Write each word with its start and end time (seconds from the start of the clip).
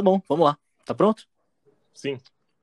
Tá 0.00 0.02
bom, 0.02 0.18
vamos 0.26 0.46
lá. 0.46 0.56
Tá 0.86 0.94
pronto? 0.94 1.24
Sim. 1.92 2.18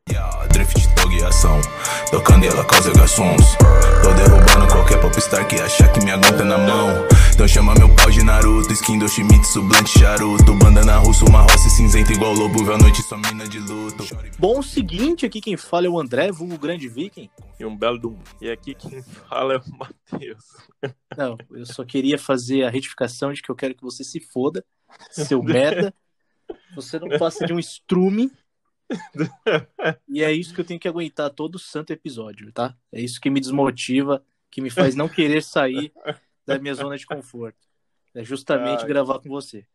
Yeah, 0.09 0.47
drift 0.47 0.87
guiação, 1.07 1.61
tocando 2.09 2.45
ela 2.45 2.65
causa 2.65 2.91
garçons 2.93 3.55
Tô 4.01 4.11
derrubando 4.13 4.73
qualquer 4.73 4.99
popstar 4.99 5.47
que 5.47 5.55
achar 5.55 5.91
que 5.93 6.03
me 6.03 6.09
aguenta 6.09 6.43
na 6.43 6.57
mão 6.57 6.89
Então 7.31 7.47
chama 7.47 7.75
meu 7.75 7.93
pau 7.93 8.09
de 8.09 8.23
Naruto, 8.23 8.73
skin 8.73 8.97
do 8.97 9.05
blunt 9.61 9.87
charuto 9.87 10.55
Bandana 10.55 10.97
russo, 10.97 11.25
uma 11.25 11.41
roça 11.41 11.69
cinzenta 11.69 12.11
igual 12.11 12.33
lobo, 12.33 12.63
viu 12.63 12.73
a 12.73 12.77
noite 12.79 13.03
sua 13.03 13.19
mina 13.19 13.47
de 13.47 13.59
luto 13.59 14.03
Bom, 14.39 14.63
seguinte, 14.63 15.23
aqui 15.23 15.39
quem 15.39 15.55
fala 15.55 15.85
é 15.85 15.89
o 15.89 15.99
André, 15.99 16.31
vulgo 16.31 16.57
grande 16.57 16.87
viking. 16.87 17.29
E 17.59 17.65
um 17.65 17.77
belo 17.77 17.99
do... 17.99 18.17
E 18.41 18.49
aqui 18.49 18.73
quem 18.73 19.01
fala 19.01 19.53
é 19.53 19.57
o 19.57 19.77
Matheus. 19.77 20.43
Não, 21.15 21.37
eu 21.51 21.65
só 21.67 21.85
queria 21.85 22.17
fazer 22.17 22.63
a 22.63 22.69
retificação 22.69 23.31
de 23.31 23.41
que 23.43 23.51
eu 23.51 23.55
quero 23.55 23.75
que 23.75 23.83
você 23.83 24.03
se 24.03 24.19
foda, 24.19 24.65
seu 25.11 25.43
merda. 25.43 25.93
Você 26.75 26.99
não 26.99 27.17
passa 27.17 27.45
de 27.45 27.53
um 27.53 27.59
estrume. 27.59 28.31
E 30.07 30.23
é 30.23 30.31
isso 30.31 30.53
que 30.55 30.61
eu 30.61 30.65
tenho 30.65 30.79
que 30.79 30.87
aguentar 30.87 31.29
todo 31.29 31.55
o 31.55 31.59
santo 31.59 31.91
episódio, 31.91 32.51
tá? 32.53 32.75
É 32.91 33.01
isso 33.01 33.19
que 33.19 33.29
me 33.29 33.41
desmotiva, 33.41 34.23
que 34.49 34.61
me 34.61 34.69
faz 34.69 34.95
não 34.95 35.09
querer 35.09 35.43
sair 35.43 35.91
da 36.45 36.57
minha 36.57 36.73
zona 36.73 36.97
de 36.97 37.05
conforto. 37.05 37.57
É 38.15 38.23
justamente 38.23 38.81
Ai. 38.81 38.87
gravar 38.87 39.19
com 39.19 39.27
você, 39.27 39.65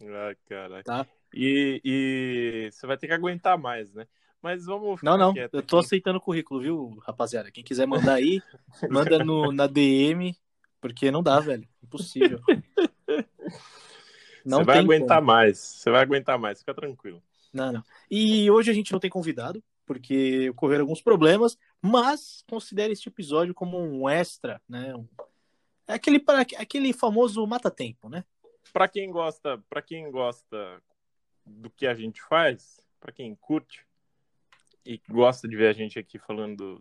Ai, 0.00 0.36
caralho. 0.48 0.82
tá? 0.82 1.06
E, 1.32 1.80
e 1.84 2.70
você 2.72 2.86
vai 2.86 2.98
ter 2.98 3.06
que 3.06 3.12
aguentar 3.12 3.56
mais, 3.56 3.92
né? 3.94 4.06
Mas 4.42 4.66
vamos 4.66 4.98
ficar 4.98 5.12
Não, 5.12 5.32
não, 5.32 5.36
eu 5.36 5.62
tô 5.62 5.78
aqui. 5.78 5.86
aceitando 5.86 6.18
o 6.18 6.20
currículo, 6.20 6.60
viu, 6.60 6.98
rapaziada? 7.06 7.50
Quem 7.52 7.62
quiser 7.62 7.86
mandar 7.86 8.14
aí, 8.14 8.42
manda 8.90 9.20
no, 9.24 9.52
na 9.52 9.68
DM, 9.68 10.36
porque 10.80 11.12
não 11.12 11.22
dá, 11.22 11.38
velho. 11.38 11.66
Impossível. 11.82 12.40
Não 14.44 14.58
Você 14.58 14.64
vai 14.64 14.78
aguentar 14.78 15.18
como. 15.18 15.26
mais. 15.26 15.58
Você 15.58 15.90
vai 15.90 16.02
aguentar 16.02 16.38
mais, 16.38 16.58
fica 16.60 16.74
tranquilo. 16.74 17.22
Não, 17.52 17.72
não. 17.72 17.84
E 18.10 18.50
hoje 18.50 18.70
a 18.70 18.74
gente 18.74 18.92
não 18.92 18.98
tem 19.00 19.10
convidado, 19.10 19.62
porque 19.86 20.48
ocorreram 20.50 20.82
alguns 20.84 21.02
problemas, 21.02 21.56
mas 21.80 22.42
considere 22.48 22.92
este 22.92 23.08
episódio 23.08 23.54
como 23.54 23.78
um 23.78 24.08
extra, 24.08 24.60
né? 24.68 24.94
Um- 24.94 25.06
É 25.86 25.94
aquele, 25.94 26.18
para- 26.18 26.40
aquele 26.58 26.92
famoso 26.92 27.44
mata-tempo, 27.46 28.08
né? 28.08 28.24
Pra 28.72 28.88
quem 28.88 29.10
gosta, 29.10 29.62
para 29.68 29.82
quem 29.82 30.10
gosta 30.10 30.80
do 31.44 31.68
que 31.68 31.86
a 31.86 31.94
gente 31.94 32.22
faz, 32.22 32.80
pra 33.00 33.12
quem 33.12 33.34
curte 33.34 33.84
e 34.86 35.00
gosta 35.10 35.46
de 35.48 35.56
ver 35.56 35.68
a 35.68 35.72
gente 35.72 35.98
aqui 35.98 36.18
falando 36.18 36.80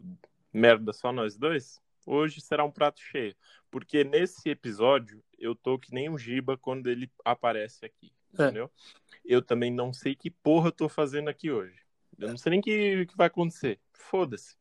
merda 0.54 0.94
só 0.94 1.12
nós 1.12 1.36
dois, 1.36 1.82
hoje 2.06 2.40
será 2.42 2.64
um 2.64 2.72
prato 2.72 3.00
cheio, 3.02 3.36
porque 3.70 4.04
nesse 4.04 4.50
episódio 4.50 5.22
eu 5.42 5.56
tô 5.56 5.78
que 5.80 5.94
nem 5.94 6.10
o 6.10 6.18
Giba 6.18 6.56
quando 6.58 6.88
ele 6.88 7.12
aparece 7.26 7.86
aqui, 7.86 8.12
É. 8.38 8.44
entendeu? 8.44 8.72
Eu 9.26 9.42
também 9.42 9.72
não 9.72 9.92
sei 9.92 10.16
que 10.16 10.30
porra 10.30 10.68
eu 10.68 10.72
tô 10.72 10.88
fazendo 10.88 11.30
aqui 11.30 11.52
hoje. 11.52 11.76
Eu 12.18 12.30
não 12.30 12.38
sei 12.38 12.52
nem 12.52 12.60
o 12.60 12.64
que, 12.64 13.06
que 13.08 13.18
vai 13.18 13.28
acontecer. 13.28 13.80
Foda-se. 13.94 14.56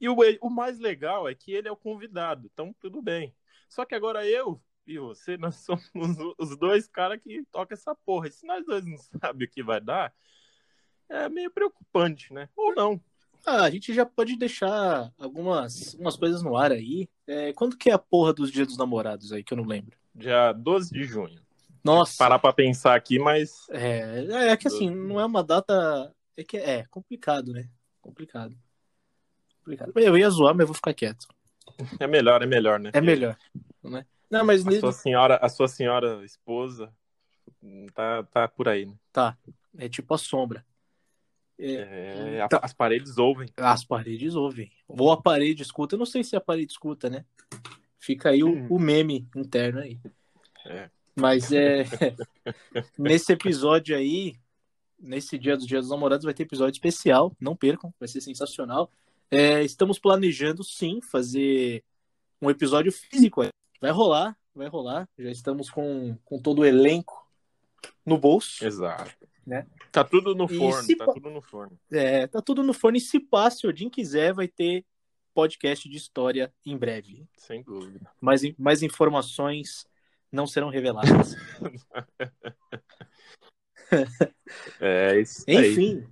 E 0.00 0.08
o, 0.08 0.16
o 0.42 0.50
mais 0.50 0.78
legal 0.78 1.28
é 1.28 1.34
que 1.34 1.52
ele 1.52 1.68
é 1.68 1.72
o 1.72 1.76
convidado, 1.76 2.48
então 2.52 2.74
tudo 2.80 3.00
bem. 3.00 3.34
Só 3.68 3.84
que 3.84 3.94
agora 3.94 4.26
eu 4.28 4.60
e 4.86 4.98
você, 4.98 5.36
nós 5.38 5.56
somos 5.56 5.88
os- 6.18 6.34
os 6.50 6.56
dois 6.58 6.86
caras 6.88 7.20
que 7.22 7.42
tocam 7.50 7.74
essa 7.74 7.94
porra. 7.94 8.26
E 8.28 8.32
se 8.32 8.44
nós 8.46 8.64
dois 8.66 8.84
não 8.84 8.98
sabemos 8.98 9.48
o 9.50 9.54
que 9.54 9.62
vai 9.62 9.80
dar, 9.80 10.12
é 11.08 11.28
meio 11.28 11.50
preocupante, 11.50 12.32
né? 12.32 12.48
Ou 12.56 12.74
não. 12.74 13.00
Ah, 13.46 13.64
a 13.64 13.70
gente 13.70 13.92
já 13.92 14.06
pode 14.06 14.36
deixar 14.36 15.12
algumas, 15.18 15.92
algumas 15.92 16.16
coisas 16.16 16.42
no 16.42 16.56
ar 16.56 16.72
aí. 16.72 17.08
É, 17.26 17.52
quando 17.52 17.76
que 17.76 17.90
é 17.90 17.92
a 17.92 17.98
porra 17.98 18.32
dos 18.32 18.50
dias 18.50 18.66
dos 18.66 18.78
namorados 18.78 19.32
aí, 19.32 19.44
que 19.44 19.52
eu 19.52 19.56
não 19.58 19.64
lembro? 19.66 19.96
Dia 20.14 20.52
12 20.52 20.92
de 20.92 21.04
junho. 21.04 21.42
Nossa, 21.82 22.16
Parar 22.16 22.38
pra 22.38 22.52
pensar 22.52 22.94
aqui, 22.94 23.18
mas 23.18 23.68
é, 23.70 24.50
é 24.52 24.56
que 24.56 24.68
assim, 24.68 24.88
não 24.90 25.20
é 25.20 25.26
uma 25.26 25.42
data. 25.44 26.14
É 26.36 26.42
que 26.42 26.56
é 26.56 26.84
complicado, 26.90 27.52
né? 27.52 27.68
Complicado. 28.00 28.56
complicado. 29.58 29.92
Eu 29.96 30.16
ia 30.16 30.30
zoar, 30.30 30.54
mas 30.54 30.60
eu 30.62 30.66
vou 30.68 30.74
ficar 30.74 30.94
quieto. 30.94 31.26
é 32.00 32.06
melhor, 32.06 32.42
é 32.42 32.46
melhor, 32.46 32.80
né? 32.80 32.90
É 32.92 33.00
melhor. 33.00 33.36
Né? 33.82 34.06
Não, 34.30 34.44
mas 34.44 34.66
A 34.66 34.80
sua 34.80 34.92
senhora, 34.92 35.36
a 35.36 35.48
sua 35.48 35.68
senhora 35.68 36.24
esposa 36.24 36.92
tá, 37.92 38.22
tá 38.24 38.48
por 38.48 38.68
aí, 38.68 38.86
né? 38.86 38.94
tá. 39.12 39.36
É 39.76 39.88
tipo 39.88 40.14
a 40.14 40.18
sombra. 40.18 40.64
É, 41.58 42.40
a- 42.40 42.48
Tá. 42.48 42.60
As 42.62 42.72
paredes 42.72 43.18
ouvem. 43.18 43.48
As 43.56 43.84
paredes 43.84 44.34
ouvem. 44.34 44.70
Ou 44.88 45.12
a 45.12 45.20
parede 45.20 45.62
escuta. 45.62 45.94
Eu 45.94 45.98
não 45.98 46.06
sei 46.06 46.24
se 46.24 46.34
a 46.36 46.40
parede 46.40 46.72
escuta, 46.72 47.10
né? 47.10 47.24
Fica 48.04 48.28
aí 48.30 48.44
o, 48.44 48.48
Hum. 48.48 48.66
o 48.68 48.78
meme 48.78 49.26
interno 49.34 49.80
aí. 49.80 49.98
É. 50.66 50.90
Mas 51.16 51.50
é. 51.52 51.84
nesse 52.98 53.32
episódio 53.32 53.96
aí, 53.96 54.34
nesse 54.98 55.38
dia 55.38 55.56
dos 55.56 55.66
Dias 55.66 55.82
dos 55.86 55.90
Namorados, 55.90 56.24
vai 56.24 56.34
ter 56.34 56.42
episódio 56.42 56.76
especial. 56.76 57.34
Não 57.40 57.56
percam, 57.56 57.94
vai 57.98 58.06
ser 58.08 58.20
sensacional. 58.20 58.90
É, 59.30 59.62
estamos 59.62 59.98
planejando, 59.98 60.62
sim, 60.62 61.00
fazer 61.00 61.82
um 62.42 62.50
episódio 62.50 62.92
físico. 62.92 63.42
Vai 63.80 63.90
rolar, 63.90 64.36
vai 64.54 64.68
rolar. 64.68 65.08
Já 65.18 65.30
estamos 65.30 65.70
com, 65.70 66.16
com 66.26 66.38
todo 66.38 66.60
o 66.60 66.64
elenco 66.64 67.26
no 68.04 68.18
bolso. 68.18 68.64
Exato. 68.66 69.10
Né? 69.46 69.66
Tá 69.90 70.04
tudo 70.04 70.34
no 70.34 70.46
forno, 70.48 70.96
tá 70.96 71.06
pa- 71.06 71.12
tudo 71.12 71.30
no 71.30 71.40
forno. 71.40 71.78
É, 71.90 72.26
tá 72.26 72.40
tudo 72.42 72.62
no 72.62 72.72
fone. 72.74 72.98
E 72.98 73.00
se 73.00 73.18
pá, 73.20 73.50
se 73.50 73.66
Odin 73.66 73.88
quiser, 73.88 74.32
vai 74.34 74.48
ter 74.48 74.84
podcast 75.34 75.88
de 75.88 75.96
história 75.96 76.52
em 76.64 76.76
breve. 76.76 77.26
Sem 77.36 77.62
dúvida. 77.62 78.10
Mais, 78.20 78.42
mais 78.56 78.82
informações 78.82 79.86
não 80.32 80.46
serão 80.46 80.68
reveladas. 80.68 81.34
É 84.80 85.20
isso 85.20 85.44
aí. 85.48 85.72
Enfim, 85.72 86.06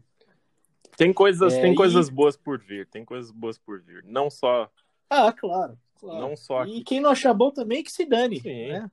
Tem 0.97 1.13
coisas, 1.13 1.55
É, 1.55 1.63
tem 1.63 1.73
e- 1.73 1.77
coisas 1.77 2.09
boas 2.09 2.37
por 2.37 2.59
vir, 2.59 2.87
tem 2.89 3.05
coisas 3.05 3.31
boas 3.31 3.59
por 3.59 3.81
vir. 3.81 4.05
Não 4.05 4.31
só, 4.31 4.71
ah, 5.09 5.33
claro. 5.33 5.79
claro. 5.99 6.21
não 6.21 6.37
só 6.37 6.65
E 6.65 6.73
aqui, 6.73 6.85
quem 6.85 7.01
não 7.01 7.11
achar 7.11 7.33
bom 7.35 7.51
também 7.51 7.83
que 7.83 7.91
se 7.91 8.05
dane. 8.05 8.41
Sim. 8.41 8.69
Né? 8.69 8.91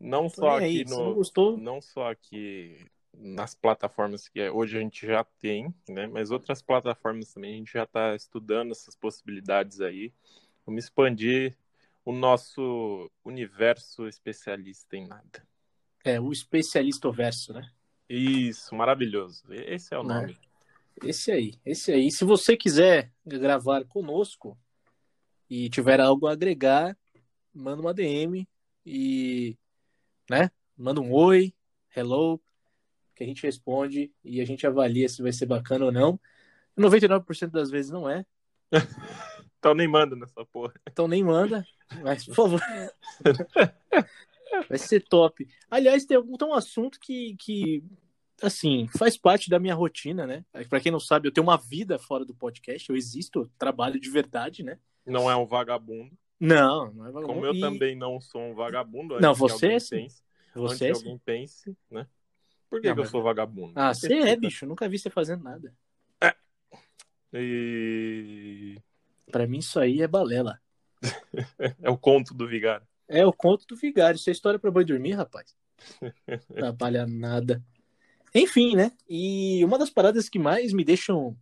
não 0.00 0.28
só 0.28 0.58
aí, 0.58 0.82
aqui 0.82 0.90
não 0.90 1.06
no, 1.06 1.14
gostou, 1.14 1.56
não 1.56 1.80
só 1.80 2.10
aqui 2.10 2.84
nas 3.18 3.54
plataformas 3.54 4.28
que 4.28 4.40
é- 4.40 4.50
hoje 4.50 4.76
a 4.76 4.80
gente 4.80 5.06
já 5.06 5.24
tem, 5.24 5.74
né? 5.88 6.06
Mas 6.06 6.30
outras 6.30 6.60
plataformas 6.62 7.32
também 7.32 7.54
a 7.54 7.58
gente 7.58 7.72
já 7.72 7.84
está 7.84 8.14
estudando 8.14 8.72
essas 8.72 8.96
possibilidades 8.96 9.80
aí. 9.80 10.12
Vamos 10.66 10.84
expandir 10.84 11.56
o 12.04 12.12
nosso 12.12 13.10
universo 13.24 14.06
especialista 14.08 14.96
em 14.96 15.06
nada. 15.06 15.46
é 16.04 16.20
o 16.20 16.30
especialista 16.32 17.10
verso, 17.10 17.54
né? 17.54 17.70
Isso, 18.08 18.74
maravilhoso. 18.74 19.42
Esse 19.50 19.94
é 19.94 19.98
o 19.98 20.02
Né? 20.02 20.14
nome. 20.20 20.38
Esse 21.02 21.32
aí, 21.32 21.54
esse 21.64 21.90
aí. 21.92 22.10
Se 22.10 22.24
você 22.26 22.56
quiser 22.58 23.10
gravar 23.24 23.84
conosco 23.86 24.58
e 25.48 25.70
tiver 25.70 26.00
algo 26.00 26.26
a 26.26 26.32
agregar, 26.32 26.94
manda 27.54 27.80
uma 27.80 27.94
DM 27.94 28.46
e, 28.84 29.56
né? 30.30 30.50
Manda 30.76 31.00
um 31.00 31.10
oi, 31.10 31.54
hello, 31.96 32.38
que 33.14 33.22
a 33.22 33.26
gente 33.26 33.42
responde 33.42 34.12
e 34.24 34.40
a 34.40 34.44
gente 34.44 34.66
avalia 34.66 35.08
se 35.08 35.22
vai 35.22 35.32
ser 35.32 35.46
bacana 35.46 35.86
ou 35.86 35.92
não. 35.92 36.18
99% 36.76 37.50
das 37.50 37.70
vezes 37.70 37.90
não 37.90 38.08
é, 38.08 38.24
Então 39.58 39.74
nem 39.74 39.88
manda 39.88 40.14
nessa 40.16 40.44
porra. 40.44 40.74
então 40.86 41.08
nem 41.08 41.22
manda, 41.24 41.64
mas 42.02 42.26
por 42.26 42.34
favor. 42.34 42.60
Vai 44.68 44.78
ser 44.78 45.02
top. 45.02 45.46
Aliás, 45.70 46.04
tem, 46.04 46.16
algum, 46.16 46.36
tem 46.36 46.46
um 46.46 46.54
assunto 46.54 46.98
que, 47.00 47.34
que, 47.40 47.82
assim, 48.40 48.86
faz 48.96 49.16
parte 49.16 49.50
da 49.50 49.58
minha 49.58 49.74
rotina, 49.74 50.26
né? 50.26 50.44
Pra 50.68 50.80
quem 50.80 50.92
não 50.92 51.00
sabe, 51.00 51.26
eu 51.26 51.32
tenho 51.32 51.46
uma 51.46 51.56
vida 51.56 51.98
fora 51.98 52.24
do 52.24 52.34
podcast, 52.34 52.88
eu 52.88 52.96
existo, 52.96 53.40
eu 53.40 53.50
trabalho 53.58 53.98
de 53.98 54.08
verdade, 54.08 54.62
né? 54.62 54.78
Não 55.04 55.30
é 55.30 55.34
um 55.34 55.44
vagabundo. 55.44 56.16
Não, 56.38 56.92
não 56.92 57.06
é 57.06 57.10
vagabundo. 57.10 57.34
Como 57.34 57.46
eu 57.46 57.54
E 57.54 57.60
também 57.60 57.96
não 57.96 58.20
sou 58.20 58.42
um 58.42 58.54
vagabundo. 58.54 59.18
Não, 59.20 59.30
antes 59.30 59.42
que 59.42 59.48
você 59.48 59.64
alguém 59.66 59.80
sim. 59.80 59.96
pense, 59.96 60.22
Você? 60.54 60.86
antes 60.88 61.02
que 61.02 61.08
alguém 61.08 61.20
pense, 61.24 61.76
né? 61.90 62.06
Por 62.74 62.80
que, 62.80 62.88
Não, 62.88 62.94
que 62.96 63.00
eu 63.02 63.06
sou 63.06 63.22
vagabundo? 63.22 63.72
Ah, 63.76 63.94
você 63.94 64.12
é, 64.12 64.34
bicho. 64.34 64.64
eu 64.64 64.68
Nunca 64.68 64.88
vi 64.88 64.98
você 64.98 65.08
fazendo 65.08 65.44
nada. 65.44 65.72
E... 67.32 68.76
Pra 69.30 69.46
mim, 69.46 69.58
isso 69.58 69.78
aí 69.78 70.02
é 70.02 70.08
balela. 70.08 70.60
É 71.80 71.88
o 71.88 71.96
conto 71.96 72.34
do 72.34 72.48
vigário. 72.48 72.84
É 73.06 73.24
o 73.24 73.32
conto 73.32 73.64
do 73.64 73.76
vigário. 73.76 74.16
Isso 74.16 74.28
é 74.28 74.32
história 74.32 74.58
pra 74.58 74.72
boi 74.72 74.84
dormir, 74.84 75.12
rapaz. 75.12 75.54
Trabalha 76.52 77.06
nada. 77.06 77.62
Enfim, 78.34 78.74
né? 78.74 78.90
E 79.08 79.64
uma 79.64 79.78
das 79.78 79.90
paradas 79.90 80.28
que 80.28 80.38
mais 80.38 80.72
me 80.72 80.84
deixam 80.84 81.36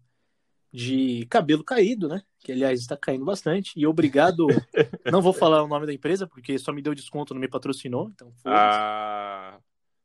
de 0.70 1.26
cabelo 1.30 1.64
caído, 1.64 2.08
né? 2.08 2.22
Que 2.40 2.52
aliás 2.52 2.78
está 2.78 2.94
caindo 2.94 3.24
bastante. 3.24 3.72
E 3.74 3.86
obrigado. 3.86 4.46
não 5.10 5.22
vou 5.22 5.32
falar 5.32 5.62
o 5.62 5.68
nome 5.68 5.86
da 5.86 5.94
empresa, 5.94 6.26
porque 6.26 6.58
só 6.58 6.72
me 6.72 6.82
deu 6.82 6.94
desconto, 6.94 7.32
não 7.32 7.40
me 7.40 7.48
patrocinou. 7.48 8.10
Então. 8.10 8.30
Ah, 8.44 9.58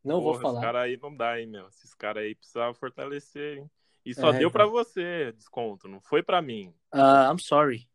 não 0.07 0.21
vou 0.21 0.31
porra, 0.31 0.41
falar. 0.41 0.53
Esses 0.53 0.65
caras 0.65 0.81
aí 0.83 0.97
não 1.01 1.15
dá, 1.15 1.39
hein, 1.39 1.47
meu? 1.47 1.67
Esses 1.67 1.93
caras 1.93 2.23
aí 2.23 2.35
precisavam 2.35 2.73
fortalecer, 2.73 3.57
hein? 3.59 3.69
E 4.05 4.15
só 4.15 4.29
É, 4.29 4.39
deu 4.39 4.49
então. 4.49 4.51
pra 4.51 4.65
você 4.65 5.31
desconto, 5.33 5.87
não 5.87 5.99
foi 5.99 6.23
pra 6.23 6.41
mim. 6.41 6.73
Ah, 6.91 7.29
I'm 7.31 7.39
sorry. 7.39 7.87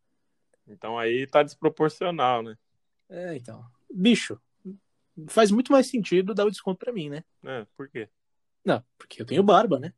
Então 0.66 0.98
aí 0.98 1.26
tá 1.26 1.42
desproporcional, 1.42 2.42
né? 2.42 2.56
É, 3.08 3.34
então. 3.34 3.64
Bicho, 3.92 4.40
faz 5.28 5.50
muito 5.50 5.72
mais 5.72 5.86
sentido 5.86 6.34
dar 6.34 6.44
o 6.46 6.50
desconto 6.50 6.78
pra 6.78 6.92
mim, 6.92 7.08
né? 7.08 7.24
É, 7.44 7.66
por 7.76 7.88
quê? 7.88 8.08
Não, 8.64 8.84
porque 8.96 9.20
eu 9.20 9.26
tenho 9.26 9.42
barba, 9.42 9.78
né? 9.78 9.92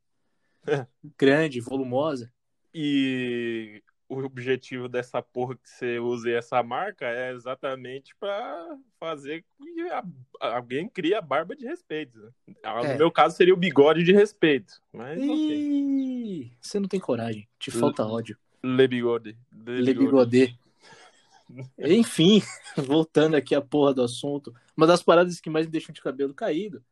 É. 0.66 0.86
Grande, 1.18 1.60
volumosa. 1.60 2.32
E 2.72 3.82
o 4.08 4.18
objetivo 4.18 4.88
dessa 4.88 5.22
porra 5.22 5.56
que 5.56 5.68
você 5.68 5.98
use 5.98 6.30
essa 6.30 6.62
marca 6.62 7.06
é 7.06 7.32
exatamente 7.32 8.14
pra 8.16 8.76
fazer 9.00 9.44
que 9.58 9.80
a- 9.90 10.04
alguém 10.40 10.88
crie 10.88 11.14
a 11.14 11.20
barba 11.22 11.56
de 11.56 11.64
respeito. 11.66 12.18
né? 12.20 12.30
Ah, 12.62 12.82
No 12.82 12.84
É. 12.90 12.98
meu 12.98 13.10
caso 13.10 13.36
seria 13.36 13.54
o 13.54 13.56
bigode 13.56 14.02
de 14.04 14.12
respeito. 14.12 14.74
Mas 14.92 15.18
ok. 15.18 15.56
Ih, 15.56 16.52
você 16.60 16.78
não 16.78 16.88
tem 16.88 17.00
coragem. 17.00 17.48
Te 17.58 17.70
falta 17.70 18.04
ódio. 18.06 18.36
Le 18.62 18.86
bigode. 18.88 19.36
Le 19.52 19.80
Le 19.80 19.94
bigodê. 19.94 20.54
Enfim, 21.78 22.40
voltando 22.76 23.34
aqui 23.36 23.54
à 23.54 23.60
porra 23.60 23.92
do 23.94 24.02
assunto, 24.02 24.54
uma 24.76 24.86
das 24.86 25.02
paradas 25.02 25.40
que 25.40 25.50
mais 25.50 25.66
me 25.66 25.72
deixam 25.72 25.92
de 25.92 26.00
cabelo 26.00 26.32
caído 26.34 26.82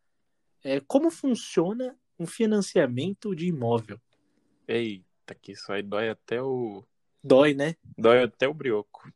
é 0.63 0.79
como 0.79 1.09
funciona 1.11 1.95
um 2.19 2.25
financiamento 2.27 3.35
de 3.35 3.47
imóvel. 3.47 3.99
Eita, 4.67 5.35
que 5.41 5.51
isso 5.53 5.71
aí 5.71 5.81
dói 5.81 6.09
até 6.09 6.41
o. 6.41 6.83
Dói, 7.23 7.53
né? 7.53 7.75
Dói 7.97 8.23
até 8.23 8.47
o 8.47 8.53
brioco. 8.53 9.11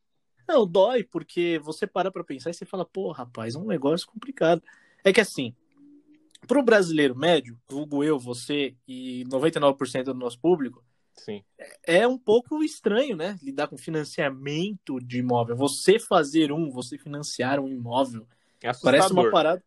Não, 0.48 0.66
dói 0.66 1.04
porque 1.04 1.60
você 1.62 1.86
para 1.86 2.10
pra 2.10 2.24
pensar 2.24 2.50
e 2.50 2.54
você 2.54 2.64
fala, 2.64 2.84
pô, 2.84 3.12
rapaz, 3.12 3.54
é 3.54 3.58
um 3.58 3.66
negócio 3.66 4.06
complicado. 4.06 4.62
É 5.04 5.12
que 5.12 5.20
assim, 5.20 5.54
pro 6.46 6.62
brasileiro 6.62 7.14
médio, 7.14 7.60
vulgo 7.68 8.02
eu, 8.02 8.18
você 8.18 8.74
e 8.86 9.24
99% 9.28 10.04
do 10.04 10.14
nosso 10.14 10.38
público, 10.40 10.82
Sim. 11.14 11.44
é 11.84 12.08
um 12.08 12.16
pouco 12.16 12.62
estranho, 12.62 13.14
né? 13.14 13.38
Lidar 13.42 13.68
com 13.68 13.76
financiamento 13.76 14.98
de 15.00 15.18
imóvel. 15.18 15.54
Você 15.56 15.98
fazer 15.98 16.50
um, 16.50 16.70
você 16.70 16.96
financiar 16.96 17.60
um 17.60 17.68
imóvel. 17.68 18.26
É. 18.62 18.72
Parece 18.82 19.12
uma 19.12 19.30
parada. 19.30 19.62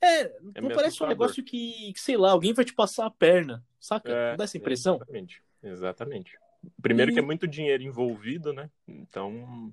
É, 0.00 0.24
não 0.40 0.62
meio 0.62 0.74
parece 0.74 0.84
um 0.84 0.86
assustador. 0.88 1.08
negócio 1.10 1.44
que, 1.44 1.92
que, 1.92 2.00
sei 2.00 2.16
lá, 2.16 2.32
alguém 2.32 2.52
vai 2.52 2.64
te 2.64 2.74
passar 2.74 3.06
a 3.06 3.10
perna, 3.10 3.62
saca? 3.78 4.10
É, 4.10 4.30
não 4.30 4.36
dá 4.38 4.44
essa 4.44 4.56
impressão? 4.56 4.96
Exatamente. 4.96 5.42
Exatamente. 5.62 6.41
Primeiro 6.80 7.10
E- 7.10 7.14
que 7.14 7.20
é 7.20 7.22
muito 7.22 7.46
dinheiro 7.46 7.82
envolvido, 7.82 8.52
né? 8.52 8.70
Então. 8.86 9.72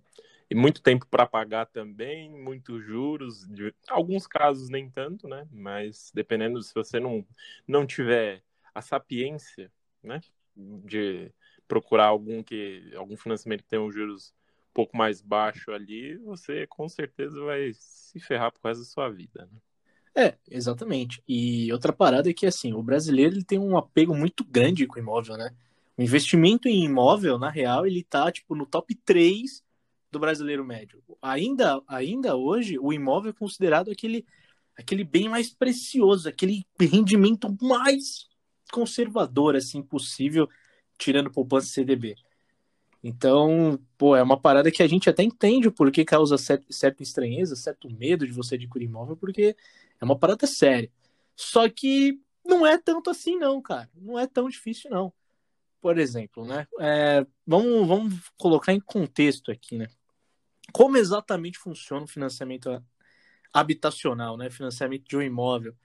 E 0.50 0.56
muito 0.56 0.82
tempo 0.82 1.06
para 1.06 1.28
pagar 1.28 1.68
também, 1.68 2.30
muitos 2.32 2.84
juros. 2.84 3.48
De... 3.48 3.74
Alguns 3.88 4.26
casos 4.26 4.70
nem 4.70 4.90
tanto, 4.90 5.28
né? 5.28 5.48
Mas 5.52 6.12
dependendo 6.14 6.62
se 6.64 6.74
você 6.74 7.00
não, 7.00 7.24
não 7.68 7.86
tiver 7.86 8.42
a 8.74 8.82
sapiência, 8.82 9.72
né? 10.04 10.20
De 10.56 11.32
procurar 11.68 12.08
algum 12.08 12.42
que 12.42 12.92
algum 12.96 13.16
financiamento 13.16 13.62
que 13.62 13.70
tenha 13.70 13.82
um 13.82 13.92
juros 13.92 14.34
um 14.72 14.74
pouco 14.74 14.98
mais 14.98 15.22
baixo 15.22 15.72
ali, 15.72 16.18
você 16.18 16.66
com 16.66 16.90
certeza 16.90 17.40
vai 17.42 17.72
se 17.74 18.20
ferrar 18.20 18.52
por 18.52 18.62
causa 18.62 18.82
da 18.82 18.88
sua 18.88 19.08
vida. 19.10 19.48
Né? 19.52 19.60
É, 20.16 20.38
exatamente. 20.50 21.24
E 21.28 21.72
outra 21.72 21.94
parada 21.94 22.30
é 22.30 22.34
que, 22.34 22.46
assim, 22.48 22.74
o 22.74 22.82
brasileiro 22.82 23.36
ele 23.36 23.44
tem 23.44 23.60
um 23.60 23.78
apego 23.78 24.16
muito 24.16 24.44
grande 24.44 24.88
com 24.88 24.96
o 24.96 25.00
imóvel, 25.00 25.38
né? 25.38 25.56
O 26.00 26.02
investimento 26.02 26.70
em 26.70 26.86
imóvel, 26.86 27.38
na 27.38 27.50
real, 27.50 27.86
ele 27.86 28.06
tá, 28.06 28.32
tipo, 28.32 28.56
no 28.56 28.66
top 28.66 28.96
3 29.04 29.62
do 30.10 30.18
brasileiro 30.18 30.64
médio. 30.64 31.04
Ainda, 31.22 31.82
ainda 31.86 32.38
hoje, 32.38 32.80
o 32.80 32.94
imóvel 32.94 33.32
é 33.32 33.34
considerado 33.34 33.92
aquele, 33.92 34.26
aquele 34.78 35.04
bem 35.04 35.28
mais 35.28 35.50
precioso, 35.54 36.30
aquele 36.30 36.66
rendimento 36.80 37.54
mais 37.62 38.30
conservador, 38.72 39.58
assim, 39.58 39.84
possível, 39.84 40.48
tirando 40.98 41.30
poupança 41.30 41.68
CDB. 41.68 42.16
Então, 43.04 43.78
pô, 43.98 44.16
é 44.16 44.24
uma 44.24 44.40
parada 44.40 44.72
que 44.72 44.82
a 44.82 44.88
gente 44.88 45.10
até 45.10 45.22
entende 45.22 45.68
o 45.68 45.72
porquê 45.74 46.06
causa 46.06 46.38
cer- 46.38 46.64
certa 46.70 47.04
estranheza, 47.04 47.58
certo 47.58 47.90
medo 47.90 48.26
de 48.26 48.32
você 48.32 48.56
adquirir 48.56 48.86
imóvel, 48.86 49.18
porque 49.18 49.54
é 50.00 50.06
uma 50.06 50.18
parada 50.18 50.48
séria. 50.48 50.90
Só 51.36 51.68
que 51.68 52.22
não 52.46 52.66
é 52.66 52.78
tanto 52.78 53.10
assim, 53.10 53.36
não, 53.38 53.62
cara. 53.62 53.90
Não 53.94 54.18
é 54.18 54.26
tão 54.26 54.48
difícil, 54.48 54.90
não. 54.90 55.12
Por 55.82 55.98
exemplo, 55.98 56.46
né? 56.46 56.68
é, 56.80 57.26
vamos, 57.48 57.88
vamos 57.88 58.32
colocar 58.38 58.74
em 58.74 58.80
contexto 58.80 59.52
aqui, 59.52 59.78
né? 59.78 59.88
Como 60.74 60.98
exatamente 60.98 61.58
funciona 61.58 62.04
o 62.04 62.08
financiamento 62.08 62.84
habitacional, 63.54 64.38
né? 64.38 64.50
Financiamento 64.50 65.08
de 65.08 65.18
um 65.18 65.22
imóvel, 65.22 65.76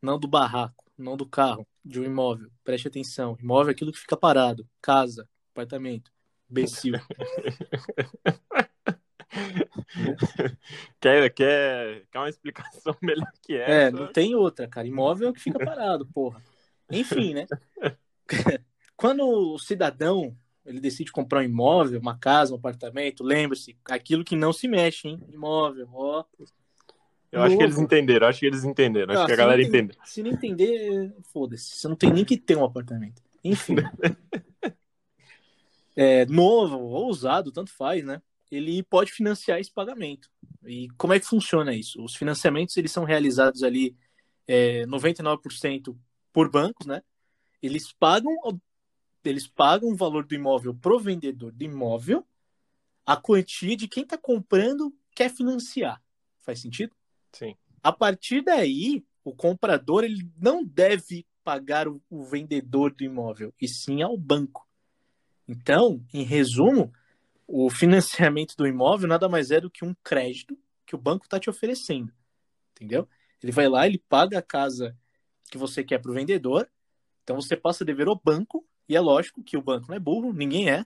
não 0.00 0.18
do 0.18 0.28
barraco, 0.28 0.84
não 0.96 1.16
do 1.16 1.26
carro, 1.26 1.66
de 1.84 2.00
um 2.00 2.04
imóvel. 2.04 2.50
Preste 2.64 2.88
atenção. 2.88 3.36
Imóvel 3.40 3.70
é 3.70 3.72
aquilo 3.72 3.92
que 3.92 3.98
fica 3.98 4.16
parado. 4.16 4.66
Casa, 4.80 5.28
apartamento. 5.52 6.12
Imbecil. 6.50 6.94
quer, 11.00 11.30
quer, 11.30 12.06
quer 12.10 12.18
uma 12.18 12.28
explicação 12.28 12.96
melhor 13.02 13.30
que 13.42 13.56
essa? 13.56 13.72
É, 13.72 13.90
não 13.90 14.12
tem 14.12 14.34
outra, 14.34 14.66
cara. 14.68 14.86
Imóvel 14.86 15.28
é 15.28 15.30
o 15.30 15.34
que 15.34 15.40
fica 15.40 15.58
parado, 15.58 16.06
porra. 16.06 16.42
Enfim, 16.90 17.34
né? 17.34 17.46
Quando 19.00 19.26
o 19.26 19.58
cidadão 19.58 20.36
ele 20.66 20.78
decide 20.78 21.10
comprar 21.10 21.40
um 21.40 21.44
imóvel, 21.44 21.98
uma 21.98 22.18
casa, 22.18 22.52
um 22.52 22.56
apartamento, 22.56 23.24
lembre-se, 23.24 23.74
aquilo 23.86 24.22
que 24.22 24.36
não 24.36 24.52
se 24.52 24.68
mexe, 24.68 25.08
hein? 25.08 25.18
Imóvel, 25.32 25.88
ó. 25.94 26.22
Eu 27.32 27.42
acho 27.42 27.56
que 27.56 27.62
eles 27.62 27.76
Novo. 27.76 27.86
entenderam, 27.86 28.26
acho 28.26 28.40
que 28.40 28.46
eles 28.46 28.62
entenderam, 28.64 29.14
acho 29.14 29.22
Ah, 29.22 29.26
que 29.26 29.32
a 29.32 29.36
galera 29.36 29.62
entendeu. 29.62 29.96
Se 30.04 30.22
não 30.22 30.30
entender, 30.32 31.14
foda-se. 31.32 31.76
Você 31.76 31.88
não 31.88 31.96
tem 31.96 32.12
nem 32.12 32.24
que 32.26 32.36
ter 32.36 32.58
um 32.58 32.64
apartamento. 32.64 33.22
Enfim. 33.42 33.76
É, 35.96 36.24
novo 36.26 36.78
ou 36.78 37.10
usado, 37.10 37.50
tanto 37.52 37.72
faz, 37.72 38.04
né? 38.04 38.22
Ele 38.50 38.82
pode 38.82 39.12
financiar 39.12 39.58
esse 39.60 39.70
pagamento. 39.70 40.30
E 40.64 40.88
como 40.96 41.12
é 41.12 41.20
que 41.20 41.26
funciona 41.26 41.74
isso? 41.74 42.02
Os 42.02 42.14
financiamentos 42.14 42.76
eles 42.76 42.92
são 42.92 43.04
realizados 43.04 43.62
ali 43.62 43.96
é, 44.46 44.86
99% 44.86 45.94
por 46.32 46.50
bancos, 46.50 46.86
né? 46.86 47.02
Eles 47.60 47.92
pagam 47.92 48.32
eles 49.24 49.46
pagam 49.46 49.90
o 49.90 49.96
valor 49.96 50.24
do 50.24 50.34
imóvel 50.34 50.74
pro 50.74 50.98
vendedor 50.98 51.52
do 51.52 51.64
imóvel, 51.64 52.26
a 53.04 53.16
quantia 53.16 53.76
de 53.76 53.88
quem 53.88 54.02
está 54.02 54.16
comprando 54.16 54.94
quer 55.14 55.30
financiar. 55.30 56.02
Faz 56.40 56.60
sentido? 56.60 56.94
Sim. 57.32 57.56
A 57.82 57.92
partir 57.92 58.42
daí, 58.42 59.04
o 59.24 59.34
comprador 59.34 60.04
ele 60.04 60.30
não 60.36 60.64
deve 60.64 61.26
pagar 61.42 61.88
o, 61.88 62.02
o 62.08 62.24
vendedor 62.24 62.94
do 62.94 63.04
imóvel, 63.04 63.52
e 63.60 63.66
sim 63.66 64.02
ao 64.02 64.16
banco. 64.16 64.66
Então, 65.48 66.04
em 66.12 66.22
resumo, 66.22 66.92
o 67.46 67.68
financiamento 67.68 68.54
do 68.56 68.66
imóvel 68.66 69.08
nada 69.08 69.28
mais 69.28 69.50
é 69.50 69.60
do 69.60 69.70
que 69.70 69.84
um 69.84 69.94
crédito 70.04 70.56
que 70.86 70.94
o 70.94 70.98
banco 70.98 71.24
está 71.24 71.40
te 71.40 71.50
oferecendo. 71.50 72.12
Entendeu? 72.72 73.08
Ele 73.42 73.52
vai 73.52 73.68
lá, 73.68 73.86
ele 73.86 73.98
paga 74.08 74.38
a 74.38 74.42
casa 74.42 74.96
que 75.50 75.58
você 75.58 75.82
quer 75.82 75.98
para 75.98 76.10
o 76.10 76.14
vendedor, 76.14 76.70
então 77.24 77.34
você 77.34 77.56
passa 77.56 77.82
a 77.82 77.86
dever 77.86 78.06
ao 78.06 78.20
banco, 78.22 78.66
e 78.90 78.96
é 78.96 79.00
lógico 79.00 79.40
que 79.40 79.56
o 79.56 79.62
banco 79.62 79.86
não 79.88 79.94
é 79.94 80.00
burro, 80.00 80.32
ninguém 80.32 80.68
é, 80.68 80.84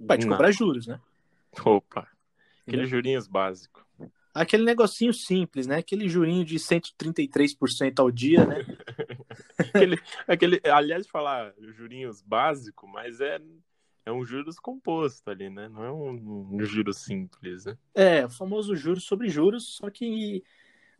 vai 0.00 0.16
te 0.16 0.24
Não. 0.24 0.32
cobrar 0.32 0.50
juros, 0.50 0.86
né? 0.86 0.98
Opa, 1.62 2.08
aqueles 2.66 2.88
jurinhos 2.88 3.28
básicos. 3.28 3.84
Aquele 4.32 4.64
negocinho 4.64 5.12
simples, 5.12 5.66
né? 5.66 5.76
Aquele 5.76 6.08
jurinho 6.08 6.46
de 6.46 6.56
133% 6.56 7.98
ao 7.98 8.10
dia, 8.10 8.46
né? 8.46 8.56
Aquele, 9.74 9.98
aquele, 10.26 10.60
aliás, 10.64 11.06
falar 11.06 11.52
jurinhos 11.58 12.22
básico, 12.22 12.88
mas 12.88 13.20
é, 13.20 13.38
é 14.06 14.10
um 14.10 14.24
juros 14.24 14.58
composto 14.58 15.30
ali, 15.30 15.50
né? 15.50 15.68
Não 15.68 15.84
é 15.84 15.92
um, 15.92 16.56
um 16.56 16.64
juro 16.64 16.92
simples, 16.94 17.66
né? 17.66 17.76
É, 17.94 18.24
o 18.24 18.30
famoso 18.30 18.74
juros 18.74 19.04
sobre 19.04 19.28
juros, 19.28 19.76
só 19.76 19.90
que 19.90 20.42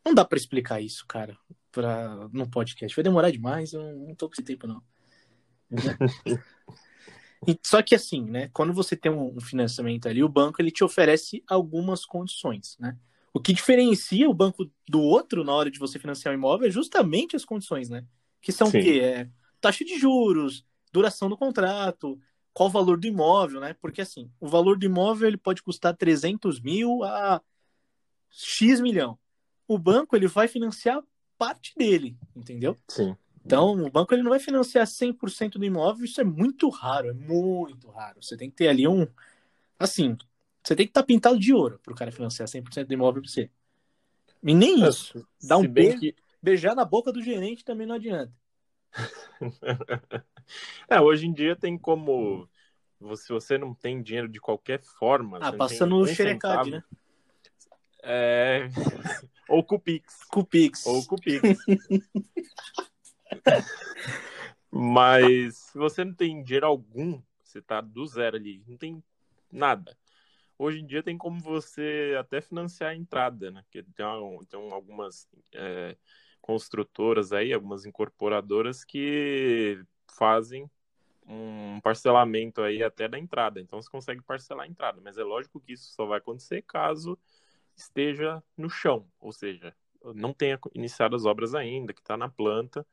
não 0.04 0.12
dá 0.12 0.23
pra 0.23 0.37
explicar 0.37 0.82
isso, 0.82 1.06
cara, 1.06 1.37
pra, 1.71 2.28
no 2.30 2.49
podcast. 2.50 2.94
Vai 2.94 3.02
demorar 3.02 3.30
demais, 3.30 3.73
eu 3.73 3.82
não 3.82 4.14
tô 4.14 4.28
com 4.28 4.35
esse 4.35 4.42
tempo, 4.42 4.66
não. 4.66 4.82
E- 7.47 7.59
Só 7.62 7.83
que 7.83 7.95
assim, 7.95 8.23
né? 8.25 8.49
Quando 8.52 8.73
você 8.73 8.97
tem 8.97 9.11
um 9.11 9.37
um 9.37 9.41
financiamento 9.41 10.07
ali, 10.09 10.23
o 10.23 10.29
banco 10.29 10.61
ele 10.62 10.71
te 10.71 10.85
oferece 10.85 11.43
algumas 11.49 12.05
condições, 12.05 12.76
né? 12.79 12.97
O 13.35 13.41
que 13.41 13.52
diferencia 13.52 14.29
o 14.29 14.35
banco 14.35 14.71
do 14.88 15.00
outro 15.00 15.43
na 15.43 15.52
hora 15.52 15.71
de 15.71 15.79
você 15.79 15.99
financiar 15.99 16.33
o 16.33 16.38
imóvel 16.38 16.69
é 16.69 16.71
justamente 16.71 17.35
as 17.35 17.45
condições, 17.45 17.88
né? 17.88 18.05
Que 18.41 18.52
são 18.52 18.69
Sim. 18.69 18.79
o 18.79 18.83
quê? 18.83 19.00
É 19.02 19.29
taxa 19.61 19.85
de 19.85 19.99
juros, 19.99 20.64
duração 20.93 21.29
do 21.29 21.37
contrato, 21.37 22.21
qual 22.52 22.69
o 22.69 22.73
valor 22.73 22.99
do 22.99 23.07
imóvel, 23.07 23.61
né? 23.61 23.75
Porque 23.81 24.02
assim, 24.02 24.31
o 24.38 24.47
valor 24.47 24.79
do 24.79 24.85
imóvel 24.85 25.29
ele 25.29 25.37
pode 25.37 25.62
custar 25.62 25.97
300 25.97 26.61
mil 26.61 27.02
a 27.05 27.41
X 28.31 28.81
milhão. 28.81 29.19
O 29.67 29.79
banco 29.79 30.14
ele 30.14 30.26
vai 30.26 30.47
financiar 30.47 31.02
parte 31.38 31.75
dele, 31.76 32.17
entendeu? 32.37 32.76
Sim. 32.88 33.17
Então, 33.44 33.72
o 33.72 33.90
banco 33.90 34.14
ele 34.14 34.22
não 34.22 34.30
vai 34.30 34.38
financiar 34.38 34.87
100% 34.87 35.58
do 35.58 35.64
imóvel, 35.64 36.04
isso 36.04 36.20
é 36.20 36.25
muito 36.25 36.68
raro, 36.68 37.08
é 37.08 37.12
muito 37.12 37.90
raro. 37.90 38.22
Você 38.22 38.37
tem 38.37 38.49
que 38.49 38.56
ter 38.56 38.68
ali 38.68 38.87
um. 38.87 39.06
Assim, 39.78 40.16
você 40.62 40.76
tem 40.76 40.87
que 40.87 40.90
estar 40.90 41.02
pintado 41.02 41.38
de 41.38 41.52
ouro 41.52 41.80
para 41.82 41.92
o 41.92 41.96
cara 41.96 42.12
financiar 42.12 42.49
100% 42.49 42.87
do 42.87 42.94
imóvel 42.94 43.22
para 43.22 43.30
você. 43.30 43.50
E 44.42 44.54
nem 44.54 44.87
isso. 44.87 45.26
Dá 45.42 45.56
um 45.56 45.66
beijo. 45.66 45.99
que 45.99 46.14
Beijar 46.42 46.75
na 46.75 46.84
boca 46.84 47.12
do 47.12 47.22
gerente 47.22 47.64
também 47.64 47.87
não 47.87 47.94
adianta. 47.94 48.32
É, 50.90 51.00
hoje 51.00 51.26
em 51.26 51.32
dia 51.32 51.54
tem 51.54 51.78
como. 51.78 52.49
Se 53.14 53.32
você 53.32 53.56
não 53.56 53.72
tem 53.72 54.02
dinheiro 54.02 54.28
de 54.28 54.40
qualquer 54.40 54.82
forma. 54.82 55.38
Ah, 55.40 55.52
passa 55.52 55.87
no 55.87 56.04
xerecade, 56.04 56.70
centavo, 56.70 56.70
né? 56.70 56.82
É. 58.02 58.68
Ou 59.49 59.64
com 59.64 59.76
o 59.76 59.80
Pix. 59.80 60.25
Com 60.25 60.40
o 60.40 60.44
Pix. 60.44 60.84
Ou 60.84 61.06
com 61.06 61.14
o 61.14 61.20
Pix. 61.20 61.58
Mas 64.71 65.57
se 65.57 65.79
você 65.79 66.05
não 66.05 66.15
tem 66.15 66.43
dinheiro 66.43 66.67
algum, 66.67 67.21
você 67.43 67.61
tá 67.61 67.81
do 67.81 68.07
zero 68.07 68.37
ali, 68.37 68.62
não 68.67 68.77
tem 68.77 69.03
nada. 69.51 69.97
Hoje 70.59 70.81
em 70.81 70.87
dia 70.87 71.03
tem 71.03 71.19
como 71.19 71.41
você 71.41 72.17
até 72.19 72.41
financiar 72.41 72.91
a 72.91 72.95
entrada, 72.95 73.51
né? 73.51 73.62
Porque 73.62 73.83
tem, 73.83 74.07
tem 74.49 74.73
algumas 74.73 75.29
é, 75.53 75.97
construtoras 76.41 77.33
aí, 77.33 77.53
algumas 77.53 77.85
incorporadoras 77.85 78.85
que 78.85 79.83
fazem 80.07 80.71
um 81.27 81.81
parcelamento 81.81 82.62
aí 82.62 82.83
até 82.83 83.09
da 83.09 83.19
entrada. 83.19 83.61
Então 83.61 83.81
você 83.81 83.91
consegue 83.91 84.23
parcelar 84.23 84.65
a 84.67 84.69
entrada, 84.69 85.01
mas 85.03 85.19
é 85.19 85.23
lógico 85.23 85.61
que 85.61 85.73
isso 85.73 85.93
só 85.93 86.07
vai 86.07 86.19
acontecer 86.19 86.62
caso 86.62 87.19
esteja 87.77 88.43
no 88.57 88.69
chão, 88.69 89.07
ou 89.19 89.33
seja, 89.33 89.75
não 90.15 90.33
tenha 90.33 90.59
iniciado 90.75 91.17
as 91.17 91.25
obras 91.25 91.55
ainda, 91.55 91.93
que 91.93 92.01
está 92.01 92.17
na 92.17 92.29
planta, 92.29 92.87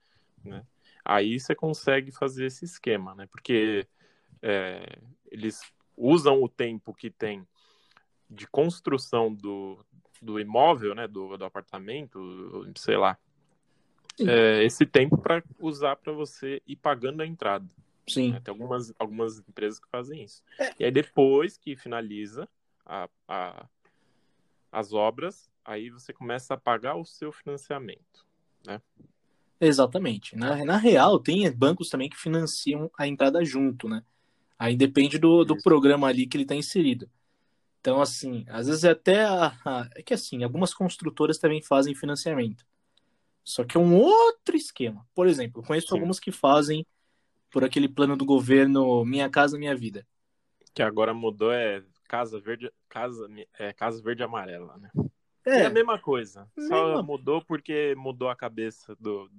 né? 0.43 0.65
Aí 1.03 1.39
você 1.39 1.55
consegue 1.55 2.12
fazer 2.12 2.46
esse 2.46 2.65
esquema, 2.65 3.15
né? 3.15 3.27
Porque 3.31 3.88
é, 4.41 5.00
eles 5.31 5.62
usam 5.98 6.41
o 6.41 6.50
tempo 6.50 6.93
que 6.93 7.10
tem 7.10 7.48
de 8.29 8.48
construção 8.48 9.34
do, 9.34 9.84
do 10.22 10.39
imóvel, 10.39 10.93
né? 10.93 11.08
Do, 11.08 11.38
do 11.38 11.46
apartamento, 11.46 12.72
sei 12.75 12.98
lá. 12.98 13.17
É, 14.19 14.63
esse 14.63 14.86
tempo 14.86 15.17
para 15.17 15.41
usar 15.60 15.96
para 15.96 16.12
você 16.12 16.62
ir 16.67 16.75
pagando 16.75 17.22
a 17.22 17.25
entrada. 17.25 17.67
Sim. 18.08 18.34
Né? 18.34 18.41
Tem 18.43 18.51
algumas, 18.51 18.93
algumas 19.00 19.39
empresas 19.39 19.79
que 19.79 19.88
fazem 19.89 20.24
isso. 20.24 20.43
É. 20.60 20.74
E 20.79 20.86
aí 20.86 20.91
depois 20.91 21.58
que 21.58 21.75
finaliza 21.75 22.48
a, 22.86 23.08
a, 23.27 23.65
as 24.72 24.93
obras, 24.93 25.50
aí 25.63 25.89
você 25.89 26.12
começa 26.12 26.53
a 26.53 26.58
pagar 26.58 26.96
o 26.96 27.05
seu 27.05 27.31
financiamento, 27.31 28.25
né? 28.65 28.81
Exatamente. 29.59 30.35
Na, 30.35 30.63
na 30.63 30.77
real, 30.77 31.19
tem 31.19 31.49
bancos 31.51 31.89
também 31.89 32.09
que 32.09 32.17
financiam 32.17 32.89
a 32.97 33.07
entrada 33.07 33.43
junto, 33.43 33.89
né? 33.89 34.03
Aí 34.57 34.75
depende 34.75 35.17
do, 35.17 35.43
do 35.43 35.61
programa 35.61 36.07
ali 36.07 36.25
que 36.27 36.37
ele 36.37 36.43
está 36.43 36.55
inserido. 36.55 37.09
Então, 37.79 38.01
assim, 38.01 38.45
às 38.49 38.67
vezes 38.67 38.83
é 38.83 38.91
até 38.91 39.23
a, 39.23 39.47
a, 39.65 39.89
É 39.95 40.03
que 40.03 40.13
assim, 40.13 40.43
algumas 40.43 40.73
construtoras 40.73 41.37
também 41.37 41.61
fazem 41.61 41.95
financiamento. 41.95 42.65
Só 43.43 43.63
que 43.63 43.77
é 43.77 43.79
um 43.79 43.95
outro 43.95 44.55
esquema. 44.55 45.07
Por 45.15 45.27
exemplo, 45.27 45.63
conheço 45.63 45.87
Sim. 45.87 45.95
algumas 45.95 46.19
que 46.19 46.31
fazem 46.31 46.85
por 47.49 47.63
aquele 47.63 47.87
plano 47.87 48.15
do 48.15 48.25
governo 48.25 49.03
Minha 49.05 49.29
Casa 49.29 49.57
Minha 49.57 49.75
Vida. 49.75 50.05
Que 50.73 50.83
agora 50.83 51.13
mudou, 51.13 51.51
é 51.51 51.83
Casa 52.07 52.39
Verde, 52.39 52.71
Casa, 52.87 53.27
é, 53.57 53.73
Casa 53.73 54.01
Verde 54.01 54.23
Amarela, 54.23 54.77
né? 54.77 54.89
É, 55.49 55.61
é 55.61 55.65
a 55.65 55.69
mesma 55.69 55.97
coisa. 55.97 56.47
Só 56.67 57.01
mudou 57.01 57.43
porque 57.43 57.95
mudou 57.97 58.29
a 58.29 58.35
cabeça 58.35 58.95
do. 58.99 59.29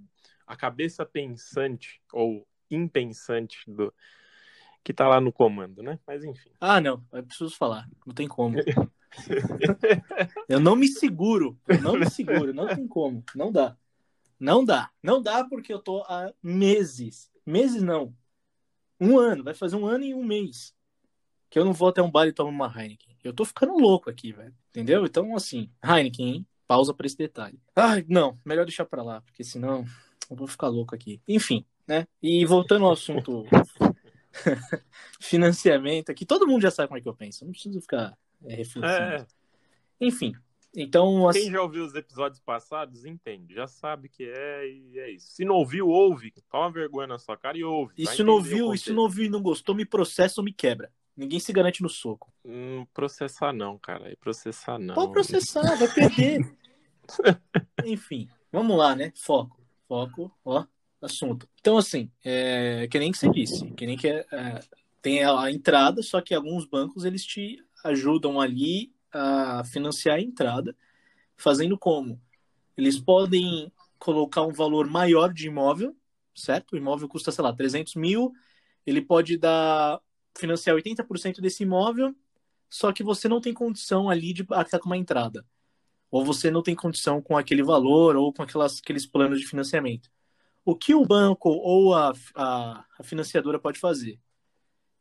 A 0.47 0.57
cabeça 0.57 1.07
pensante 1.07 2.01
ou 2.13 2.47
impensante 2.71 3.59
do. 3.67 3.93
Que 4.83 4.93
tá 4.93 5.07
lá 5.07 5.21
no 5.21 5.33
comando, 5.33 5.83
né? 5.83 5.99
Mas 6.07 6.25
enfim. 6.25 6.51
Ah, 6.61 6.81
não. 6.81 7.05
É 7.13 7.23
preciso 7.23 7.55
falar. 7.57 7.89
Não 8.07 8.15
tem 8.15 8.27
como. 8.27 8.57
eu 10.49 10.59
não 10.59 10.75
me 10.75 10.89
seguro. 10.89 11.59
Eu 11.69 11.83
não 11.83 11.97
me 11.97 12.09
seguro. 12.09 12.55
Não 12.55 12.67
tem 12.67 12.89
como. 12.89 13.23
Não 13.35 13.53
dá. 13.53 13.77
Não 14.39 14.65
dá. 14.65 14.91
Não 15.03 15.23
dá 15.23 15.45
porque 15.45 15.73
eu 15.73 15.79
tô 15.79 16.03
há 16.09 16.33
meses. 16.43 17.31
Meses 17.45 17.83
não. 17.83 18.15
Um 18.99 19.19
ano. 19.19 19.45
Vai 19.45 19.55
fazer 19.55 19.77
um 19.77 19.87
ano 19.87 20.05
e 20.05 20.15
um 20.15 20.25
mês. 20.25 20.75
Que 21.51 21.59
eu 21.59 21.65
não 21.65 21.73
vou 21.73 21.89
até 21.89 22.01
um 22.01 22.11
bar 22.11 22.27
e 22.27 22.33
tomo 22.33 22.51
uma 22.51 22.73
Heineken. 22.75 23.10
Eu 23.23 23.33
tô 23.33 23.45
ficando 23.45 23.77
louco 23.79 24.09
aqui, 24.09 24.33
velho. 24.33 24.55
Entendeu? 24.71 25.05
Então, 25.05 25.35
assim, 25.35 25.71
Heineken, 25.85 26.29
hein? 26.29 26.47
Pausa 26.67 26.95
para 26.95 27.07
esse 27.07 27.17
detalhe. 27.17 27.61
Ai, 27.75 28.05
não, 28.09 28.39
melhor 28.45 28.65
deixar 28.65 28.85
para 28.85 29.03
lá, 29.03 29.21
porque 29.23 29.43
senão 29.43 29.85
eu 30.31 30.37
vou 30.37 30.47
ficar 30.47 30.69
louco 30.69 30.95
aqui. 30.95 31.21
Enfim, 31.27 31.65
né? 31.87 32.07
E 32.23 32.47
voltando 32.47 32.85
ao 32.85 32.93
assunto 32.93 33.45
financiamento 35.21 36.11
aqui, 36.11 36.25
todo 36.25 36.47
mundo 36.47 36.63
já 36.63 36.71
sabe 36.71 36.89
como 36.89 36.99
é 36.99 37.01
que 37.01 37.09
eu 37.09 37.15
penso. 37.15 37.45
Não 37.45 37.53
preciso 37.53 37.81
ficar 37.81 38.17
é, 38.45 38.55
refletindo. 38.55 38.93
É. 38.93 39.27
Enfim, 40.01 40.33
então. 40.75 41.29
Quem 41.33 41.51
já 41.51 41.61
ouviu 41.61 41.85
os 41.85 41.95
episódios 41.95 42.41
passados 42.41 43.05
entende, 43.05 43.55
já 43.55 43.67
sabe 43.67 44.09
que 44.09 44.25
é 44.25 44.69
e 44.69 44.99
é 44.99 45.11
isso. 45.11 45.33
Se 45.33 45.45
não 45.45 45.57
ouviu, 45.57 45.89
ouve. 45.89 46.33
Toma 46.49 46.71
vergonha 46.71 47.09
na 47.09 47.19
sua 47.19 47.37
cara 47.37 47.59
e 47.59 47.65
ouve. 47.65 47.95
E 47.99 48.07
se 48.07 48.23
não 48.23 48.35
ouviu, 48.35 48.73
e 48.73 48.79
se 48.79 48.93
não 48.93 49.03
ouviu 49.03 49.25
e 49.25 49.29
não 49.29 49.43
gostou, 49.43 49.75
me 49.75 49.85
processa 49.85 50.41
ou 50.41 50.45
me 50.45 50.53
quebra. 50.53 50.91
Ninguém 51.21 51.39
se 51.39 51.53
garante 51.53 51.83
no 51.83 51.89
soco. 51.91 52.33
Hum, 52.43 52.87
processar 52.95 53.53
não, 53.53 53.79
cara. 53.79 54.17
Processar 54.19 54.79
não. 54.79 54.95
Pode 54.95 55.13
processar, 55.13 55.77
vai 55.77 55.87
perder. 55.87 56.41
Enfim, 57.85 58.27
vamos 58.51 58.75
lá, 58.75 58.97
né? 58.97 59.13
Foco. 59.15 59.61
Foco, 59.87 60.33
ó, 60.43 60.65
assunto. 61.03 61.47
Então, 61.61 61.77
assim, 61.77 62.11
é, 62.25 62.89
que 62.91 62.99
nem 62.99 63.13
que 63.13 63.19
você 63.19 63.29
disse, 63.29 63.71
que 63.73 63.85
nem 63.87 63.99
que 63.99 64.09
é, 64.09 64.25
é, 64.33 64.61
tem 65.03 65.23
a 65.23 65.51
entrada, 65.51 66.03
só 66.03 66.23
que 66.23 66.35
alguns 66.35 66.65
bancos 66.65 67.05
eles 67.05 67.23
te 67.23 67.63
ajudam 67.85 68.41
ali 68.41 68.91
a 69.13 69.63
financiar 69.65 70.17
a 70.17 70.23
entrada, 70.23 70.75
fazendo 71.37 71.77
como? 71.77 72.19
Eles 72.79 72.99
podem 72.99 73.71
colocar 73.99 74.41
um 74.41 74.55
valor 74.55 74.89
maior 74.89 75.35
de 75.35 75.49
imóvel, 75.49 75.95
certo? 76.35 76.73
O 76.73 76.79
imóvel 76.79 77.09
custa, 77.09 77.31
sei 77.31 77.45
lá, 77.45 77.53
300 77.53 77.95
mil, 77.95 78.33
ele 78.87 79.03
pode 79.03 79.37
dar 79.37 80.01
financiar 80.39 80.77
80% 80.77 81.41
desse 81.41 81.63
imóvel, 81.63 82.15
só 82.69 82.93
que 82.93 83.03
você 83.03 83.29
não 83.29 83.41
tem 83.41 83.53
condição 83.53 84.09
ali 84.09 84.33
de 84.33 84.47
arcar 84.51 84.81
com 84.81 84.87
uma 84.87 84.97
entrada. 84.97 85.45
Ou 86.11 86.25
você 86.25 86.51
não 86.51 86.63
tem 86.63 86.75
condição 86.75 87.21
com 87.21 87.37
aquele 87.37 87.63
valor 87.63 88.17
ou 88.17 88.33
com 88.33 88.43
aquelas, 88.43 88.79
aqueles 88.79 89.07
planos 89.07 89.41
de 89.41 89.47
financiamento. 89.47 90.11
O 90.65 90.75
que 90.75 90.95
o 90.95 91.05
banco 91.05 91.49
ou 91.49 91.95
a, 91.95 92.13
a, 92.35 92.85
a 92.99 93.03
financiadora 93.03 93.59
pode 93.59 93.79
fazer? 93.79 94.19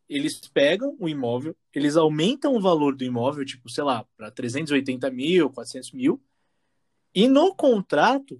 Eles 0.07 0.39
pegam 0.47 0.95
o 0.99 1.07
imóvel, 1.07 1.55
eles 1.73 1.95
aumentam 1.95 2.55
o 2.55 2.61
valor 2.61 2.95
do 2.95 3.03
imóvel, 3.03 3.45
tipo, 3.45 3.69
sei 3.69 3.83
lá, 3.83 4.03
para 4.17 4.31
380 4.31 5.11
mil, 5.11 5.51
400 5.51 5.91
mil, 5.91 6.21
e 7.13 7.27
no 7.27 7.53
contrato 7.55 8.37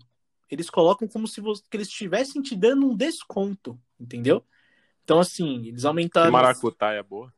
eles 0.50 0.70
colocam 0.70 1.08
como 1.08 1.28
se 1.28 1.40
você, 1.40 1.62
que 1.70 1.78
eles 1.78 1.88
estivessem 1.88 2.42
te 2.42 2.56
dando 2.56 2.88
um 2.88 2.96
desconto, 2.96 3.80
entendeu? 4.00 4.44
Então, 5.10 5.20
assim, 5.20 5.66
eles 5.66 5.86
aumentaram. 5.86 6.32
maracutaia 6.32 7.00
é 7.00 7.02
boa? 7.04 7.34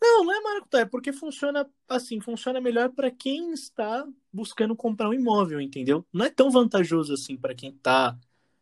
Não, 0.00 0.22
não 0.22 0.32
é 0.32 0.40
maracutaia, 0.40 0.82
é 0.82 0.86
porque 0.86 1.12
funciona 1.12 1.68
assim, 1.88 2.20
funciona 2.20 2.60
melhor 2.60 2.90
para 2.90 3.10
quem 3.10 3.52
está 3.52 4.06
buscando 4.32 4.76
comprar 4.76 5.08
um 5.08 5.12
imóvel, 5.12 5.60
entendeu? 5.60 6.06
Não 6.12 6.24
é 6.24 6.30
tão 6.30 6.52
vantajoso 6.52 7.12
assim 7.12 7.36
para 7.36 7.52
quem 7.52 7.70
está 7.70 8.16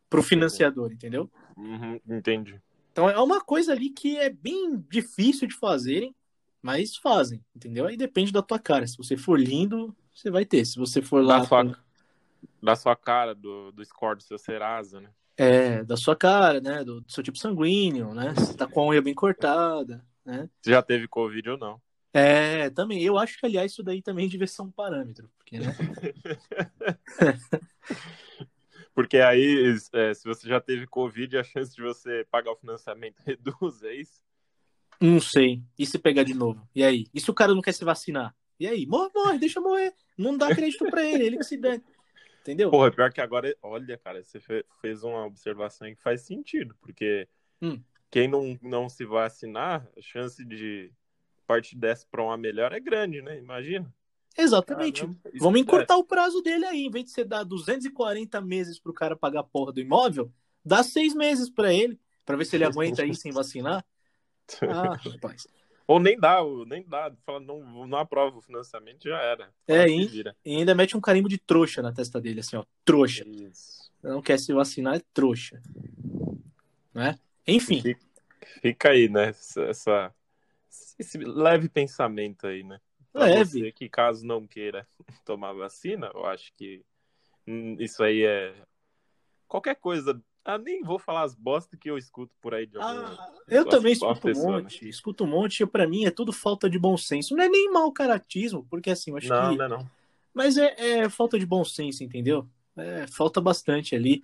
pro 0.09 0.23
financiador, 0.23 0.91
entendeu? 0.91 1.29
Uhum, 1.55 1.99
entendi. 2.09 2.59
Então 2.91 3.07
é 3.07 3.19
uma 3.19 3.39
coisa 3.39 3.71
ali 3.71 3.91
que 3.91 4.17
é 4.17 4.31
bem 4.31 4.83
difícil 4.89 5.47
de 5.47 5.53
fazerem, 5.53 6.15
mas 6.59 6.95
fazem, 6.95 7.45
entendeu? 7.55 7.85
Aí 7.85 7.95
depende 7.95 8.31
da 8.31 8.41
tua 8.41 8.57
cara. 8.57 8.87
Se 8.87 8.97
você 8.97 9.15
for 9.15 9.39
lindo, 9.39 9.95
você 10.11 10.31
vai 10.31 10.43
ter. 10.43 10.65
Se 10.65 10.79
você 10.79 11.03
for 11.03 11.23
lá. 11.23 11.37
Da 11.37 11.45
sua, 11.45 11.65
com... 11.65 11.75
da 12.63 12.75
sua 12.75 12.95
cara, 12.95 13.35
do, 13.35 13.71
do 13.71 13.85
score 13.85 14.17
do 14.17 14.23
seu 14.23 14.39
Serasa, 14.39 14.99
né? 14.99 15.11
É, 15.37 15.83
da 15.83 15.97
sua 15.97 16.15
cara, 16.15 16.61
né? 16.61 16.83
Do, 16.83 17.01
do 17.01 17.11
seu 17.11 17.23
tipo 17.23 17.37
sanguíneo, 17.37 18.13
né? 18.13 18.33
Você 18.35 18.55
tá 18.55 18.65
com 18.65 18.81
a 18.81 18.87
unha 18.87 19.01
bem 19.01 19.13
cortada, 19.13 20.05
né? 20.23 20.49
Você 20.61 20.71
já 20.71 20.81
teve 20.81 21.07
Covid 21.07 21.51
ou 21.51 21.57
não? 21.57 21.81
É, 22.13 22.69
também. 22.69 23.03
Eu 23.03 23.17
acho 23.17 23.37
que, 23.37 23.45
aliás, 23.45 23.73
isso 23.73 23.83
daí 23.83 24.01
também 24.01 24.29
devia 24.29 24.47
ser 24.47 24.61
um 24.61 24.71
parâmetro, 24.71 25.29
porque, 25.37 25.59
né? 25.59 25.75
porque 28.95 29.17
aí, 29.17 29.75
é, 29.91 30.13
se 30.13 30.23
você 30.23 30.47
já 30.47 30.61
teve 30.61 30.87
Covid, 30.87 31.37
a 31.37 31.43
chance 31.43 31.75
de 31.75 31.81
você 31.81 32.25
pagar 32.31 32.53
o 32.53 32.55
financiamento 32.55 33.19
reduz, 33.27 33.83
é 33.83 33.93
isso? 33.93 34.23
Não 35.01 35.19
sei. 35.19 35.61
E 35.77 35.85
se 35.85 35.99
pegar 35.99 36.23
de 36.23 36.33
novo? 36.33 36.65
E 36.73 36.85
aí? 36.85 37.07
E 37.13 37.19
se 37.19 37.29
o 37.29 37.33
cara 37.33 37.53
não 37.53 37.61
quer 37.61 37.73
se 37.73 37.83
vacinar? 37.83 38.33
E 38.57 38.65
aí? 38.65 38.85
Morre, 38.85 39.11
morre, 39.13 39.37
deixa 39.37 39.59
morrer. 39.59 39.93
Não 40.17 40.37
dá 40.37 40.55
crédito 40.55 40.89
pra 40.89 41.03
ele, 41.03 41.25
ele 41.25 41.37
que 41.37 41.43
se 41.43 41.57
dane. 41.57 41.83
Entendeu? 42.45 42.69
Porra, 42.69 42.91
pior 42.91 43.11
que 43.11 43.19
agora, 43.19 43.57
olha, 43.59 43.97
cara, 43.97 44.23
você 44.23 44.39
fez 44.79 45.03
uma 45.03 45.25
observação 45.25 45.87
que 45.87 45.99
faz 45.99 46.21
sentido, 46.21 46.75
porque 46.79 47.27
hum. 47.59 47.81
quem 48.11 48.27
não, 48.27 48.55
não 48.61 48.87
se 48.87 49.03
vacinar, 49.03 49.89
a 49.97 50.01
chance 50.01 50.45
de 50.45 50.93
partir 51.47 51.75
dessa 51.75 52.05
para 52.05 52.21
uma 52.21 52.37
melhor 52.37 52.71
é 52.71 52.79
grande, 52.79 53.19
né? 53.19 53.39
Imagina. 53.39 53.91
Exatamente. 54.37 55.01
Caramba, 55.01 55.19
Vamos 55.39 55.59
encurtar 55.59 55.95
é. 55.95 55.97
o 55.97 56.03
prazo 56.03 56.39
dele 56.43 56.65
aí. 56.65 56.85
Em 56.85 56.91
vez 56.91 57.05
de 57.05 57.11
você 57.11 57.23
dar 57.23 57.43
240 57.43 58.39
meses 58.41 58.79
pro 58.79 58.93
cara 58.93 59.15
pagar 59.15 59.39
a 59.39 59.43
porra 59.43 59.71
do 59.71 59.79
imóvel, 59.79 60.31
dá 60.63 60.83
seis 60.83 61.15
meses 61.15 61.49
para 61.49 61.73
ele, 61.73 61.99
para 62.23 62.37
ver 62.37 62.45
se 62.45 62.55
ele 62.55 62.65
aguenta 62.65 63.01
aí 63.01 63.15
sem 63.15 63.31
vacinar. 63.31 63.83
Ah, 64.61 64.93
rapaz. 64.93 65.47
Ou 65.87 65.99
nem 65.99 66.19
dá, 66.19 66.39
nem 66.67 66.83
dá. 66.83 67.11
Fala, 67.25 67.39
não, 67.39 67.87
não 67.87 67.97
aprova 67.97 68.37
o 68.37 68.41
financiamento, 68.41 69.07
já 69.07 69.19
era. 69.19 69.49
é, 69.67 69.87
e, 69.87 70.23
e, 70.43 70.57
ainda 70.57 70.73
mete 70.73 70.97
um 70.97 71.01
carimbo 71.01 71.29
de 71.29 71.37
trouxa 71.37 71.81
na 71.81 71.91
testa 71.91 72.19
dele, 72.19 72.39
assim, 72.39 72.55
ó. 72.55 72.65
Trouxa. 72.83 73.23
Isso. 73.27 73.91
Não 74.01 74.21
quer 74.21 74.39
se 74.39 74.51
vacinar, 74.53 74.95
é 74.95 75.01
trouxa. 75.13 75.61
Né? 76.93 77.17
Enfim. 77.47 77.81
Fica, 77.81 78.05
fica 78.61 78.89
aí, 78.89 79.09
né? 79.09 79.29
Essa, 79.29 80.13
esse 80.97 81.17
leve 81.19 81.69
pensamento 81.69 82.47
aí, 82.47 82.63
né? 82.63 82.79
Pra 83.11 83.25
leve. 83.25 83.59
Você 83.59 83.71
que 83.71 83.87
caso 83.87 84.25
não 84.25 84.47
queira 84.47 84.87
tomar 85.23 85.53
vacina, 85.53 86.11
eu 86.13 86.25
acho 86.25 86.51
que 86.55 86.83
hum, 87.47 87.75
isso 87.79 88.03
aí 88.03 88.23
é. 88.23 88.53
Qualquer 89.47 89.75
coisa 89.75 90.19
Ah, 90.45 90.59
nem 90.59 90.83
vou 90.83 90.99
falar 90.99 91.23
as 91.23 91.33
bostas 91.33 91.79
que 91.79 91.89
eu 91.89 91.97
escuto 91.97 92.35
por 92.39 92.53
aí 92.53 92.67
de 92.67 92.77
algum, 92.77 92.87
ah, 92.87 93.33
Eu 93.47 93.65
também 93.65 93.93
escuto 93.93 94.27
um 94.27 94.33
monte. 94.33 94.87
Escuto 94.87 95.23
um 95.23 95.27
monte. 95.27 95.65
Pra 95.65 95.87
mim 95.87 96.05
é 96.05 96.11
tudo 96.11 96.31
falta 96.31 96.69
de 96.69 96.77
bom 96.77 96.95
senso. 96.95 97.35
Não 97.35 97.43
é 97.43 97.49
nem 97.49 97.71
mau 97.71 97.91
caratismo, 97.91 98.63
porque 98.69 98.91
assim, 98.91 99.09
eu 99.09 99.17
acho 99.17 99.27
não, 99.27 99.51
que. 99.51 99.57
Não, 99.57 99.69
não, 99.69 99.91
Mas 100.31 100.55
é, 100.55 100.99
é 100.99 101.09
falta 101.09 101.39
de 101.39 101.47
bom 101.47 101.65
senso, 101.65 102.03
entendeu? 102.03 102.47
É, 102.77 103.07
falta 103.07 103.41
bastante 103.41 103.95
ali. 103.95 104.23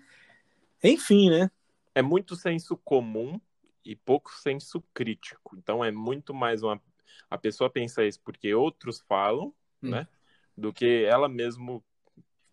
Enfim, 0.83 1.31
né? 1.31 1.49
É 1.95 2.03
muito 2.03 2.35
senso 2.35 2.77
comum 2.77 3.41
e 3.83 3.95
pouco 3.95 4.31
senso 4.31 4.79
crítico. 4.93 5.57
Então 5.57 5.83
é 5.83 5.89
muito 5.89 6.35
mais 6.35 6.61
uma. 6.61 6.79
A 7.31 7.37
pessoa 7.37 7.67
pensa 7.67 8.05
isso 8.05 8.21
porque 8.23 8.53
outros 8.53 8.99
falam, 8.99 9.47
hum. 9.81 9.89
né? 9.89 10.07
Do 10.55 10.71
que 10.71 11.03
ela 11.05 11.27
mesmo 11.27 11.83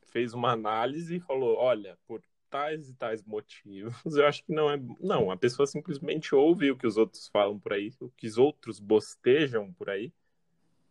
fez 0.06 0.32
uma 0.32 0.52
análise 0.52 1.16
e 1.16 1.20
falou: 1.20 1.58
olha, 1.58 1.98
por 2.06 2.22
tais 2.50 2.88
e 2.88 2.94
tais 2.94 3.22
motivos, 3.24 3.94
eu 4.16 4.26
acho 4.26 4.44
que 4.44 4.52
não 4.52 4.70
é. 4.70 4.80
Não, 5.00 5.30
a 5.30 5.36
pessoa 5.36 5.66
simplesmente 5.66 6.34
ouve 6.34 6.70
o 6.70 6.76
que 6.76 6.86
os 6.86 6.96
outros 6.96 7.28
falam 7.28 7.58
por 7.58 7.72
aí, 7.72 7.92
o 8.00 8.08
que 8.10 8.26
os 8.26 8.38
outros 8.38 8.78
bostejam 8.78 9.72
por 9.72 9.90
aí 9.90 10.12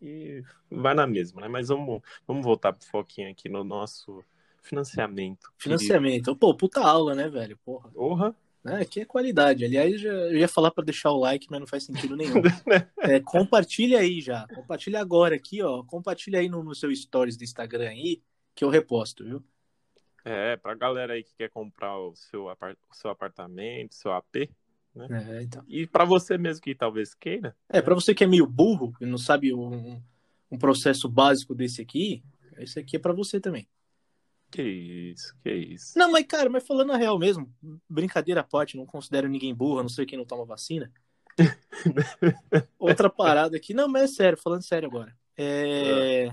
e 0.01 0.43
vai 0.69 0.93
na 0.93 1.07
mesma, 1.07 1.41
né? 1.41 1.47
Mas 1.47 1.69
vamos, 1.69 2.01
vamos 2.27 2.45
voltar 2.45 2.73
pro 2.73 2.87
foquinho 2.87 3.31
aqui 3.31 3.49
no 3.49 3.63
nosso 3.63 4.23
financiamento. 4.61 5.51
Financiamento. 5.57 6.25
Querido. 6.25 6.35
Pô, 6.35 6.53
puta 6.55 6.81
aula, 6.81 7.15
né, 7.15 7.29
velho? 7.29 7.57
Porra. 7.65 7.89
Porra. 7.89 8.35
É, 8.65 8.81
aqui 8.81 8.99
é 8.99 9.05
qualidade. 9.05 9.63
Aliás, 9.63 10.03
eu 10.03 10.35
ia 10.35 10.47
falar 10.47 10.71
para 10.71 10.83
deixar 10.83 11.11
o 11.11 11.19
like, 11.19 11.47
mas 11.49 11.59
não 11.59 11.67
faz 11.67 11.83
sentido 11.83 12.17
nenhum. 12.17 12.41
é, 12.99 13.19
compartilha 13.19 13.99
aí 13.99 14.19
já. 14.19 14.45
Compartilha 14.53 14.99
agora 14.99 15.35
aqui, 15.35 15.61
ó. 15.61 15.83
Compartilha 15.83 16.39
aí 16.39 16.49
no, 16.49 16.63
no 16.63 16.75
seu 16.75 16.93
stories 16.93 17.37
do 17.37 17.43
Instagram 17.43 17.89
aí, 17.89 18.21
que 18.53 18.63
eu 18.65 18.69
reposto, 18.69 19.23
viu? 19.23 19.43
É, 20.29 20.57
pra 20.57 20.75
galera 20.75 21.13
aí 21.13 21.23
que 21.23 21.33
quer 21.35 21.49
comprar 21.49 21.97
o 21.97 22.13
seu, 22.15 22.49
apart... 22.49 22.77
o 22.91 22.95
seu 22.95 23.09
apartamento, 23.09 23.95
seu 23.95 24.11
AP, 24.11 24.49
né? 24.93 25.07
É, 25.09 25.43
então. 25.43 25.63
E 25.67 25.87
para 25.87 26.03
você 26.03 26.37
mesmo 26.37 26.61
que 26.61 26.75
talvez 26.75 27.13
queira. 27.13 27.55
É, 27.69 27.81
para 27.81 27.95
você 27.95 28.13
que 28.13 28.25
é 28.25 28.27
meio 28.27 28.45
burro 28.45 28.93
e 28.99 29.05
não 29.05 29.17
sabe 29.17 29.53
um, 29.53 30.01
um 30.51 30.57
processo 30.57 31.07
básico 31.07 31.55
desse 31.55 31.81
aqui, 31.81 32.23
esse 32.57 32.77
aqui 32.77 32.97
é 32.97 32.99
para 32.99 33.13
você 33.13 33.39
também. 33.39 33.69
Que 34.51 34.61
isso, 34.63 35.33
que 35.41 35.49
isso. 35.49 35.97
Não, 35.97 36.11
mas 36.11 36.25
cara, 36.25 36.49
mas 36.49 36.67
falando 36.67 36.91
a 36.91 36.97
real 36.97 37.17
mesmo, 37.17 37.49
brincadeira 37.89 38.41
à 38.41 38.43
parte, 38.43 38.75
não 38.75 38.85
considero 38.85 39.29
ninguém 39.29 39.55
burro, 39.55 39.81
não 39.81 39.89
sei 39.89 40.05
quem 40.05 40.17
não 40.17 40.25
toma 40.25 40.45
vacina. 40.45 40.91
Outra 42.79 43.09
parada 43.09 43.55
aqui, 43.55 43.73
não, 43.73 43.87
mas 43.87 44.03
é 44.03 44.07
sério, 44.07 44.37
falando 44.37 44.63
sério 44.63 44.89
agora. 44.89 45.15
É... 45.37 46.29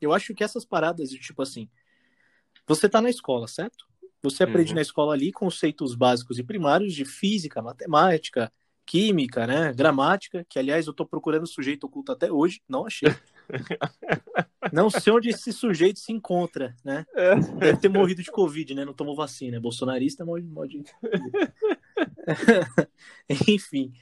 Eu 0.00 0.12
acho 0.12 0.34
que 0.34 0.44
essas 0.44 0.64
paradas, 0.64 1.10
tipo 1.10 1.40
assim, 1.40 1.68
você 2.66 2.88
tá 2.88 3.00
na 3.00 3.10
escola, 3.10 3.46
certo? 3.46 3.86
Você 4.22 4.42
aprende 4.42 4.70
uhum. 4.70 4.76
na 4.76 4.82
escola 4.82 5.14
ali 5.14 5.30
conceitos 5.30 5.94
básicos 5.94 6.38
e 6.38 6.42
primários 6.42 6.94
de 6.94 7.04
física, 7.04 7.62
matemática, 7.62 8.52
química, 8.86 9.46
né? 9.46 9.72
Gramática, 9.72 10.46
que 10.48 10.58
aliás 10.58 10.86
eu 10.86 10.94
tô 10.94 11.04
procurando 11.04 11.46
sujeito 11.46 11.84
oculto 11.84 12.12
até 12.12 12.30
hoje, 12.30 12.62
não 12.68 12.86
achei. 12.86 13.08
não 14.72 14.88
sei 14.88 15.12
onde 15.12 15.30
esse 15.30 15.52
sujeito 15.52 15.98
se 15.98 16.12
encontra, 16.12 16.74
né? 16.84 17.04
É. 17.14 17.34
Deve 17.34 17.78
ter 17.78 17.88
morrido 17.88 18.22
de 18.22 18.30
Covid, 18.30 18.74
né? 18.74 18.84
Não 18.84 18.94
tomou 18.94 19.16
vacina. 19.16 19.56
É 19.56 19.60
bolsonarista, 19.60 20.24
morre 20.24 20.44
Enfim. 23.48 23.92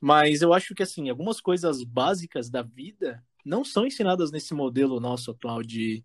Mas 0.00 0.40
eu 0.40 0.54
acho 0.54 0.74
que, 0.74 0.82
assim, 0.82 1.10
algumas 1.10 1.40
coisas 1.40 1.82
básicas 1.82 2.48
da 2.48 2.62
vida 2.62 3.22
não 3.44 3.64
são 3.64 3.86
ensinadas 3.86 4.30
nesse 4.30 4.54
modelo 4.54 5.00
nosso 5.00 5.30
atual 5.30 5.62
de, 5.62 6.04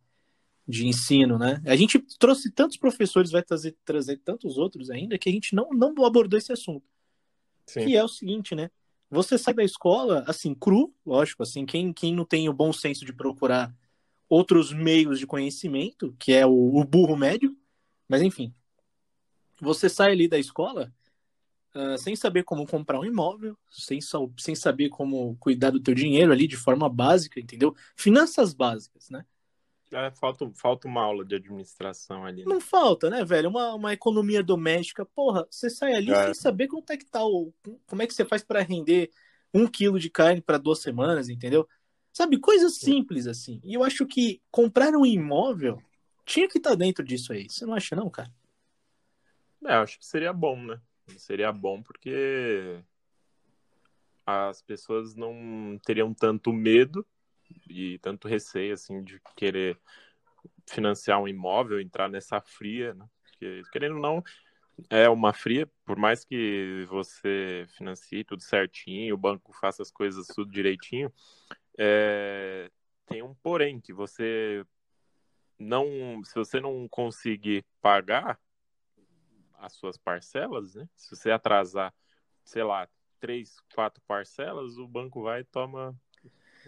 de 0.67 0.87
ensino, 0.87 1.37
né? 1.37 1.61
A 1.65 1.75
gente 1.75 1.99
trouxe 2.17 2.51
tantos 2.51 2.77
professores, 2.77 3.31
vai 3.31 3.43
trazer, 3.43 3.75
trazer 3.85 4.17
tantos 4.17 4.57
outros 4.57 4.89
ainda, 4.89 5.17
que 5.17 5.29
a 5.29 5.31
gente 5.31 5.53
não, 5.53 5.69
não 5.69 6.05
abordou 6.05 6.37
esse 6.37 6.51
assunto. 6.51 6.85
Sim. 7.67 7.85
Que 7.85 7.95
é 7.95 8.03
o 8.03 8.07
seguinte, 8.07 8.55
né? 8.55 8.69
Você 9.09 9.37
sai 9.37 9.53
da 9.53 9.63
escola, 9.63 10.23
assim, 10.27 10.53
cru, 10.53 10.93
lógico, 11.05 11.43
assim, 11.43 11.65
quem, 11.65 11.93
quem 11.93 12.13
não 12.13 12.25
tem 12.25 12.49
o 12.49 12.53
bom 12.53 12.73
senso 12.73 13.05
de 13.05 13.13
procurar 13.13 13.73
outros 14.27 14.73
meios 14.73 15.19
de 15.19 15.27
conhecimento, 15.27 16.15
que 16.17 16.33
é 16.33 16.45
o, 16.45 16.75
o 16.75 16.83
burro 16.83 17.15
médio, 17.15 17.55
mas 18.07 18.21
enfim, 18.21 18.53
você 19.61 19.87
sai 19.87 20.11
ali 20.11 20.27
da 20.27 20.39
escola 20.39 20.91
uh, 21.75 21.97
sem 21.97 22.15
saber 22.15 22.43
como 22.43 22.65
comprar 22.65 22.99
um 22.99 23.05
imóvel, 23.05 23.57
sem, 23.69 23.99
sem 24.37 24.55
saber 24.55 24.89
como 24.89 25.35
cuidar 25.37 25.69
do 25.69 25.79
teu 25.79 25.93
dinheiro 25.93 26.31
ali 26.31 26.47
de 26.47 26.57
forma 26.57 26.89
básica, 26.89 27.39
entendeu? 27.39 27.75
Finanças 27.95 28.53
básicas, 28.53 29.09
né? 29.09 29.23
É, 29.91 30.11
falta, 30.11 30.49
falta 30.55 30.87
uma 30.87 31.03
aula 31.03 31.23
de 31.23 31.35
administração 31.35 32.25
ali. 32.25 32.43
Né? 32.43 32.45
Não 32.47 32.59
falta, 32.59 33.09
né, 33.09 33.23
velho? 33.23 33.49
Uma, 33.49 33.75
uma 33.75 33.93
economia 33.93 34.43
doméstica. 34.43 35.05
Porra, 35.05 35.47
você 35.49 35.69
sai 35.69 35.93
ali 35.93 36.11
é. 36.11 36.25
sem 36.25 36.33
saber 36.33 36.67
quanto 36.67 36.89
é 36.91 36.97
que 36.97 37.05
tá 37.05 37.23
o. 37.23 37.53
Como 37.85 38.01
é 38.01 38.07
que 38.07 38.13
você 38.13 38.25
faz 38.25 38.43
para 38.43 38.61
render 38.61 39.11
um 39.53 39.67
quilo 39.67 39.99
de 39.99 40.09
carne 40.09 40.41
para 40.41 40.57
duas 40.57 40.81
semanas, 40.81 41.29
entendeu? 41.29 41.67
Sabe, 42.11 42.39
coisas 42.39 42.77
simples 42.77 43.27
assim. 43.27 43.61
E 43.63 43.73
eu 43.73 43.83
acho 43.83 44.05
que 44.05 44.41
comprar 44.49 44.93
um 44.95 45.05
imóvel 45.05 45.81
tinha 46.25 46.47
que 46.47 46.57
estar 46.57 46.71
tá 46.71 46.75
dentro 46.75 47.03
disso 47.03 47.31
aí. 47.31 47.47
Você 47.49 47.65
não 47.65 47.73
acha, 47.73 47.95
não, 47.95 48.09
cara? 48.09 48.31
É, 49.65 49.75
acho 49.75 49.99
que 49.99 50.05
seria 50.05 50.33
bom, 50.33 50.61
né? 50.61 50.79
Seria 51.17 51.51
bom 51.51 51.81
porque 51.81 52.79
as 54.25 54.61
pessoas 54.61 55.15
não 55.15 55.79
teriam 55.85 56.13
tanto 56.13 56.51
medo 56.51 57.05
e 57.69 57.97
tanto 57.99 58.27
receio 58.27 58.73
assim 58.73 59.03
de 59.03 59.21
querer 59.35 59.79
financiar 60.67 61.21
um 61.21 61.27
imóvel, 61.27 61.79
entrar 61.79 62.09
nessa 62.09 62.41
fria, 62.41 62.93
né? 62.93 63.07
Porque, 63.23 63.61
querendo 63.71 63.95
ou 63.95 64.01
não, 64.01 64.23
é 64.89 65.07
uma 65.09 65.33
fria, 65.33 65.69
por 65.85 65.97
mais 65.97 66.23
que 66.25 66.85
você 66.89 67.65
financie 67.77 68.23
tudo 68.23 68.41
certinho, 68.41 69.15
o 69.15 69.17
banco 69.17 69.53
faça 69.53 69.81
as 69.81 69.91
coisas 69.91 70.27
tudo 70.27 70.51
direitinho, 70.51 71.11
é... 71.77 72.69
tem 73.05 73.21
um 73.21 73.33
porém 73.35 73.79
que 73.79 73.93
você 73.93 74.65
não, 75.57 76.23
se 76.23 76.35
você 76.35 76.59
não 76.59 76.87
conseguir 76.89 77.65
pagar 77.81 78.39
as 79.57 79.73
suas 79.73 79.97
parcelas, 79.97 80.75
né? 80.75 80.87
Se 80.95 81.15
você 81.15 81.31
atrasar, 81.31 81.93
sei 82.43 82.63
lá, 82.63 82.87
três, 83.19 83.59
quatro 83.73 84.01
parcelas, 84.07 84.77
o 84.77 84.87
banco 84.87 85.23
vai 85.23 85.41
e 85.41 85.45
toma 85.45 85.97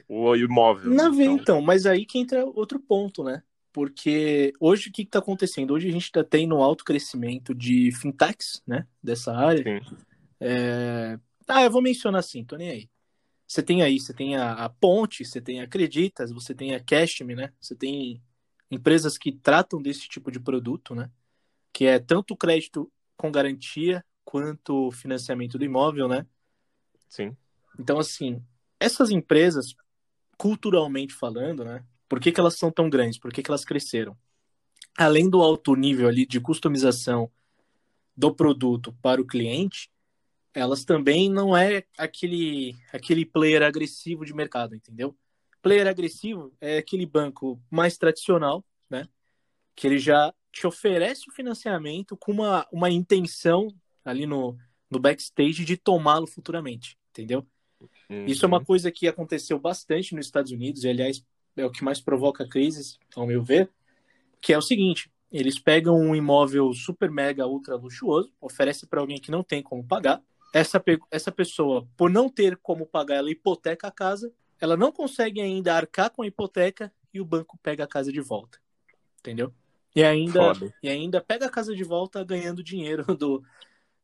o 0.07 0.35
imóvel. 0.35 0.93
Na 0.93 1.07
então. 1.07 1.21
então, 1.21 1.61
mas 1.61 1.85
aí 1.85 2.05
que 2.05 2.19
entra 2.19 2.45
outro 2.45 2.79
ponto, 2.79 3.23
né? 3.23 3.43
Porque 3.71 4.53
hoje 4.59 4.89
o 4.89 4.91
que 4.91 5.03
está 5.03 5.19
acontecendo? 5.19 5.73
Hoje 5.73 5.87
a 5.87 5.91
gente 5.91 6.05
está 6.05 6.23
tendo 6.23 6.55
alto 6.55 6.83
crescimento 6.83 7.53
de 7.53 7.91
fintechs, 7.91 8.61
né? 8.65 8.87
Dessa 9.03 9.33
área. 9.35 9.63
Sim. 9.63 9.95
É... 10.39 11.19
Ah, 11.47 11.63
eu 11.63 11.71
vou 11.71 11.81
mencionar 11.81 12.19
assim, 12.19 12.43
tô 12.43 12.55
nem 12.55 12.69
aí. 12.69 12.89
Você 13.47 13.63
tem 13.63 13.81
aí, 13.81 13.99
você 13.99 14.13
tem 14.13 14.35
a, 14.35 14.53
a 14.53 14.69
Ponte, 14.69 15.23
você 15.23 15.39
tem 15.39 15.61
a 15.61 15.63
Acreditas, 15.63 16.31
você 16.31 16.53
tem 16.53 16.75
a 16.75 16.83
Cashme, 16.83 17.35
né? 17.35 17.53
Você 17.61 17.75
tem 17.75 18.21
empresas 18.69 19.17
que 19.17 19.31
tratam 19.31 19.81
desse 19.81 20.07
tipo 20.09 20.29
de 20.29 20.39
produto, 20.39 20.93
né? 20.93 21.09
Que 21.71 21.85
é 21.85 21.99
tanto 21.99 22.35
crédito 22.35 22.91
com 23.15 23.31
garantia 23.31 24.03
quanto 24.25 24.91
financiamento 24.91 25.57
do 25.57 25.63
imóvel, 25.63 26.07
né? 26.07 26.25
Sim. 27.07 27.35
Então, 27.79 27.97
assim, 27.97 28.43
essas 28.79 29.09
empresas, 29.09 29.73
culturalmente 30.37 31.13
falando, 31.13 31.65
né? 31.65 31.83
Por 32.07 32.19
que, 32.19 32.31
que 32.31 32.39
elas 32.39 32.57
são 32.57 32.71
tão 32.71 32.89
grandes? 32.89 33.19
Por 33.19 33.33
que, 33.33 33.43
que 33.43 33.51
elas 33.51 33.65
cresceram? 33.65 34.17
Além 34.97 35.29
do 35.29 35.41
alto 35.41 35.75
nível 35.75 36.07
ali 36.07 36.25
de 36.25 36.39
customização 36.39 37.29
do 38.15 38.33
produto 38.33 38.95
para 39.01 39.21
o 39.21 39.25
cliente, 39.25 39.89
elas 40.53 40.83
também 40.83 41.29
não 41.29 41.55
é 41.55 41.83
aquele 41.97 42.75
aquele 42.91 43.25
player 43.25 43.61
agressivo 43.61 44.25
de 44.25 44.33
mercado, 44.33 44.75
entendeu? 44.75 45.15
Player 45.61 45.87
agressivo 45.87 46.51
é 46.59 46.77
aquele 46.77 47.05
banco 47.05 47.61
mais 47.69 47.97
tradicional, 47.97 48.65
né? 48.89 49.07
Que 49.75 49.87
ele 49.87 49.99
já 49.99 50.33
te 50.51 50.65
oferece 50.65 51.29
o 51.29 51.33
financiamento 51.33 52.17
com 52.17 52.31
uma, 52.31 52.67
uma 52.71 52.89
intenção 52.89 53.67
ali 54.03 54.25
no, 54.25 54.57
no 54.89 54.99
backstage 54.99 55.63
de 55.63 55.77
tomá-lo 55.77 56.25
futuramente, 56.25 56.97
entendeu? 57.11 57.45
Uhum. 58.09 58.25
Isso 58.25 58.45
é 58.45 58.47
uma 58.47 58.63
coisa 58.63 58.91
que 58.91 59.07
aconteceu 59.07 59.59
bastante 59.59 60.15
nos 60.15 60.25
Estados 60.25 60.51
Unidos, 60.51 60.83
e 60.83 60.89
aliás 60.89 61.23
é 61.55 61.65
o 61.65 61.71
que 61.71 61.83
mais 61.83 61.99
provoca 61.99 62.47
crises, 62.47 62.99
ao 63.15 63.25
meu 63.25 63.43
ver, 63.43 63.69
que 64.41 64.53
é 64.53 64.57
o 64.57 64.61
seguinte: 64.61 65.11
eles 65.31 65.59
pegam 65.59 65.99
um 65.99 66.15
imóvel 66.15 66.73
super 66.73 67.11
mega 67.11 67.47
ultra 67.47 67.75
luxuoso, 67.75 68.31
oferece 68.39 68.85
para 68.85 69.01
alguém 69.01 69.19
que 69.19 69.31
não 69.31 69.43
tem 69.43 69.61
como 69.61 69.83
pagar. 69.83 70.21
Essa, 70.53 70.81
essa 71.11 71.31
pessoa, 71.31 71.87
por 71.97 72.09
não 72.09 72.29
ter 72.29 72.57
como 72.57 72.85
pagar, 72.85 73.17
ela 73.17 73.29
hipoteca 73.29 73.87
a 73.87 73.91
casa, 73.91 74.31
ela 74.59 74.77
não 74.77 74.91
consegue 74.91 75.41
ainda 75.41 75.73
arcar 75.73 76.09
com 76.09 76.21
a 76.21 76.27
hipoteca 76.27 76.91
e 77.13 77.19
o 77.19 77.25
banco 77.25 77.59
pega 77.61 77.83
a 77.83 77.87
casa 77.87 78.11
de 78.11 78.21
volta. 78.21 78.59
Entendeu? 79.19 79.53
E 79.95 80.03
ainda, 80.03 80.53
e 80.81 80.89
ainda 80.89 81.19
pega 81.19 81.47
a 81.47 81.49
casa 81.49 81.75
de 81.75 81.83
volta 81.83 82.23
ganhando 82.23 82.63
dinheiro 82.63 83.03
do, 83.17 83.43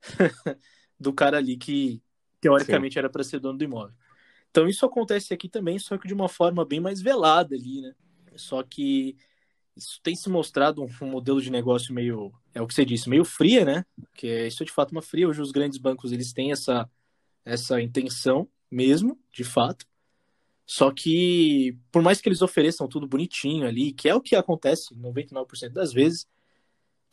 do 1.00 1.14
cara 1.14 1.38
ali 1.38 1.56
que, 1.56 2.02
teoricamente 2.44 2.94
Sim. 2.94 3.00
era 3.00 3.10
para 3.10 3.24
ser 3.24 3.40
dono 3.40 3.58
do 3.58 3.64
imóvel. 3.64 3.96
Então 4.52 4.68
isso 4.68 4.86
acontece 4.86 5.34
aqui 5.34 5.50
também, 5.50 5.80
só 5.80 5.98
que 5.98 6.08
de 6.08 6.14
uma 6.14 6.30
forma 6.30 6.64
bem 6.64 6.80
mais 6.80 7.02
velada 7.02 7.56
ali, 7.56 7.82
né? 7.82 7.94
Só 8.36 8.62
que 8.62 9.16
isso 9.76 10.00
tem 10.04 10.16
se 10.16 10.30
mostrado 10.30 10.84
um, 10.84 10.90
um 11.02 11.10
modelo 11.10 11.42
de 11.42 11.50
negócio 11.50 11.94
meio 11.94 12.32
é 12.54 12.62
o 12.62 12.68
que 12.68 12.74
você 12.74 12.86
disse, 12.86 13.10
meio 13.10 13.26
fria, 13.26 13.66
né? 13.66 13.86
Que 14.14 14.28
é 14.28 14.48
isso 14.48 14.62
é 14.62 14.66
de 14.66 14.72
fato 14.72 14.92
uma 14.92 15.02
fria. 15.02 15.28
Hoje 15.28 15.42
os 15.42 15.52
grandes 15.52 15.80
bancos 15.80 16.12
eles 16.12 16.34
têm 16.34 16.52
essa, 16.52 16.88
essa 17.44 17.82
intenção 17.82 18.48
mesmo, 18.70 19.20
de 19.32 19.44
fato. 19.44 19.86
Só 20.66 20.92
que, 20.92 21.78
por 21.92 22.02
mais 22.02 22.22
que 22.22 22.30
eles 22.30 22.42
ofereçam 22.42 22.88
tudo 22.88 23.08
bonitinho 23.08 23.68
ali, 23.68 23.92
que 23.92 24.08
é 24.08 24.16
o 24.16 24.22
que 24.22 24.36
acontece 24.36 24.96
99% 24.96 25.70
das 25.70 25.92
vezes, 25.92 26.28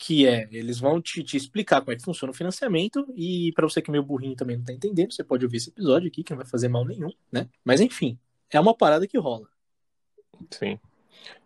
que 0.00 0.26
é, 0.26 0.48
eles 0.50 0.80
vão 0.80 0.98
te, 0.98 1.22
te, 1.22 1.36
explicar 1.36 1.82
como 1.82 1.92
é 1.92 1.96
que 1.96 2.02
funciona 2.02 2.30
o 2.30 2.34
financiamento, 2.34 3.06
e 3.14 3.52
para 3.52 3.68
você 3.68 3.82
que 3.82 3.90
é 3.90 3.92
meio 3.92 4.02
burrinho 4.02 4.34
também 4.34 4.56
não 4.56 4.64
tá 4.64 4.72
entendendo, 4.72 5.12
você 5.12 5.22
pode 5.22 5.44
ouvir 5.44 5.58
esse 5.58 5.68
episódio 5.68 6.08
aqui, 6.08 6.24
que 6.24 6.32
não 6.32 6.38
vai 6.38 6.46
fazer 6.46 6.68
mal 6.68 6.86
nenhum, 6.86 7.10
né? 7.30 7.46
Mas 7.62 7.82
enfim, 7.82 8.18
é 8.50 8.58
uma 8.58 8.74
parada 8.74 9.06
que 9.06 9.18
rola. 9.18 9.46
Sim. 10.50 10.80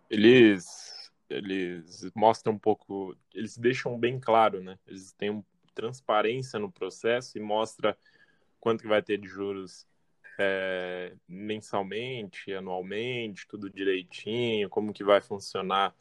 Eles 0.09 1.11
eles 1.29 2.09
mostram 2.15 2.53
um 2.53 2.59
pouco, 2.59 3.17
eles 3.35 3.59
deixam 3.59 3.99
bem 3.99 4.21
claro, 4.21 4.63
né? 4.63 4.79
Eles 4.87 5.13
têm 5.15 5.45
transparência 5.75 6.57
no 6.57 6.71
processo 6.71 7.37
e 7.37 7.41
mostra 7.41 7.99
quanto 8.61 8.83
que 8.83 8.89
vai 8.89 9.03
ter 9.03 9.19
de 9.19 9.27
juros 9.27 9.85
é, 10.39 11.13
mensalmente, 11.27 12.53
anualmente, 12.53 13.49
tudo 13.49 13.69
direitinho, 13.69 14.71
como 14.71 14.93
que 14.93 15.03
vai 15.03 15.21
funcionar. 15.21 15.93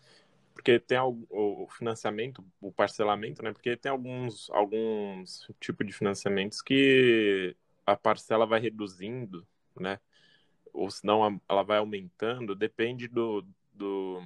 Porque 0.54 0.80
tem 0.80 0.98
o, 1.00 1.68
financiamento, 1.70 2.44
o 2.62 2.72
parcelamento, 2.72 3.44
né? 3.44 3.52
Porque 3.52 3.76
tem 3.76 3.92
alguns, 3.92 4.50
alguns 4.52 5.50
tipos 5.60 5.86
de 5.86 5.94
financiamentos 5.94 6.62
que 6.62 7.56
a 7.86 7.96
parcela 7.96 8.46
vai 8.46 8.60
reduzindo, 8.60 9.46
né? 9.80 10.00
Ou 10.72 10.90
senão 10.90 11.42
ela 11.50 11.64
vai 11.64 11.78
aumentando, 11.78 12.56
depende 12.56 13.08
do, 13.08 13.46
do, 13.74 14.22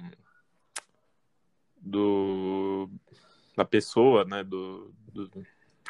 do 1.80 2.90
da 3.56 3.64
pessoa, 3.64 4.24
né? 4.24 4.44
Do, 4.44 4.94
do 5.12 5.30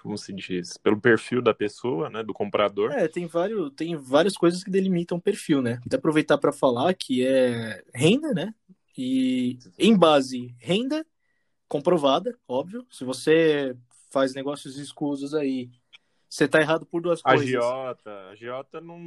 como 0.00 0.16
se 0.16 0.32
diz, 0.32 0.76
pelo 0.76 1.00
perfil 1.00 1.42
da 1.42 1.52
pessoa, 1.52 2.08
né, 2.08 2.22
do 2.22 2.32
comprador. 2.32 2.92
É, 2.92 3.08
tem 3.08 3.26
vários, 3.26 3.72
tem 3.74 3.96
várias 3.96 4.36
coisas 4.36 4.62
que 4.62 4.70
delimitam 4.70 5.18
o 5.18 5.20
perfil, 5.20 5.60
né? 5.60 5.80
Até 5.84 5.96
aproveitar 5.96 6.38
para 6.38 6.52
falar 6.52 6.94
que 6.94 7.26
é 7.26 7.82
renda, 7.94 8.32
né? 8.32 8.54
E 9.00 9.56
em 9.78 9.96
base 9.96 10.52
renda 10.58 11.06
comprovada, 11.68 12.36
óbvio. 12.48 12.84
Se 12.90 13.04
você 13.04 13.76
faz 14.10 14.34
negócios 14.34 14.76
escusos 14.76 15.34
aí, 15.34 15.70
você 16.28 16.48
tá 16.48 16.60
errado 16.60 16.84
por 16.84 17.00
duas 17.00 17.20
a 17.22 17.30
coisas. 17.30 17.48
Giota, 17.48 18.10
a 18.28 18.34
Giota 18.34 18.80
não, 18.80 18.98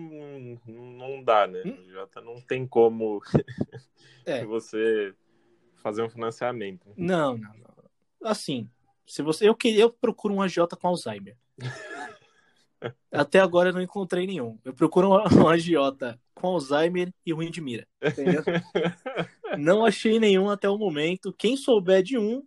não 0.66 1.22
dá, 1.22 1.46
né? 1.46 1.62
Hum? 1.66 1.76
A 1.78 1.84
Giota 1.84 2.22
não 2.22 2.40
tem 2.40 2.66
como 2.66 3.22
é. 4.26 4.46
você 4.48 5.14
fazer 5.76 6.04
um 6.04 6.10
financiamento. 6.10 6.88
Não, 6.96 7.38
não, 7.38 7.54
não. 7.54 8.30
Assim, 8.30 8.70
se 9.06 9.22
você, 9.22 9.50
eu 9.50 9.58
eu 9.66 9.90
procuro 9.90 10.34
um 10.34 10.42
agiota 10.42 10.78
com 10.78 10.88
Alzheimer. 10.88 11.36
Até 13.12 13.40
agora 13.40 13.70
eu 13.70 13.74
não 13.74 13.82
encontrei 13.82 14.26
nenhum. 14.26 14.58
Eu 14.64 14.74
procuro 14.74 15.10
um, 15.10 15.24
um 15.46 15.48
agiota 15.48 16.20
com 16.34 16.48
Alzheimer 16.48 17.14
e 17.26 17.32
ruim 17.32 17.52
de 17.52 17.62
mira. 17.62 17.88
Entendeu? 18.02 18.44
não 19.58 19.86
achei 19.86 20.20
nenhum 20.20 20.50
até 20.50 20.70
o 20.70 20.78
momento. 20.78 21.34
Quem 21.34 21.56
souber 21.56 22.02
de 22.02 22.18
um, 22.18 22.44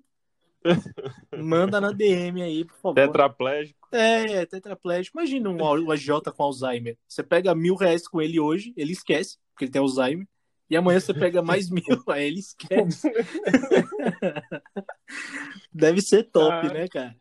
manda 1.37 1.81
na 1.81 1.93
DM 1.93 2.43
aí, 2.43 2.65
por 2.65 2.77
favor. 2.77 2.95
Tetraplégico. 2.95 3.89
É, 3.93 4.45
tetraplégico. 4.47 5.19
Imagina 5.19 5.51
um, 5.51 5.63
um 5.63 5.91
agiota 5.91 6.33
com 6.33 6.43
Alzheimer. 6.43 6.97
Você 7.07 7.23
pega 7.23 7.55
mil 7.55 7.77
reais 7.77 8.09
com 8.09 8.21
ele 8.21 8.41
hoje, 8.41 8.73
ele 8.77 8.93
esquece, 8.93 9.39
porque 9.53 9.67
ele 9.67 9.73
tem 9.73 9.81
Alzheimer. 9.81 10.27
E 10.69 10.77
amanhã 10.77 10.99
você 10.99 11.13
pega 11.13 11.43
mais 11.43 11.69
mil, 11.71 11.85
aí 12.09 12.25
ele 12.25 12.41
esquece. 12.41 13.13
Deve 15.73 16.01
ser 16.01 16.25
top, 16.25 16.67
ah, 16.67 16.73
né, 16.73 16.89
cara? 16.89 17.15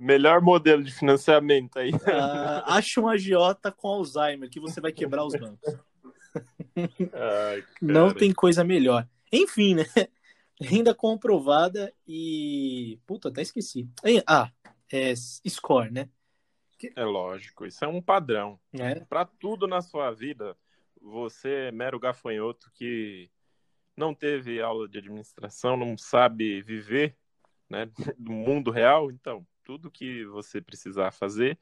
Melhor 0.00 0.40
modelo 0.40 0.82
de 0.82 0.92
financiamento 0.92 1.78
aí. 1.78 1.90
Ah, 2.06 2.76
acha 2.76 3.00
um 3.00 3.08
agiota 3.08 3.72
com 3.72 3.88
Alzheimer 3.88 4.50
que 4.50 4.60
você 4.60 4.80
vai 4.80 4.92
quebrar 4.92 5.24
os 5.24 5.34
bancos. 5.34 5.76
Ai, 7.12 7.64
Não 7.80 8.12
tem 8.12 8.32
coisa 8.32 8.62
melhor. 8.62 9.08
Enfim, 9.32 9.74
né? 9.74 9.84
Renda 10.60 10.94
comprovada 10.94 11.92
e. 12.06 12.98
Puta, 13.06 13.28
até 13.28 13.42
esqueci. 13.42 13.88
Ah, 14.26 14.50
é 14.92 15.14
score, 15.14 15.90
né? 15.90 16.08
É 16.94 17.04
lógico, 17.04 17.66
isso 17.66 17.84
é 17.84 17.88
um 17.88 18.00
padrão. 18.00 18.58
É. 18.72 19.00
Para 19.00 19.24
tudo 19.24 19.66
na 19.66 19.82
sua 19.82 20.12
vida, 20.12 20.56
você 21.00 21.68
é 21.68 21.72
mero 21.72 21.98
gafanhoto 21.98 22.70
que 22.72 23.28
não 23.96 24.14
teve 24.14 24.60
aula 24.60 24.88
de 24.88 24.98
administração, 24.98 25.76
não 25.76 25.98
sabe 25.98 26.62
viver 26.62 27.16
né, 27.68 27.90
do 28.16 28.30
mundo 28.30 28.70
real, 28.70 29.10
então 29.10 29.44
tudo 29.68 29.90
que 29.90 30.24
você 30.24 30.62
precisar 30.62 31.10
fazer, 31.10 31.58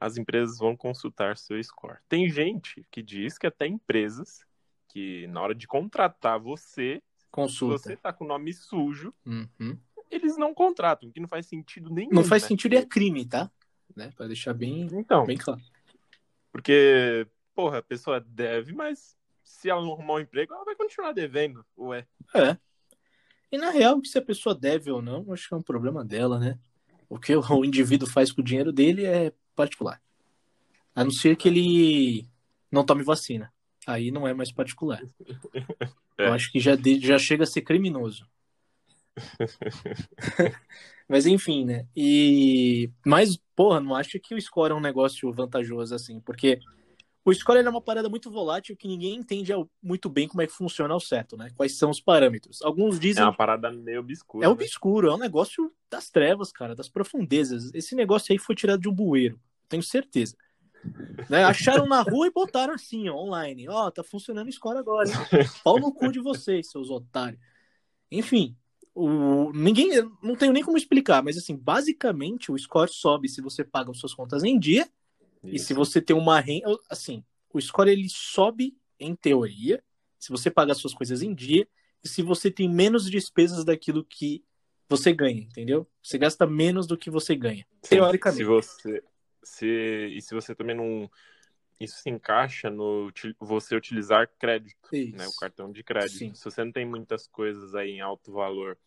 as 0.00 0.16
empresas 0.16 0.56
vão 0.56 0.74
consultar 0.74 1.36
seu 1.36 1.62
score. 1.62 1.98
Tem 2.08 2.26
gente 2.30 2.86
que 2.90 3.02
diz 3.02 3.36
que 3.36 3.46
até 3.46 3.66
empresas 3.66 4.46
que 4.88 5.26
na 5.26 5.42
hora 5.42 5.54
de 5.54 5.66
contratar 5.66 6.40
você, 6.40 7.02
Consulta. 7.30 7.76
você 7.76 7.96
tá 7.96 8.14
com 8.14 8.24
o 8.24 8.28
nome 8.28 8.50
sujo, 8.54 9.12
uhum. 9.26 9.78
eles 10.10 10.38
não 10.38 10.54
contratam, 10.54 11.10
que 11.10 11.20
não 11.20 11.28
faz 11.28 11.44
sentido 11.44 11.90
nenhum. 11.90 12.14
Não 12.14 12.24
faz 12.24 12.44
né? 12.44 12.48
sentido 12.48 12.72
e 12.72 12.78
é 12.78 12.86
crime, 12.86 13.26
tá? 13.26 13.50
Né? 13.94 14.10
Para 14.16 14.28
deixar 14.28 14.54
bem, 14.54 14.88
então, 14.92 15.26
bem 15.26 15.36
claro. 15.36 15.60
Porque 16.50 17.26
porra, 17.54 17.78
a 17.78 17.82
pessoa 17.82 18.20
deve, 18.20 18.72
mas 18.72 19.18
se 19.42 19.68
ela 19.68 19.82
não 19.82 19.92
arrumar 19.92 20.14
um 20.14 20.20
emprego, 20.20 20.54
ela 20.54 20.64
vai 20.64 20.76
continuar 20.76 21.12
devendo, 21.12 21.62
ué. 21.76 22.06
É. 22.34 22.56
E 23.52 23.58
na 23.58 23.68
real, 23.68 24.02
se 24.02 24.16
a 24.16 24.22
pessoa 24.22 24.54
deve 24.54 24.90
ou 24.90 25.02
não, 25.02 25.30
acho 25.30 25.46
que 25.46 25.54
é 25.54 25.56
um 25.58 25.62
problema 25.62 26.02
dela, 26.02 26.38
né? 26.38 26.58
O 27.08 27.18
que 27.18 27.34
o 27.34 27.42
indivíduo 27.64 28.08
faz 28.08 28.32
com 28.32 28.40
o 28.40 28.44
dinheiro 28.44 28.72
dele 28.72 29.04
é 29.04 29.32
particular. 29.54 30.00
A 30.94 31.04
não 31.04 31.10
ser 31.10 31.36
que 31.36 31.48
ele 31.48 32.26
não 32.70 32.84
tome 32.84 33.02
vacina. 33.02 33.52
Aí 33.86 34.10
não 34.10 34.26
é 34.26 34.34
mais 34.34 34.52
particular. 34.52 35.02
É. 36.16 36.28
Eu 36.28 36.32
acho 36.32 36.52
que 36.52 36.60
já, 36.60 36.76
de, 36.76 37.00
já 37.00 37.18
chega 37.18 37.42
a 37.42 37.46
ser 37.46 37.62
criminoso. 37.62 38.24
Mas 41.08 41.26
enfim, 41.26 41.64
né? 41.64 41.88
E. 41.94 42.88
Mas, 43.04 43.36
porra, 43.56 43.80
não 43.80 43.96
acho 43.96 44.20
que 44.20 44.32
o 44.32 44.40
score 44.40 44.70
é 44.70 44.74
um 44.76 44.80
negócio 44.80 45.32
vantajoso 45.32 45.92
assim, 45.92 46.20
porque 46.20 46.60
o 47.24 47.32
score 47.32 47.58
é 47.58 47.68
uma 47.68 47.80
parada 47.80 48.08
muito 48.08 48.30
volátil 48.30 48.76
que 48.76 48.86
ninguém 48.86 49.14
entende 49.14 49.50
muito 49.82 50.10
bem 50.10 50.28
como 50.28 50.42
é 50.42 50.46
que 50.46 50.52
funciona 50.52 50.92
ao 50.92 51.00
certo, 51.00 51.36
né? 51.38 51.48
Quais 51.56 51.78
são 51.78 51.88
os 51.88 51.98
parâmetros. 52.00 52.60
Alguns 52.60 53.00
dizem. 53.00 53.22
É 53.22 53.26
uma 53.26 53.34
parada 53.34 53.70
meio 53.72 54.00
obscura. 54.00 54.44
É 54.44 54.48
né? 54.48 54.52
obscuro, 54.52 55.08
é 55.08 55.14
um 55.14 55.18
negócio 55.18 55.72
das 55.90 56.10
trevas, 56.10 56.52
cara, 56.52 56.74
das 56.74 56.88
profundezas. 56.88 57.72
Esse 57.72 57.94
negócio 57.94 58.30
aí 58.30 58.38
foi 58.38 58.54
tirado 58.54 58.80
de 58.80 58.88
um 58.90 58.94
bueiro, 58.94 59.40
tenho 59.70 59.82
certeza. 59.82 60.36
né? 61.30 61.44
Acharam 61.44 61.86
na 61.86 62.02
rua 62.02 62.26
e 62.26 62.30
botaram 62.30 62.74
assim, 62.74 63.08
ó, 63.08 63.16
online. 63.16 63.68
Ó, 63.70 63.86
oh, 63.86 63.90
tá 63.90 64.04
funcionando 64.04 64.48
o 64.48 64.52
score 64.52 64.76
agora, 64.76 65.08
hein? 65.08 65.14
Pau 65.64 65.80
no 65.80 65.94
cu 65.94 66.12
de 66.12 66.20
vocês, 66.20 66.70
seus 66.70 66.90
otários. 66.90 67.40
Enfim, 68.10 68.54
o... 68.94 69.50
ninguém. 69.54 69.88
Não 70.22 70.36
tenho 70.36 70.52
nem 70.52 70.62
como 70.62 70.76
explicar, 70.76 71.22
mas 71.22 71.38
assim, 71.38 71.56
basicamente 71.56 72.52
o 72.52 72.58
score 72.58 72.92
sobe 72.92 73.30
se 73.30 73.40
você 73.40 73.64
paga 73.64 73.90
as 73.90 73.98
suas 73.98 74.12
contas 74.12 74.44
em 74.44 74.58
dia 74.58 74.86
isso. 75.44 75.54
E 75.54 75.58
se 75.58 75.74
você 75.74 76.00
tem 76.00 76.16
uma 76.16 76.40
renda, 76.40 76.78
assim, 76.88 77.24
o 77.52 77.60
score 77.60 77.90
ele 77.90 78.08
sobe 78.08 78.76
em 78.98 79.14
teoria, 79.14 79.82
se 80.18 80.30
você 80.30 80.50
paga 80.50 80.72
as 80.72 80.78
suas 80.78 80.94
coisas 80.94 81.22
em 81.22 81.34
dia 81.34 81.68
e 82.02 82.08
se 82.08 82.22
você 82.22 82.50
tem 82.50 82.68
menos 82.68 83.10
despesas 83.10 83.64
daquilo 83.64 84.04
que 84.04 84.44
você 84.88 85.12
ganha, 85.12 85.42
entendeu? 85.42 85.86
Você 86.02 86.18
gasta 86.18 86.46
menos 86.46 86.86
do 86.86 86.96
que 86.96 87.10
você 87.10 87.34
ganha, 87.34 87.66
Sim, 87.82 87.96
teoricamente. 87.96 88.38
Se 88.38 88.44
você 88.44 89.02
se 89.42 89.66
e 90.16 90.22
se 90.22 90.34
você 90.34 90.54
também 90.54 90.74
não 90.74 91.10
isso 91.80 91.98
se 91.98 92.08
encaixa 92.08 92.70
no 92.70 93.12
você 93.38 93.76
utilizar 93.76 94.30
crédito, 94.38 94.76
isso. 94.92 95.16
né, 95.16 95.26
o 95.26 95.36
cartão 95.36 95.70
de 95.70 95.82
crédito. 95.82 96.18
Sim. 96.18 96.34
Se 96.34 96.44
você 96.44 96.64
não 96.64 96.72
tem 96.72 96.86
muitas 96.86 97.26
coisas 97.26 97.74
aí 97.74 97.90
em 97.90 98.00
alto 98.00 98.32
valor 98.32 98.78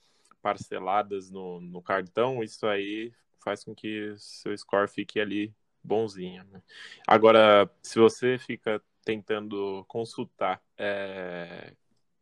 parceladas 0.41 1.29
no, 1.29 1.59
no 1.59 1.81
cartão, 1.81 2.43
isso 2.43 2.65
aí 2.65 3.11
faz 3.43 3.63
com 3.63 3.75
que 3.75 4.13
seu 4.17 4.57
score 4.57 4.89
fique 4.89 5.19
ali 5.19 5.53
bonzinho. 5.88 6.43
Né? 6.45 6.62
Agora, 7.08 7.69
se 7.82 7.97
você 7.97 8.38
fica 8.38 8.82
tentando 9.04 9.86
consultar 9.88 10.62
é, 10.78 11.73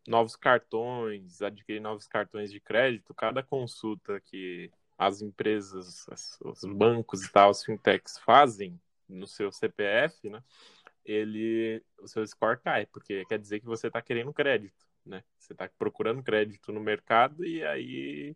novos 0.07 0.35
cartões, 0.35 1.41
adquirir 1.41 1.81
novos 1.81 2.07
cartões 2.07 2.51
de 2.51 2.59
crédito, 2.59 3.13
cada 3.13 3.41
consulta 3.41 4.21
que 4.21 4.71
as 4.97 5.21
empresas, 5.21 6.05
os 6.41 6.63
bancos 6.63 7.23
e 7.23 7.31
tal, 7.31 7.49
as 7.49 7.63
fintechs 7.63 8.17
fazem 8.19 8.79
no 9.09 9.27
seu 9.27 9.51
CPF, 9.51 10.29
né? 10.29 10.41
Ele, 11.03 11.83
o 11.99 12.07
seu 12.07 12.25
score 12.25 12.59
cai, 12.59 12.85
porque 12.87 13.25
quer 13.25 13.37
dizer 13.37 13.59
que 13.59 13.65
você 13.65 13.87
está 13.87 14.01
querendo 14.01 14.33
crédito, 14.33 14.85
né? 15.05 15.23
Você 15.37 15.53
está 15.53 15.69
procurando 15.77 16.23
crédito 16.23 16.71
no 16.71 16.79
mercado 16.79 17.45
e 17.45 17.63
aí 17.63 18.35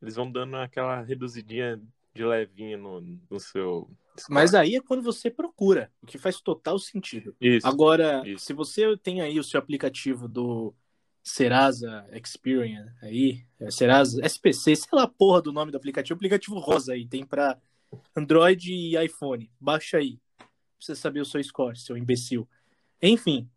eles 0.00 0.16
vão 0.16 0.30
dando 0.30 0.56
aquela 0.56 1.00
reduzidinha 1.00 1.80
de 2.14 2.24
levinha 2.24 2.76
no, 2.76 3.00
no 3.00 3.40
seu. 3.40 3.88
Mas 4.28 4.54
aí 4.54 4.76
é 4.76 4.80
quando 4.80 5.02
você 5.02 5.30
procura, 5.30 5.90
o 6.02 6.06
que 6.06 6.18
faz 6.18 6.40
total 6.40 6.78
sentido. 6.78 7.34
Isso, 7.40 7.66
Agora, 7.66 8.22
isso. 8.26 8.44
se 8.44 8.52
você 8.52 8.96
tem 8.98 9.20
aí 9.20 9.38
o 9.38 9.44
seu 9.44 9.58
aplicativo 9.58 10.28
do 10.28 10.74
Serasa 11.22 12.06
Experian 12.12 12.92
aí, 13.00 13.44
é, 13.58 13.70
Serasa 13.70 14.20
SPC, 14.24 14.76
sei 14.76 14.88
lá 14.92 15.04
a 15.04 15.08
porra 15.08 15.40
do 15.40 15.52
nome 15.52 15.70
do 15.70 15.76
aplicativo, 15.76 16.16
aplicativo 16.16 16.58
rosa 16.58 16.92
aí, 16.92 17.06
tem 17.06 17.24
para 17.24 17.58
Android 18.14 18.72
e 18.72 19.02
iPhone. 19.02 19.50
Baixa 19.60 19.98
aí. 19.98 20.18
Pra 20.38 20.46
você 20.78 20.96
saber 20.96 21.20
o 21.20 21.24
seu 21.24 21.42
score, 21.42 21.78
seu 21.78 21.96
imbecil. 21.96 22.48
Enfim, 23.00 23.48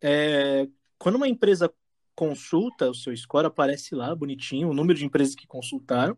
é, 0.00 0.68
quando 0.98 1.16
uma 1.16 1.28
empresa 1.28 1.72
consulta 2.14 2.90
o 2.90 2.94
seu 2.94 3.16
score, 3.16 3.46
aparece 3.46 3.94
lá 3.94 4.14
bonitinho 4.14 4.68
o 4.68 4.74
número 4.74 4.98
de 4.98 5.04
empresas 5.04 5.34
que 5.34 5.46
consultaram, 5.46 6.16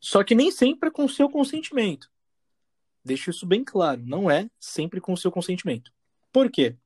só 0.00 0.24
que 0.24 0.34
nem 0.34 0.50
sempre 0.50 0.88
é 0.88 0.92
com 0.92 1.04
o 1.04 1.08
seu 1.08 1.28
consentimento. 1.28 2.10
Deixo 3.04 3.30
isso 3.30 3.46
bem 3.46 3.64
claro, 3.64 4.00
não 4.04 4.30
é 4.30 4.48
sempre 4.58 5.00
com 5.00 5.12
o 5.12 5.16
seu 5.16 5.30
consentimento. 5.30 5.92
Por 6.32 6.50
quê? 6.50 6.76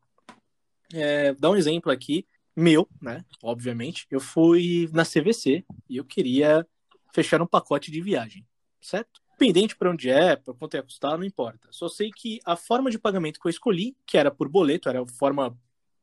É, 0.93 1.35
dá 1.35 1.51
um 1.51 1.57
exemplo 1.57 1.93
aqui, 1.93 2.27
meu, 2.55 2.89
né? 3.01 3.25
Obviamente, 3.43 4.07
eu 4.11 4.21
fui 4.21 4.89
na 4.93 5.05
CVC 5.05 5.65
e 5.89 5.97
eu 5.97 6.05
queria 6.05 6.67
fechar 7.13 7.43
um 7.43 7.47
pacote 7.47 7.91
de 7.91 8.01
viagem, 8.01 8.47
certo? 8.81 9.21
Independente 9.35 9.77
para 9.77 9.91
onde 9.91 10.09
é, 10.09 10.37
para 10.37 10.55
quanto 10.55 10.75
ia 10.75 10.83
custar, 10.83 11.19
não 11.19 11.25
importa. 11.25 11.69
Só 11.71 11.89
sei 11.89 12.11
que 12.11 12.41
a 12.45 12.57
forma 12.57 12.91
de 12.91 12.99
pagamento 12.99 13.39
que 13.39 13.47
eu 13.47 13.51
escolhi, 13.51 13.95
que 14.07 14.17
era 14.17 14.31
por 14.31 14.49
boleto, 14.49 14.89
era 14.89 15.03
a 15.03 15.07
forma 15.07 15.59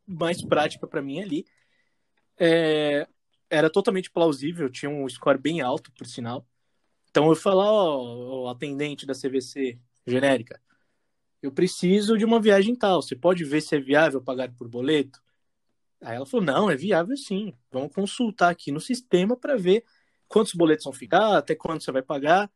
mais 0.05 0.43
prática 0.43 0.85
para 0.85 1.01
mim 1.01 1.19
ali, 1.19 1.45
é, 2.37 3.07
era 3.49 3.69
totalmente 3.69 4.11
plausível, 4.11 4.69
tinha 4.69 4.89
um 4.89 5.07
score 5.09 5.39
bem 5.39 5.61
alto, 5.61 5.91
por 5.93 6.05
sinal. 6.05 6.47
Então 7.09 7.29
eu 7.29 7.35
falo, 7.35 7.61
ó, 7.61 8.43
oh, 8.43 8.49
atendente 8.49 9.05
da 9.05 9.13
CVC 9.13 9.79
genérica, 10.05 10.61
eu 11.41 11.51
preciso 11.51 12.17
de 12.17 12.25
uma 12.25 12.39
viagem 12.39 12.75
tal, 12.75 13.01
você 13.01 13.15
pode 13.15 13.43
ver 13.43 13.61
se 13.61 13.75
é 13.75 13.79
viável 13.79 14.21
pagar 14.21 14.51
por 14.53 14.67
boleto? 14.67 15.21
Aí 16.01 16.15
ela 16.15 16.25
falou, 16.25 16.45
não, 16.45 16.69
é 16.69 16.75
viável 16.75 17.15
sim, 17.15 17.53
vamos 17.71 17.93
consultar 17.93 18.49
aqui 18.49 18.71
no 18.71 18.79
sistema 18.79 19.35
para 19.35 19.55
ver 19.55 19.83
quantos 20.27 20.53
boletos 20.53 20.85
vão 20.85 20.93
ficar, 20.93 21.37
até 21.37 21.55
quanto 21.55 21.83
você 21.83 21.91
vai 21.91 22.01
pagar, 22.01 22.51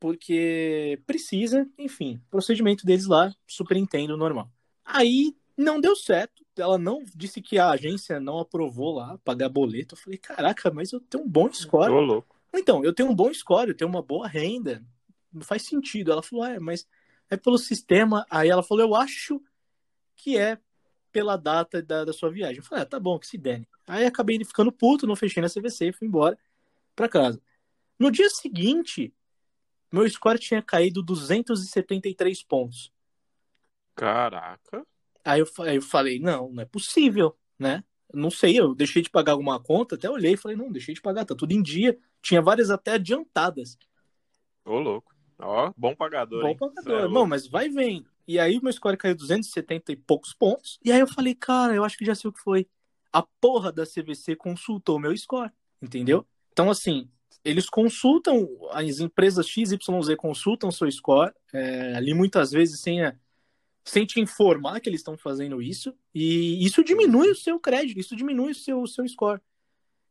porque 0.00 1.00
precisa, 1.06 1.68
enfim, 1.78 2.20
procedimento 2.30 2.84
deles 2.84 3.06
lá, 3.06 3.32
super 3.46 3.76
entendo, 3.76 4.16
normal. 4.16 4.50
Aí 4.84 5.36
não 5.56 5.80
deu 5.80 5.94
certo, 5.94 6.44
ela 6.56 6.76
não 6.76 7.04
disse 7.14 7.40
que 7.40 7.58
a 7.58 7.70
agência 7.70 8.18
não 8.18 8.38
aprovou 8.38 8.94
lá 8.94 9.18
pagar 9.24 9.48
boleto. 9.48 9.94
Eu 9.94 9.98
falei, 9.98 10.18
caraca, 10.18 10.70
mas 10.70 10.92
eu 10.92 11.00
tenho 11.00 11.24
um 11.24 11.28
bom 11.28 11.52
score. 11.52 11.92
Tô 11.92 12.00
louco. 12.00 12.36
Então, 12.54 12.84
eu 12.84 12.92
tenho 12.92 13.08
um 13.08 13.14
bom 13.14 13.32
score, 13.32 13.70
eu 13.70 13.76
tenho 13.76 13.88
uma 13.88 14.02
boa 14.02 14.26
renda. 14.26 14.84
Não 15.32 15.42
faz 15.42 15.62
sentido. 15.62 16.12
Ela 16.12 16.22
falou, 16.22 16.44
é, 16.44 16.58
mas 16.58 16.86
é 17.30 17.36
pelo 17.36 17.58
sistema. 17.58 18.26
Aí 18.30 18.48
ela 18.48 18.62
falou, 18.62 18.84
eu 18.84 18.94
acho 18.94 19.42
que 20.16 20.36
é 20.36 20.58
pela 21.10 21.36
data 21.36 21.82
da, 21.82 22.04
da 22.04 22.12
sua 22.12 22.30
viagem. 22.30 22.58
Eu 22.58 22.64
falei, 22.64 22.82
ah, 22.82 22.86
tá 22.86 22.98
bom, 22.98 23.18
que 23.18 23.26
se 23.26 23.38
dane. 23.38 23.68
Aí 23.86 24.04
acabei 24.04 24.42
ficando 24.44 24.72
puto, 24.72 25.06
não 25.06 25.16
fechei 25.16 25.42
na 25.42 25.48
CVC 25.48 25.88
e 25.88 25.92
fui 25.92 26.08
embora 26.08 26.38
pra 26.94 27.08
casa. 27.08 27.40
No 27.98 28.10
dia 28.10 28.28
seguinte, 28.30 29.14
meu 29.92 30.08
score 30.08 30.38
tinha 30.38 30.62
caído 30.62 31.02
273 31.02 32.42
pontos. 32.42 32.92
Caraca. 33.94 34.86
Aí 35.24 35.40
eu, 35.40 35.46
aí 35.60 35.76
eu 35.76 35.82
falei, 35.82 36.18
não, 36.18 36.50
não 36.50 36.62
é 36.62 36.66
possível, 36.66 37.36
né? 37.58 37.84
Não 38.12 38.30
sei, 38.30 38.58
eu 38.58 38.74
deixei 38.74 39.02
de 39.02 39.10
pagar 39.10 39.32
alguma 39.32 39.60
conta, 39.62 39.94
até 39.94 40.10
olhei 40.10 40.32
e 40.32 40.36
falei, 40.36 40.56
não, 40.56 40.70
deixei 40.70 40.94
de 40.94 41.00
pagar, 41.00 41.24
tá 41.24 41.34
tudo 41.34 41.52
em 41.52 41.62
dia. 41.62 41.98
Tinha 42.20 42.42
várias 42.42 42.70
até 42.70 42.92
adiantadas. 42.92 43.78
Ô, 44.64 44.78
louco. 44.78 45.11
Ó, 45.42 45.72
bom 45.76 45.94
pagador. 45.94 46.42
Bom 46.42 46.48
hein? 46.48 46.56
pagador. 46.56 47.10
Não, 47.10 47.26
mas 47.26 47.46
vai 47.46 47.68
vendo. 47.68 48.06
E 48.26 48.38
aí 48.38 48.56
o 48.56 48.62
meu 48.62 48.72
score 48.72 48.96
caiu 48.96 49.14
270 49.14 49.92
e 49.92 49.96
poucos 49.96 50.32
pontos. 50.32 50.78
E 50.84 50.92
aí 50.92 51.00
eu 51.00 51.08
falei, 51.08 51.34
cara, 51.34 51.74
eu 51.74 51.84
acho 51.84 51.98
que 51.98 52.04
já 52.04 52.14
sei 52.14 52.30
o 52.30 52.32
que 52.32 52.40
foi. 52.40 52.66
A 53.12 53.22
porra 53.22 53.72
da 53.72 53.84
CVC 53.84 54.36
consultou 54.36 54.98
meu 54.98 55.16
score, 55.16 55.50
entendeu? 55.82 56.24
Então, 56.52 56.70
assim, 56.70 57.08
eles 57.44 57.68
consultam, 57.68 58.48
as 58.70 59.00
empresas 59.00 59.46
XYZ 59.46 59.76
consultam 60.16 60.70
seu 60.70 60.90
score, 60.90 61.32
é, 61.52 61.94
ali 61.94 62.14
muitas 62.14 62.52
vezes 62.52 62.80
sem 62.80 63.02
a, 63.02 63.14
sem 63.84 64.06
te 64.06 64.20
informar 64.20 64.80
que 64.80 64.88
eles 64.88 65.00
estão 65.00 65.16
fazendo 65.16 65.60
isso, 65.60 65.94
e 66.14 66.64
isso 66.64 66.84
diminui 66.84 67.30
o 67.30 67.36
seu 67.36 67.58
crédito, 67.58 67.98
isso 67.98 68.14
diminui 68.14 68.52
o 68.52 68.54
seu, 68.54 68.80
o 68.80 68.86
seu 68.86 69.06
score. 69.08 69.40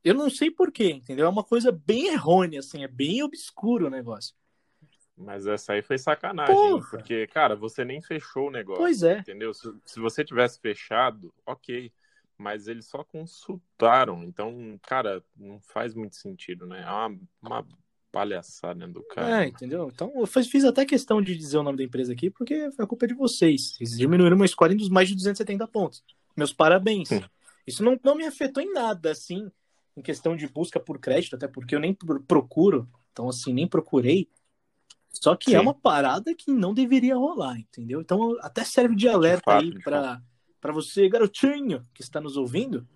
Eu 0.03 0.13
não 0.15 0.29
sei 0.29 0.51
porquê, 0.51 0.89
entendeu? 0.89 1.25
É 1.25 1.29
uma 1.29 1.43
coisa 1.43 1.71
bem 1.71 2.07
errônea, 2.07 2.59
assim, 2.59 2.83
é 2.83 2.87
bem 2.87 3.23
obscuro 3.23 3.87
o 3.87 3.89
negócio. 3.89 4.35
Mas 5.23 5.45
essa 5.47 5.73
aí 5.73 5.81
foi 5.81 5.97
sacanagem, 5.97 6.55
Porra. 6.55 6.89
porque, 6.89 7.27
cara, 7.27 7.55
você 7.55 7.85
nem 7.85 8.01
fechou 8.01 8.47
o 8.47 8.51
negócio. 8.51 8.81
Pois 8.81 9.03
é. 9.03 9.19
Entendeu? 9.19 9.53
Se, 9.53 9.71
se 9.85 9.99
você 9.99 10.23
tivesse 10.23 10.59
fechado, 10.59 11.33
ok. 11.45 11.91
Mas 12.37 12.67
eles 12.67 12.87
só 12.87 13.03
consultaram. 13.03 14.23
Então, 14.23 14.79
cara, 14.81 15.23
não 15.37 15.59
faz 15.61 15.93
muito 15.93 16.15
sentido, 16.15 16.65
né? 16.65 16.81
É 16.81 16.89
uma, 16.89 17.19
uma 17.41 17.67
palhaçada 18.11 18.87
do 18.87 19.03
cara. 19.03 19.43
É, 19.43 19.47
entendeu? 19.47 19.89
Então, 19.93 20.11
eu 20.15 20.25
fiz 20.25 20.65
até 20.65 20.85
questão 20.85 21.21
de 21.21 21.35
dizer 21.35 21.57
o 21.57 21.63
nome 21.63 21.77
da 21.77 21.83
empresa 21.83 22.11
aqui, 22.11 22.29
porque 22.29 22.69
a 22.77 22.85
culpa 22.85 23.05
é 23.05 23.07
de 23.07 23.13
vocês. 23.13 23.75
Vocês 23.75 23.97
diminuíram 23.97 24.35
meu 24.35 24.47
score 24.47 24.75
dos 24.75 24.89
mais 24.89 25.07
de 25.07 25.15
270 25.15 25.67
pontos. 25.67 26.03
Meus 26.35 26.51
parabéns. 26.51 27.11
Hum. 27.11 27.21
Isso 27.65 27.83
não, 27.83 27.97
não 28.03 28.15
me 28.15 28.25
afetou 28.25 28.61
em 28.61 28.73
nada, 28.73 29.11
assim, 29.11 29.49
em 29.95 30.01
questão 30.01 30.35
de 30.35 30.47
busca 30.47 30.79
por 30.79 30.99
crédito, 30.99 31.35
até 31.35 31.47
porque 31.47 31.75
eu 31.75 31.79
nem 31.79 31.95
procuro. 32.27 32.89
Então, 33.11 33.29
assim, 33.29 33.53
nem 33.53 33.67
procurei. 33.67 34.27
Só 35.11 35.35
que 35.35 35.49
é 35.49 35.53
Sim. 35.53 35.57
é 35.57 35.61
uma 35.61 35.73
parada 35.73 36.33
que 36.33 36.51
não 36.51 36.73
deveria 36.73 37.15
rolar, 37.15 37.59
entendeu? 37.59 38.01
Então, 38.01 38.37
até 38.41 38.63
serve 38.63 38.95
de 38.95 39.07
alerta 39.09 39.59
de 39.59 39.81
fato, 39.81 39.95
aí 39.95 40.21
para 40.59 40.71
você, 40.71 41.09
garotinho, 41.09 41.85
que 41.93 42.01
está 42.01 42.21
nos 42.21 42.37
ouvindo, 42.37 42.87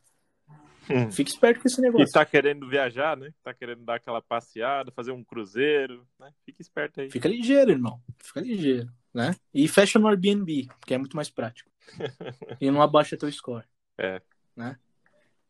Hum. 0.90 1.12
Fique 1.12 1.32
esperto 1.32 1.62
com 1.62 1.68
esse 1.68 1.82
negócio. 1.82 2.08
E 2.08 2.12
tá 2.12 2.26
querendo 2.26 2.68
viajar, 2.68 3.18
né? 3.18 3.34
Tá 3.44 3.54
querendo 3.54 3.84
dar 3.84 3.96
aquela 3.96 4.22
passeada, 4.22 4.92
fazer 4.92 5.12
um 5.12 5.24
cruzeiro, 5.24 6.08
né? 6.20 6.32
Fique 6.46 6.62
esperto 6.62 7.02
aí. 7.02 7.10
Fica 7.10 7.28
ligeiro, 7.28 7.72
irmão. 7.72 8.00
Fica 8.20 8.42
ligeiro, 8.42 8.92
né? 9.14 9.36
E 9.54 9.68
fecha 9.68 9.98
no 9.98 10.08
Airbnb, 10.08 10.68
que 10.86 10.94
é 10.94 10.98
muito 10.98 11.16
mais 11.16 11.30
prático. 11.30 11.70
e 12.62 12.70
não 12.70 12.82
abaixa 12.82 13.18
teu 13.18 13.32
score. 13.32 13.66
É. 13.98 14.22
Né? 14.56 14.78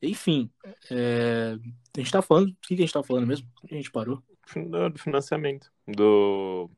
Enfim, 0.01 0.49
é... 0.89 1.57
a 1.95 1.99
gente 1.99 2.11
tá 2.11 2.21
falando. 2.21 2.49
O 2.49 2.55
que 2.61 2.73
a 2.73 2.77
gente 2.77 2.93
tá 2.93 3.03
falando 3.03 3.27
mesmo? 3.27 3.47
A 3.69 3.73
gente 3.73 3.91
parou. 3.91 4.23
Do 4.91 4.99
financiamento. 4.99 5.71
Do. 5.87 6.69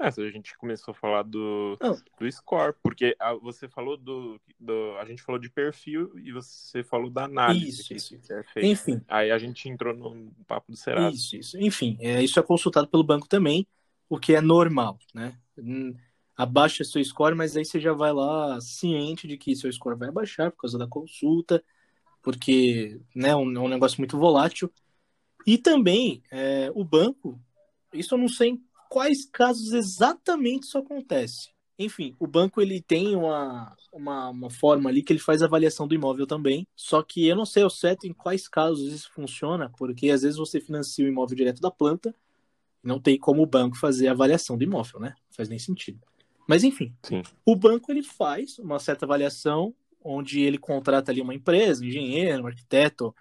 É, 0.00 0.06
a 0.06 0.30
gente 0.30 0.56
começou 0.56 0.92
a 0.92 0.94
falar 0.94 1.22
do, 1.22 1.76
do 2.18 2.32
score, 2.32 2.74
porque 2.82 3.14
a, 3.20 3.34
você 3.34 3.68
falou 3.68 3.98
do, 3.98 4.40
do, 4.58 4.96
A 4.98 5.04
gente 5.04 5.22
falou 5.22 5.38
de 5.38 5.50
perfil 5.50 6.10
e 6.18 6.32
você 6.32 6.82
falou 6.82 7.10
da 7.10 7.24
análise. 7.24 7.68
Isso, 7.94 8.14
isso. 8.14 8.32
É 8.56 8.66
Enfim. 8.66 9.02
Aí 9.06 9.30
a 9.30 9.38
gente 9.38 9.68
entrou 9.68 9.94
no 9.94 10.32
papo 10.46 10.72
do 10.72 10.76
Serasa. 10.76 11.14
Isso, 11.14 11.36
isso. 11.36 11.58
Enfim, 11.60 11.98
é, 12.00 12.22
isso 12.24 12.40
é 12.40 12.42
consultado 12.42 12.88
pelo 12.88 13.04
banco 13.04 13.28
também, 13.28 13.66
o 14.08 14.18
que 14.18 14.34
é 14.34 14.40
normal, 14.40 14.98
né? 15.14 15.36
Hum, 15.58 15.94
abaixa 16.34 16.82
seu 16.82 17.04
score, 17.04 17.34
mas 17.34 17.54
aí 17.54 17.66
você 17.66 17.78
já 17.78 17.92
vai 17.92 18.12
lá 18.12 18.58
ciente 18.58 19.28
de 19.28 19.36
que 19.36 19.54
seu 19.54 19.70
score 19.70 19.98
vai 19.98 20.08
abaixar 20.08 20.50
por 20.50 20.62
causa 20.62 20.78
da 20.78 20.86
consulta, 20.86 21.62
porque 22.22 22.98
né, 23.14 23.28
é 23.30 23.36
um, 23.36 23.54
é 23.54 23.60
um 23.60 23.68
negócio 23.68 24.00
muito 24.00 24.18
volátil. 24.18 24.72
E 25.46 25.58
também 25.58 26.22
é, 26.30 26.70
o 26.74 26.84
banco, 26.84 27.40
isso 27.92 28.14
eu 28.14 28.18
não 28.18 28.28
sei 28.28 28.60
quais 28.88 29.24
casos 29.24 29.72
exatamente 29.72 30.64
isso 30.64 30.78
acontece. 30.78 31.50
Enfim, 31.78 32.14
o 32.18 32.26
banco 32.26 32.60
ele 32.60 32.82
tem 32.82 33.16
uma, 33.16 33.74
uma, 33.90 34.28
uma, 34.28 34.50
forma 34.50 34.90
ali 34.90 35.02
que 35.02 35.14
ele 35.14 35.20
faz 35.20 35.42
avaliação 35.42 35.88
do 35.88 35.94
imóvel 35.94 36.26
também. 36.26 36.66
Só 36.76 37.02
que 37.02 37.26
eu 37.26 37.34
não 37.34 37.46
sei 37.46 37.62
ao 37.62 37.70
certo 37.70 38.06
em 38.06 38.12
quais 38.12 38.46
casos 38.46 38.92
isso 38.92 39.10
funciona, 39.12 39.72
porque 39.78 40.10
às 40.10 40.20
vezes 40.20 40.36
você 40.36 40.60
financia 40.60 41.06
o 41.06 41.08
imóvel 41.08 41.34
direto 41.34 41.60
da 41.62 41.70
planta, 41.70 42.14
não 42.82 43.00
tem 43.00 43.18
como 43.18 43.42
o 43.42 43.46
banco 43.46 43.78
fazer 43.78 44.08
a 44.08 44.12
avaliação 44.12 44.58
do 44.58 44.64
imóvel, 44.64 45.00
né? 45.00 45.14
Não 45.16 45.34
faz 45.34 45.48
nem 45.48 45.58
sentido. 45.58 46.00
Mas 46.46 46.64
enfim, 46.64 46.92
Sim. 47.02 47.22
o 47.46 47.56
banco 47.56 47.90
ele 47.90 48.02
faz 48.02 48.58
uma 48.58 48.78
certa 48.78 49.06
avaliação, 49.06 49.74
onde 50.04 50.40
ele 50.40 50.58
contrata 50.58 51.10
ali 51.10 51.22
uma 51.22 51.34
empresa, 51.34 51.82
um 51.82 51.86
engenheiro, 51.86 52.42
um 52.42 52.46
arquiteto, 52.46 53.14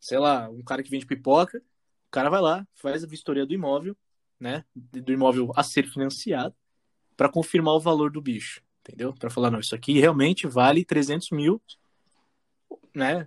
sei 0.00 0.18
lá, 0.18 0.48
um 0.48 0.62
cara 0.62 0.82
que 0.82 0.90
vende 0.90 1.06
pipoca. 1.06 1.58
O 1.58 2.10
cara 2.10 2.30
vai 2.30 2.40
lá, 2.40 2.66
faz 2.74 3.04
a 3.04 3.06
vistoria 3.06 3.44
do 3.44 3.52
imóvel 3.52 3.96
né, 4.38 4.64
do 4.74 5.12
imóvel 5.12 5.52
a 5.56 5.62
ser 5.62 5.86
financiado 5.86 6.54
para 7.16 7.28
confirmar 7.28 7.74
o 7.74 7.80
valor 7.80 8.10
do 8.10 8.22
bicho, 8.22 8.62
entendeu? 8.80 9.12
Para 9.12 9.30
falar, 9.30 9.50
não, 9.50 9.58
isso 9.58 9.74
aqui 9.74 9.98
realmente 9.98 10.46
vale 10.46 10.84
300 10.84 11.30
mil, 11.30 11.60
né? 12.94 13.26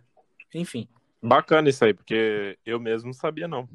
Enfim. 0.54 0.88
Bacana 1.22 1.70
isso 1.70 1.84
aí, 1.84 1.94
porque 1.94 2.58
eu 2.66 2.80
mesmo 2.80 3.08
não 3.08 3.14
sabia, 3.14 3.48
não. 3.48 3.68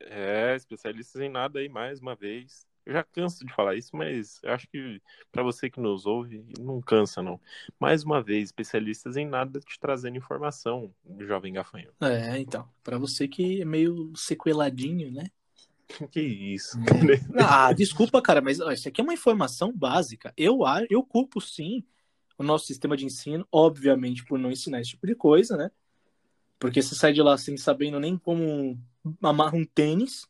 É, 0.00 0.54
especialistas 0.54 1.20
em 1.20 1.28
nada 1.28 1.58
aí, 1.58 1.68
mais 1.68 2.00
uma 2.00 2.14
vez. 2.14 2.65
Eu 2.86 2.92
já 2.92 3.02
canso 3.02 3.44
de 3.44 3.52
falar 3.52 3.74
isso, 3.74 3.96
mas 3.96 4.40
eu 4.44 4.52
acho 4.52 4.68
que 4.68 5.02
para 5.32 5.42
você 5.42 5.68
que 5.68 5.80
nos 5.80 6.06
ouve, 6.06 6.46
não 6.60 6.80
cansa, 6.80 7.20
não. 7.20 7.40
Mais 7.80 8.04
uma 8.04 8.22
vez, 8.22 8.44
especialistas 8.44 9.16
em 9.16 9.26
nada 9.26 9.58
te 9.58 9.78
trazendo 9.80 10.16
informação, 10.16 10.94
jovem 11.18 11.52
gafanho. 11.52 11.90
É, 12.00 12.38
então. 12.38 12.68
Para 12.84 12.96
você 12.96 13.26
que 13.26 13.60
é 13.60 13.64
meio 13.64 14.12
sequeladinho, 14.14 15.10
né? 15.10 15.26
Que 16.10 16.20
isso. 16.20 16.78
É. 16.78 17.42
Ah, 17.42 17.72
desculpa, 17.72 18.22
cara, 18.22 18.40
mas 18.40 18.60
ó, 18.60 18.70
isso 18.70 18.88
aqui 18.88 19.00
é 19.00 19.04
uma 19.04 19.14
informação 19.14 19.72
básica. 19.72 20.32
Eu, 20.36 20.60
eu 20.88 21.02
culpo 21.02 21.40
sim 21.40 21.84
o 22.38 22.42
nosso 22.42 22.66
sistema 22.66 22.96
de 22.96 23.04
ensino, 23.04 23.46
obviamente 23.50 24.24
por 24.24 24.38
não 24.38 24.50
ensinar 24.50 24.80
esse 24.80 24.90
tipo 24.90 25.06
de 25.06 25.14
coisa, 25.14 25.56
né? 25.56 25.70
Porque 26.58 26.82
você 26.82 26.94
sai 26.94 27.12
de 27.12 27.22
lá 27.22 27.36
sem 27.36 27.56
sabendo 27.56 27.98
nem 27.98 28.16
como 28.16 28.78
amarrar 29.22 29.54
um 29.54 29.64
tênis, 29.64 30.26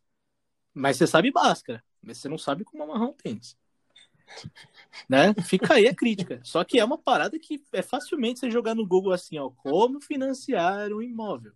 mas 0.74 0.96
você 0.96 1.06
sabe 1.06 1.30
báscara, 1.30 1.82
mas 2.06 2.18
você 2.18 2.28
não 2.28 2.38
sabe 2.38 2.64
como 2.64 2.82
amarrar 2.84 3.08
um 3.08 3.12
tênis. 3.12 3.56
Né? 5.08 5.32
Fica 5.44 5.74
aí 5.74 5.86
a 5.86 5.94
crítica. 5.94 6.40
Só 6.42 6.64
que 6.64 6.80
é 6.80 6.84
uma 6.84 6.98
parada 6.98 7.38
que 7.38 7.62
é 7.72 7.82
facilmente 7.82 8.40
você 8.40 8.50
jogar 8.50 8.74
no 8.74 8.84
Google 8.84 9.12
assim, 9.12 9.38
ó, 9.38 9.50
como 9.50 10.00
financiar 10.00 10.90
um 10.92 11.00
imóvel. 11.00 11.52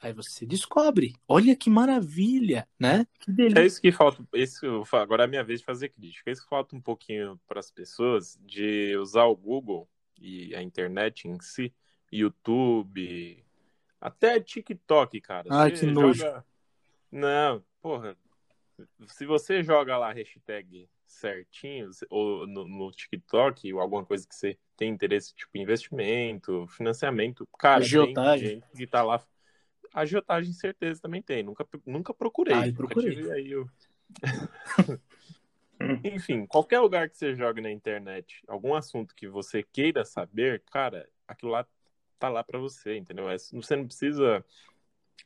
Aí 0.00 0.12
você 0.12 0.46
descobre. 0.46 1.14
Olha 1.28 1.54
que 1.54 1.70
maravilha, 1.70 2.66
né? 2.78 3.06
Que 3.20 3.30
delícia. 3.30 3.60
É 3.60 3.66
isso 3.66 3.80
que 3.80 3.92
falta. 3.92 4.24
Isso, 4.34 4.82
agora 4.92 5.24
é 5.24 5.26
a 5.26 5.28
minha 5.28 5.44
vez 5.44 5.60
de 5.60 5.66
fazer 5.66 5.90
crítica. 5.90 6.30
É 6.30 6.32
isso 6.32 6.42
que 6.42 6.48
falta 6.48 6.74
um 6.74 6.80
pouquinho 6.80 7.38
para 7.46 7.60
as 7.60 7.70
pessoas 7.70 8.36
de 8.40 8.96
usar 8.96 9.26
o 9.26 9.36
Google 9.36 9.88
e 10.18 10.54
a 10.56 10.62
internet 10.62 11.28
em 11.28 11.38
si, 11.40 11.72
YouTube, 12.10 13.44
até 14.00 14.40
TikTok, 14.40 15.20
cara. 15.20 15.48
Ai, 15.50 15.72
que 15.72 15.86
nojo. 15.86 16.20
Joga... 16.20 16.44
Não, 17.10 17.64
porra. 17.80 18.16
Se 19.06 19.26
você 19.26 19.62
joga 19.62 19.96
lá 19.96 20.12
hashtag 20.12 20.88
certinho, 21.06 21.90
ou 22.10 22.46
no, 22.46 22.68
no, 22.68 22.90
TikTok, 22.92 23.72
ou 23.72 23.80
alguma 23.80 24.04
coisa 24.04 24.26
que 24.26 24.34
você 24.34 24.58
tem 24.76 24.90
interesse, 24.90 25.34
tipo 25.34 25.56
investimento, 25.56 26.66
financiamento, 26.68 27.48
cara, 27.58 27.82
agiotagem. 27.82 28.48
gente 28.48 28.66
que 28.76 28.86
tá 28.86 29.02
lá. 29.02 29.24
Agiotagem, 29.92 30.52
certeza, 30.52 31.00
também 31.00 31.22
tem. 31.22 31.42
Nunca, 31.42 31.66
nunca 31.86 32.14
procurei. 32.14 32.54
Ai, 32.54 32.72
procurei. 32.72 33.30
Aí 33.32 33.50
eu... 33.50 33.68
Enfim, 36.04 36.44
qualquer 36.46 36.80
lugar 36.80 37.08
que 37.08 37.16
você 37.16 37.34
jogue 37.34 37.60
na 37.60 37.70
internet, 37.70 38.42
algum 38.48 38.74
assunto 38.74 39.14
que 39.14 39.28
você 39.28 39.62
queira 39.62 40.04
saber, 40.04 40.62
cara, 40.70 41.08
aquilo 41.26 41.52
lá 41.52 41.66
tá 42.18 42.28
lá 42.28 42.42
para 42.42 42.58
você, 42.58 42.96
entendeu? 42.96 43.30
É, 43.30 43.38
você 43.38 43.76
não 43.76 43.86
precisa 43.86 44.44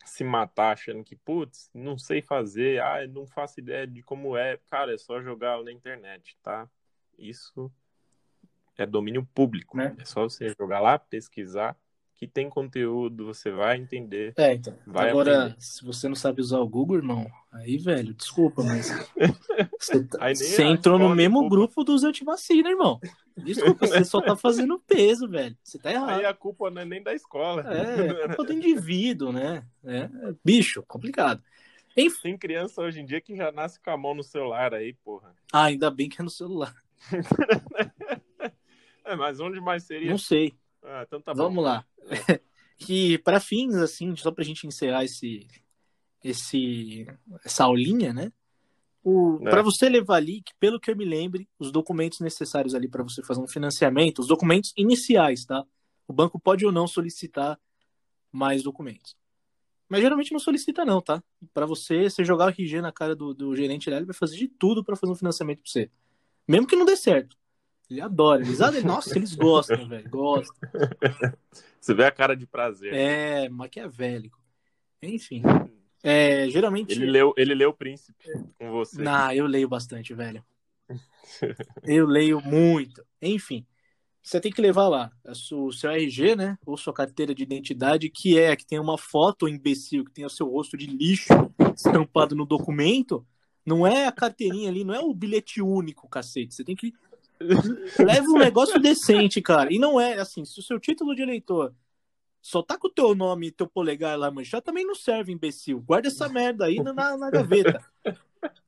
se 0.05 0.25
matar 0.25 0.73
achando 0.73 1.05
que, 1.05 1.17
putz, 1.17 1.71
não 1.75 1.97
sei 1.99 2.21
fazer, 2.21 2.81
ah, 2.83 3.07
não 3.07 3.27
faço 3.27 3.61
ideia 3.61 3.87
de 3.87 4.03
como 4.03 4.37
é. 4.37 4.59
Cara, 4.69 4.95
é 4.95 4.99
só 4.99 5.21
jogar 5.23 5.63
na 5.63 5.73
internet, 5.73 6.37
tá? 6.43 6.69
Isso 7.19 7.71
é 8.77 8.87
domínio 8.87 9.27
público. 9.35 9.77
Né? 9.77 9.95
É 9.99 10.05
só 10.05 10.23
você 10.23 10.55
jogar 10.59 10.81
lá, 10.81 10.99
pesquisar 10.99 11.77
que 12.17 12.27
tem 12.27 12.49
conteúdo, 12.49 13.27
você 13.27 13.51
vai 13.51 13.79
entender. 13.79 14.33
É, 14.37 14.55
então. 14.55 14.77
Agora, 14.95 15.39
aprender. 15.39 15.57
se 15.59 15.85
você 15.85 16.09
não 16.09 16.15
sabe 16.15 16.41
usar 16.41 16.61
o 16.61 16.69
Google, 16.69 16.97
irmão, 16.97 17.27
aí, 17.51 17.79
velho, 17.79 18.15
desculpa, 18.15 18.63
mas. 18.63 18.91
Você, 19.79 20.05
tá... 20.05 20.29
você 20.29 20.63
entrou 20.63 20.97
no 20.97 21.13
mesmo 21.13 21.49
grupo 21.49 21.83
dos 21.83 22.05
antivacina, 22.05 22.71
irmão. 22.71 23.01
Desculpa, 23.37 23.85
você 23.85 24.05
só 24.05 24.21
tá 24.21 24.37
fazendo 24.37 24.79
peso, 24.79 25.29
velho. 25.29 25.57
Você 25.61 25.77
tá 25.77 25.91
errado. 25.91 26.21
Aí 26.21 26.25
a 26.25 26.33
culpa 26.33 26.71
não 26.71 26.83
é 26.83 26.85
nem 26.85 27.03
da 27.03 27.13
escola. 27.13 27.65
É, 27.69 28.25
é 28.25 28.29
culpa 28.29 28.45
do 28.45 28.53
indivíduo, 28.53 29.33
né? 29.33 29.65
É, 29.85 30.09
bicho, 30.45 30.85
complicado. 30.87 31.43
Enfim. 31.97 32.23
Tem 32.23 32.39
criança 32.39 32.81
hoje 32.81 33.01
em 33.01 33.05
dia 33.05 33.21
que 33.21 33.37
já 33.37 33.51
nasce 33.51 33.81
com 33.81 33.91
a 33.91 33.97
mão 33.97 34.15
no 34.15 34.23
celular 34.23 34.73
aí, 34.73 34.95
porra. 35.05 35.35
Ah, 35.53 35.65
ainda 35.65 35.91
bem 35.91 36.09
que 36.09 36.21
é 36.21 36.25
no 36.25 36.31
celular. 36.31 36.75
é, 39.05 39.17
mas 39.17 39.41
onde 39.41 39.61
mais 39.61 39.83
seria? 39.83 40.11
Não 40.11 40.19
sei. 40.19 40.55
Ah, 40.83 41.05
então 41.07 41.21
tá 41.21 41.33
Vamos 41.33 41.57
bom. 41.57 41.63
lá. 41.63 41.85
É. 42.81 42.85
que 42.85 43.19
para 43.19 43.39
fins 43.39 43.77
assim, 43.77 44.17
só 44.17 44.33
pra 44.33 44.43
gente 44.43 44.67
encerrar 44.67 45.05
esse 45.05 45.47
esse 46.25 47.07
essa 47.45 47.65
aulinha, 47.65 48.13
né? 48.13 48.33
É. 49.05 49.51
Para 49.51 49.63
você 49.63 49.89
levar 49.89 50.17
ali, 50.17 50.43
que 50.43 50.53
pelo 50.59 50.81
que 50.81 50.91
eu 50.91 50.97
me 50.97 51.05
lembre, 51.05 51.49
os 51.59 51.73
documentos 51.73 52.21
necessários 52.21 52.75
ali 52.75 52.89
para 52.89 53.03
você 53.03 53.23
fazer 53.23 53.41
um 53.41 53.49
financiamento, 53.49 54.21
os 54.21 54.27
documentos 54.27 54.73
iniciais, 54.77 55.45
tá? 55.45 55.65
O 56.07 56.13
banco 56.13 56.39
pode 56.39 56.65
ou 56.65 56.73
não 56.73 56.87
solicitar 56.87 57.59
mais 58.31 58.63
documentos. 58.63 59.17
Mas 59.89 60.01
geralmente 60.01 60.33
não 60.33 60.39
solicita 60.39 60.85
não, 60.85 61.01
tá? 61.01 61.23
Para 61.53 61.67
você, 61.67 62.09
você 62.09 62.25
jogar 62.25 62.47
o 62.47 62.49
RG 62.49 62.81
na 62.81 62.93
cara 62.93 63.15
do, 63.15 63.35
do 63.35 63.55
gerente 63.55 63.91
ele 63.91 64.07
vai 64.07 64.15
fazer 64.15 64.37
de 64.37 64.49
tudo 64.49 64.83
para 64.85 64.97
fazer 64.97 65.13
um 65.13 65.17
financiamento 65.17 65.61
para 65.63 65.71
você. 65.71 65.91
Mesmo 66.49 66.67
que 66.67 66.77
não 66.77 66.87
dê 66.87 66.97
certo. 66.97 67.37
Ele 67.93 68.01
adora. 68.01 68.43
Eles, 68.43 68.59
nossa, 68.83 69.17
eles 69.17 69.35
gostam, 69.35 69.87
velho. 69.87 70.09
Gostam. 70.09 70.57
Você 71.79 71.93
vê 71.93 72.07
a 72.07 72.11
cara 72.11 72.35
de 72.35 72.47
prazer. 72.47 72.95
É, 72.95 73.49
maquiavélico. 73.51 74.41
Enfim. 75.03 75.43
É, 76.03 76.49
geralmente. 76.49 76.93
Ele 76.93 77.07
leu, 77.07 77.35
ele 77.37 77.55
leu 77.55 77.71
o 77.71 77.75
Príncipe 77.75 78.25
com 78.59 78.71
você. 78.71 79.03
Não, 79.03 79.31
eu 79.33 79.47
leio 79.47 79.69
bastante, 79.69 80.15
velho. 80.15 80.43
eu 81.85 82.07
leio 82.07 82.41
muito. 82.41 83.05
Enfim. 83.21 83.67
Você 84.23 84.41
tem 84.41 84.53
que 84.53 84.63
levar 84.63 84.89
lá 84.89 85.11
o 85.53 85.73
seu 85.73 85.91
RG, 85.91 86.37
né? 86.37 86.57
Ou 86.65 86.77
sua 86.77 86.95
carteira 86.95 87.35
de 87.35 87.43
identidade, 87.43 88.09
que 88.09 88.39
é 88.39 88.55
que 88.55 88.65
tem 88.65 88.79
uma 88.79 88.97
foto 88.97 89.49
imbecil, 89.49 90.05
que 90.05 90.13
tem 90.13 90.25
o 90.25 90.31
seu 90.31 90.49
rosto 90.49 90.77
de 90.77 90.87
lixo 90.87 91.35
estampado 91.75 92.35
no 92.35 92.47
documento. 92.47 93.27
Não 93.67 93.87
é 93.87 94.07
a 94.07 94.13
carteirinha 94.13 94.71
ali, 94.71 94.85
não 94.85 94.95
é 94.95 95.01
o 95.01 95.13
bilhete 95.13 95.61
único, 95.61 96.09
cacete. 96.09 96.55
Você 96.55 96.65
tem 96.65 96.77
que 96.77 96.95
Leva 97.99 98.27
um 98.29 98.39
negócio 98.39 98.79
decente, 98.81 99.41
cara. 99.41 99.73
E 99.73 99.79
não 99.79 100.01
é 100.01 100.15
assim, 100.15 100.45
se 100.45 100.59
o 100.59 100.63
seu 100.63 100.79
título 100.79 101.15
de 101.15 101.23
eleitor 101.23 101.75
só 102.41 102.61
tá 102.61 102.77
com 102.77 102.89
o 102.89 102.91
teu 102.91 103.15
nome 103.15 103.47
e 103.47 103.53
teu 103.53 103.69
polegar 103.69 104.19
lá 104.19 104.31
manchado, 104.31 104.65
também 104.65 104.85
não 104.85 104.97
serve, 104.97 105.33
imbecil. 105.33 105.81
Guarda 105.81 106.09
essa 106.09 106.29
merda 106.29 106.65
aí 106.65 106.83
na, 106.83 107.17
na 107.17 107.31
gaveta. 107.31 107.81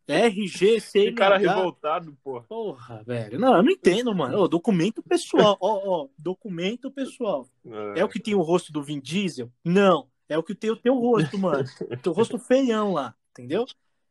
RG, 0.07 0.81
CNH. 0.81 1.11
Que 1.11 1.13
cara 1.13 1.39
revoltado, 1.39 2.17
porra. 2.23 2.45
Porra, 2.47 3.03
velho. 3.03 3.39
Não, 3.39 3.57
eu 3.57 3.63
não 3.63 3.71
entendo, 3.71 4.15
mano. 4.15 4.39
Ô, 4.39 4.49
documento 4.49 5.03
pessoal. 5.03 5.57
Ó, 5.61 6.03
ó, 6.03 6.09
documento 6.17 6.91
pessoal. 6.91 7.49
É. 7.67 8.01
é. 8.01 8.05
o 8.05 8.09
que 8.09 8.21
tem 8.21 8.35
o 8.35 8.43
rosto 8.43 8.73
do 8.73 8.83
Vin 8.83 9.01
Diesel? 9.01 9.51
Não. 9.65 10.09
É 10.29 10.39
o 10.39 10.43
que 10.43 10.55
tem 10.55 10.71
o 10.71 10.77
teu 10.77 10.95
rosto, 10.95 11.39
mano. 11.39 11.65
teu 12.03 12.13
rosto 12.13 12.39
feião 12.39 12.93
lá, 12.93 13.15
entendeu? 13.31 13.67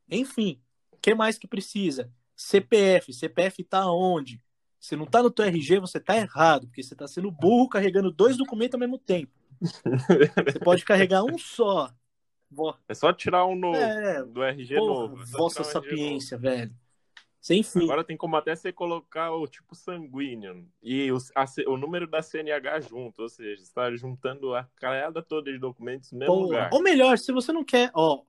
Enfim, 0.09 0.59
o 0.91 0.97
que 0.97 1.15
mais 1.15 1.37
que 1.37 1.47
precisa? 1.47 2.11
CPF. 2.35 3.13
CPF 3.13 3.63
tá 3.63 3.89
onde? 3.89 4.41
Se 4.83 4.97
não 4.97 5.05
tá 5.05 5.23
no 5.23 5.31
teu 5.31 5.45
RG, 5.45 5.79
você 5.79 5.97
tá 5.97 6.17
errado, 6.17 6.67
porque 6.67 6.83
você 6.83 6.93
tá 6.93 7.07
sendo 7.07 7.31
burro 7.31 7.69
carregando 7.69 8.11
dois 8.11 8.35
documentos 8.35 8.73
ao 8.73 8.79
mesmo 8.81 8.97
tempo. 8.97 9.31
Você 9.61 10.59
pode 10.59 10.83
carregar 10.83 11.23
um 11.23 11.37
só. 11.37 11.89
É 12.89 12.93
só 12.93 13.13
tirar 13.13 13.45
um 13.45 13.55
novo 13.55 13.77
é, 13.77 14.21
do 14.25 14.43
RG 14.43 14.75
porra, 14.75 15.07
novo. 15.07 15.23
É 15.23 15.25
vossa 15.27 15.63
sapiência, 15.63 16.37
novo. 16.37 16.49
velho. 16.49 16.75
Sem 17.39 17.63
fim. 17.63 17.85
Agora 17.85 18.03
tem 18.03 18.17
como 18.17 18.35
até 18.35 18.53
você 18.53 18.73
colocar 18.73 19.31
o 19.31 19.47
tipo 19.47 19.73
sanguíneo 19.73 20.67
e 20.81 21.09
o, 21.13 21.17
a, 21.33 21.45
o 21.67 21.77
número 21.77 22.05
da 22.05 22.21
CNH 22.21 22.81
junto, 22.81 23.21
ou 23.21 23.29
seja, 23.29 23.55
você 23.55 23.63
está 23.63 23.89
juntando 23.95 24.53
a 24.53 24.67
carada 24.75 25.23
toda 25.23 25.49
de 25.49 25.59
documentos 25.59 26.11
no 26.11 26.19
mesmo 26.19 26.35
lugar. 26.35 26.69
Ou 26.73 26.83
melhor, 26.83 27.17
se 27.17 27.31
você 27.31 27.53
não 27.53 27.63
quer, 27.63 27.89
ó, 27.93 28.23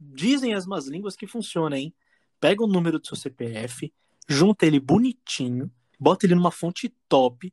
dizem 0.00 0.54
as 0.54 0.66
más 0.66 0.88
línguas 0.88 1.14
que 1.14 1.28
funciona, 1.28 1.78
hein? 1.78 1.94
Pega 2.40 2.64
o 2.64 2.66
número 2.66 2.98
do 2.98 3.06
seu 3.06 3.16
CPF, 3.16 3.92
junta 4.28 4.66
ele 4.66 4.80
bonitinho, 4.80 5.70
bota 6.00 6.24
ele 6.24 6.34
numa 6.34 6.50
fonte 6.50 6.88
top 7.08 7.52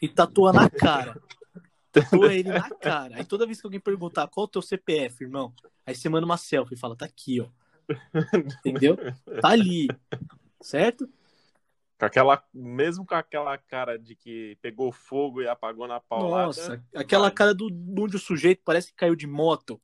e 0.00 0.08
tatua 0.08 0.52
na 0.52 0.70
cara. 0.70 1.20
Tatua 1.92 2.32
ele 2.32 2.48
na 2.48 2.70
cara. 2.70 3.16
Aí 3.16 3.24
toda 3.24 3.44
vez 3.44 3.60
que 3.60 3.66
alguém 3.66 3.78
perguntar 3.78 4.26
qual 4.28 4.44
é 4.44 4.48
o 4.48 4.50
teu 4.50 4.62
CPF, 4.62 5.24
irmão, 5.24 5.52
aí 5.84 5.94
você 5.94 6.08
manda 6.08 6.24
uma 6.24 6.38
selfie 6.38 6.74
e 6.74 6.78
fala, 6.78 6.96
tá 6.96 7.04
aqui, 7.04 7.40
ó. 7.40 7.48
Entendeu? 8.34 8.96
Tá 9.42 9.50
ali. 9.50 9.88
Certo? 10.60 11.06
Com 11.98 12.06
aquela, 12.06 12.42
mesmo 12.52 13.06
com 13.06 13.14
aquela 13.14 13.56
cara 13.58 13.98
de 13.98 14.16
que 14.16 14.56
pegou 14.62 14.90
fogo 14.90 15.42
e 15.42 15.46
apagou 15.46 15.86
na 15.86 16.00
paulada. 16.00 16.46
Nossa, 16.46 16.84
aquela 16.94 17.24
vai. 17.24 17.32
cara 17.32 17.54
do 17.54 17.68
onde 17.96 18.16
o 18.16 18.18
sujeito 18.18 18.62
parece 18.64 18.88
que 18.88 18.96
caiu 18.96 19.14
de 19.14 19.26
moto. 19.26 19.80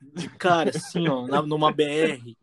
De 0.00 0.28
cara, 0.30 0.70
assim, 0.70 1.06
ó, 1.06 1.26
numa 1.42 1.70
BR. 1.70 2.34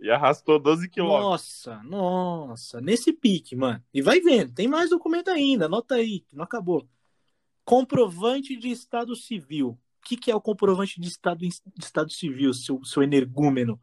E 0.00 0.10
arrastou 0.10 0.58
12 0.58 0.88
quilômetros. 0.88 1.24
Nossa, 1.24 1.82
nossa. 1.82 2.80
Nesse 2.80 3.12
pique, 3.12 3.54
mano. 3.54 3.82
E 3.92 4.00
vai 4.00 4.20
vendo. 4.20 4.52
Tem 4.54 4.66
mais 4.66 4.88
documento 4.88 5.28
ainda. 5.28 5.66
Anota 5.66 5.96
aí, 5.96 6.20
que 6.20 6.34
não 6.34 6.44
acabou. 6.44 6.88
Comprovante 7.64 8.56
de 8.56 8.70
estado 8.70 9.14
civil. 9.14 9.78
O 10.02 10.08
que, 10.08 10.16
que 10.16 10.30
é 10.30 10.34
o 10.34 10.40
comprovante 10.40 10.98
de 10.98 11.06
estado, 11.06 11.40
de 11.40 11.54
estado 11.78 12.10
civil, 12.10 12.54
seu, 12.54 12.82
seu 12.82 13.02
energúmeno? 13.02 13.78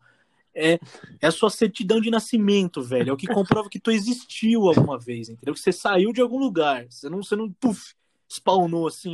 É, 0.55 0.79
é 1.21 1.27
a 1.27 1.31
sua 1.31 1.51
certidão 1.51 2.01
de 2.01 2.09
nascimento, 2.09 2.81
velho. 2.81 3.11
É 3.11 3.13
o 3.13 3.17
que 3.17 3.27
comprova 3.27 3.69
que 3.69 3.79
tu 3.79 3.91
existiu 3.91 4.67
alguma 4.67 4.97
vez, 4.97 5.29
entendeu? 5.29 5.53
Que 5.53 5.59
você 5.59 5.71
saiu 5.71 6.11
de 6.11 6.19
algum 6.19 6.39
lugar. 6.39 6.87
Você 6.89 7.07
não, 7.07 7.21
você 7.21 7.35
não 7.35 7.51
puf, 7.51 7.93
spawnou 8.27 8.87
assim. 8.87 9.13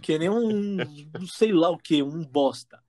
Que 0.00 0.18
nem 0.18 0.30
um, 0.30 0.78
sei 1.26 1.52
lá 1.52 1.68
o 1.68 1.76
que, 1.76 2.02
um 2.02 2.24
bosta. 2.24 2.82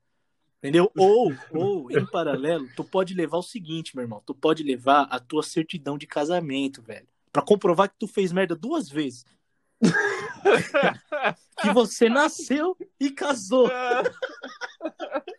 Entendeu? 0.60 0.92
Ou, 0.96 1.32
ou, 1.54 1.90
em 1.90 2.04
paralelo, 2.04 2.68
tu 2.76 2.84
pode 2.84 3.14
levar 3.14 3.38
o 3.38 3.42
seguinte, 3.42 3.96
meu 3.96 4.04
irmão. 4.04 4.22
Tu 4.24 4.34
pode 4.34 4.62
levar 4.62 5.08
a 5.10 5.18
tua 5.18 5.42
certidão 5.42 5.96
de 5.96 6.06
casamento, 6.06 6.82
velho. 6.82 7.08
Pra 7.32 7.42
comprovar 7.42 7.88
que 7.88 7.96
tu 7.98 8.06
fez 8.06 8.30
merda 8.30 8.54
duas 8.54 8.88
vezes. 8.88 9.24
que 11.62 11.72
você 11.72 12.10
nasceu 12.10 12.76
e 12.98 13.10
casou. 13.10 13.70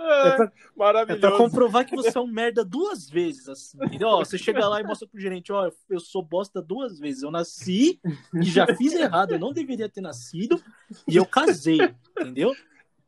É 0.00 0.36
pra, 0.36 0.44
é 0.46 0.50
Maravilhoso. 0.76 1.20
pra 1.20 1.36
comprovar 1.36 1.84
que 1.84 1.96
você 1.96 2.16
é 2.16 2.20
um 2.20 2.26
merda 2.26 2.64
duas 2.64 3.10
vezes, 3.10 3.48
assim. 3.48 3.78
Ó, 4.04 4.18
você 4.24 4.38
chega 4.38 4.66
lá 4.68 4.80
e 4.80 4.84
mostra 4.84 5.08
pro 5.08 5.20
gerente, 5.20 5.52
ó, 5.52 5.70
eu 5.90 5.98
sou 6.00 6.22
bosta 6.22 6.62
duas 6.62 6.98
vezes. 6.98 7.22
Eu 7.22 7.30
nasci 7.30 8.00
e 8.34 8.42
já 8.44 8.66
fiz 8.76 8.92
errado, 8.94 9.32
eu 9.32 9.38
não 9.38 9.52
deveria 9.52 9.88
ter 9.88 10.00
nascido, 10.00 10.62
e 11.06 11.16
eu 11.16 11.26
casei, 11.26 11.78
entendeu? 12.18 12.54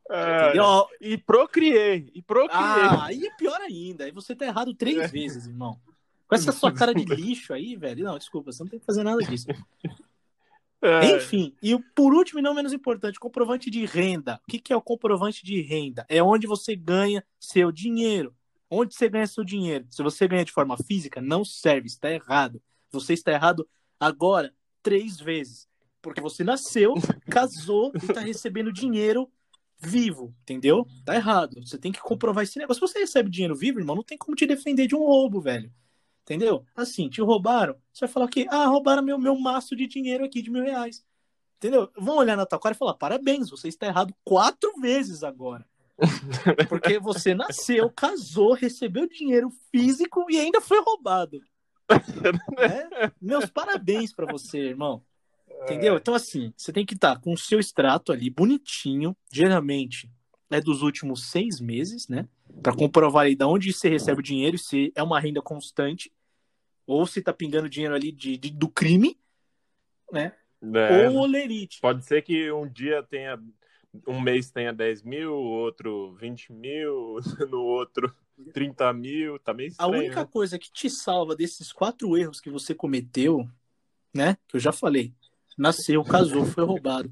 É, 0.09 0.47
Entendeu? 0.49 0.87
E 0.99 1.17
procriei, 1.17 2.11
e 2.13 2.21
procriei. 2.21 2.61
Ah, 2.61 3.05
aí 3.05 3.25
é 3.25 3.33
pior 3.37 3.61
ainda. 3.61 4.03
Aí 4.03 4.11
você 4.11 4.35
tá 4.35 4.45
errado 4.45 4.73
três 4.73 4.97
É. 4.97 5.07
vezes, 5.07 5.47
irmão. 5.47 5.79
Com 6.27 6.35
essa 6.35 6.51
sua 6.51 6.71
cara 6.73 6.93
de 6.93 7.05
lixo 7.05 7.53
aí, 7.53 7.77
velho. 7.77 8.03
Não, 8.03 8.17
desculpa, 8.17 8.51
você 8.51 8.61
não 8.63 8.69
tem 8.69 8.79
que 8.79 8.85
fazer 8.85 9.03
nada 9.03 9.21
disso. 9.23 9.47
É, 10.81 11.15
Enfim, 11.15 11.55
e 11.61 11.77
por 11.95 12.13
último 12.13 12.39
e 12.39 12.41
não 12.41 12.55
menos 12.55 12.73
importante, 12.73 13.19
comprovante 13.19 13.69
de 13.69 13.85
renda. 13.85 14.41
O 14.47 14.51
que, 14.51 14.59
que 14.59 14.73
é 14.73 14.75
o 14.75 14.81
comprovante 14.81 15.45
de 15.45 15.61
renda? 15.61 16.05
É 16.09 16.23
onde 16.23 16.47
você 16.47 16.75
ganha 16.75 17.23
seu 17.39 17.71
dinheiro. 17.71 18.35
Onde 18.69 18.95
você 18.95 19.07
ganha 19.07 19.27
seu 19.27 19.43
dinheiro? 19.43 19.85
Se 19.89 20.01
você 20.01 20.27
ganha 20.27 20.45
de 20.45 20.51
forma 20.51 20.77
física, 20.77 21.21
não 21.21 21.45
serve, 21.45 21.87
está 21.87 22.09
errado. 22.09 22.61
Você 22.91 23.13
está 23.13 23.31
errado 23.31 23.67
agora 23.99 24.53
três 24.81 25.19
vezes. 25.19 25.67
Porque 26.01 26.19
você 26.19 26.43
nasceu, 26.43 26.95
casou 27.29 27.91
e 27.93 27.97
está 27.97 28.21
recebendo 28.21 28.73
dinheiro 28.73 29.29
vivo, 29.77 30.33
entendeu? 30.41 30.87
Tá 31.05 31.15
errado. 31.15 31.59
Você 31.65 31.77
tem 31.77 31.91
que 31.91 32.01
comprovar 32.01 32.43
esse 32.43 32.57
negócio. 32.57 32.87
Se 32.87 32.93
você 32.93 32.99
recebe 32.99 33.29
dinheiro 33.29 33.55
vivo, 33.55 33.79
irmão, 33.79 33.95
não 33.95 34.03
tem 34.03 34.17
como 34.17 34.35
te 34.35 34.47
defender 34.47 34.87
de 34.87 34.95
um 34.95 34.99
roubo, 34.99 35.41
velho. 35.41 35.71
Entendeu? 36.23 36.65
Assim, 36.75 37.09
te 37.09 37.21
roubaram, 37.21 37.75
você 37.91 38.05
vai 38.05 38.13
falar 38.13 38.27
que, 38.27 38.47
ah, 38.49 38.65
roubaram 38.65 39.01
meu, 39.01 39.17
meu 39.17 39.37
maço 39.37 39.75
de 39.75 39.87
dinheiro 39.87 40.23
aqui 40.23 40.41
de 40.41 40.51
mil 40.51 40.63
reais. 40.63 41.03
Entendeu? 41.57 41.91
Vão 41.97 42.17
olhar 42.17 42.37
na 42.37 42.45
tua 42.45 42.59
cara 42.59 42.73
e 42.75 42.77
falar, 42.77 42.93
parabéns, 42.93 43.49
você 43.49 43.67
está 43.67 43.87
errado 43.87 44.13
quatro 44.23 44.73
vezes 44.79 45.23
agora. 45.23 45.65
Porque 46.69 46.99
você 46.99 47.33
nasceu, 47.33 47.89
casou, 47.89 48.53
recebeu 48.53 49.07
dinheiro 49.07 49.51
físico 49.71 50.25
e 50.29 50.39
ainda 50.39 50.61
foi 50.61 50.81
roubado. 50.81 51.39
Né? 52.57 53.11
Meus 53.21 53.47
parabéns 53.47 54.13
pra 54.13 54.25
você, 54.25 54.57
irmão. 54.57 55.03
Entendeu? 55.63 55.97
Então, 55.97 56.13
assim, 56.13 56.53
você 56.55 56.71
tem 56.71 56.85
que 56.85 56.93
estar 56.93 57.19
com 57.19 57.33
o 57.33 57.37
seu 57.37 57.59
extrato 57.59 58.13
ali 58.13 58.29
bonitinho. 58.29 59.15
Geralmente 59.29 60.09
é 60.51 60.61
dos 60.61 60.81
últimos 60.81 61.29
seis 61.31 61.59
meses, 61.59 62.07
né? 62.07 62.27
Pra 62.61 62.75
comprovar 62.75 63.25
aí 63.25 63.35
de 63.35 63.45
onde 63.45 63.71
você 63.73 63.89
recebe 63.89 64.19
o 64.19 64.23
dinheiro, 64.23 64.57
se 64.57 64.91
é 64.95 65.01
uma 65.01 65.19
renda 65.19 65.41
constante, 65.41 66.11
ou 66.85 67.07
se 67.07 67.21
tá 67.21 67.31
pingando 67.33 67.69
dinheiro 67.69 67.95
ali 67.95 68.11
de, 68.11 68.37
de- 68.37 68.51
do 68.51 68.67
crime, 68.67 69.17
né? 70.11 70.33
É, 70.61 71.07
Ou 71.09 71.21
olerite. 71.21 71.79
Pode 71.81 72.05
ser 72.05 72.21
que 72.21 72.51
um 72.51 72.67
dia 72.67 73.01
tenha. 73.01 73.41
Um 74.07 74.21
mês 74.21 74.49
tenha 74.51 74.71
10 74.71 75.01
mil, 75.03 75.33
outro 75.33 76.13
20 76.19 76.53
mil, 76.53 77.17
no 77.49 77.61
outro 77.61 78.13
30 78.53 78.93
mil. 78.93 79.39
Tá 79.39 79.53
meio 79.53 79.67
A 79.69 79.71
estranho. 79.71 79.93
única 79.93 80.21
né? 80.21 80.27
coisa 80.31 80.59
que 80.59 80.71
te 80.71 80.89
salva 80.89 81.35
desses 81.35 81.71
quatro 81.73 82.15
erros 82.17 82.39
que 82.39 82.49
você 82.49 82.75
cometeu, 82.75 83.49
né? 84.13 84.37
Que 84.47 84.57
eu 84.57 84.59
já 84.59 84.71
falei. 84.71 85.13
Nasceu, 85.57 86.03
casou, 86.03 86.45
foi 86.45 86.63
roubado. 86.63 87.11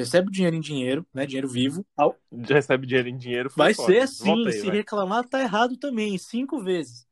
Recebe 0.00 0.28
o 0.28 0.30
dinheiro 0.30 0.56
em 0.56 0.60
dinheiro, 0.60 1.06
né? 1.12 1.26
Dinheiro 1.26 1.46
vivo. 1.48 1.84
Ao- 1.94 2.16
recebe 2.32 2.86
dinheiro 2.86 3.08
em 3.08 3.16
dinheiro. 3.18 3.50
Vai 3.54 3.74
ser 3.74 3.98
assim. 3.98 4.24
Volta 4.24 4.48
aí, 4.48 4.54
se 4.54 4.66
vai. 4.66 4.76
reclamar, 4.76 5.28
tá 5.28 5.40
errado 5.42 5.76
também, 5.76 6.16
cinco 6.16 6.62
vezes. 6.62 7.06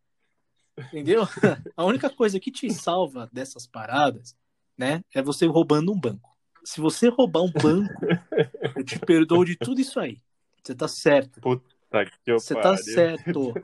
Entendeu? 0.79 1.23
A 1.77 1.85
única 1.85 2.09
coisa 2.09 2.41
que 2.41 2.51
te 2.51 2.73
salva 2.73 3.29
dessas 3.31 3.67
paradas, 3.67 4.35
né? 4.77 5.03
É 5.15 5.21
você 5.21 5.45
roubando 5.45 5.93
um 5.93 6.01
banco. 6.01 6.35
Se 6.65 6.81
você 6.81 7.09
roubar 7.09 7.43
um 7.43 7.53
banco, 7.53 7.93
eu 8.75 8.85
te 8.85 8.99
perdoo 8.99 9.45
de 9.45 9.55
tudo 9.57 9.81
isso 9.81 10.01
aí. 10.01 10.19
Você 10.63 10.75
tá 10.75 10.89
certo. 10.89 11.41
Tá 11.91 12.05
que 12.05 12.31
eu 12.31 12.39
Você 12.39 12.55
tá 12.55 12.63
pariu. 12.63 12.85
certo. 12.85 13.55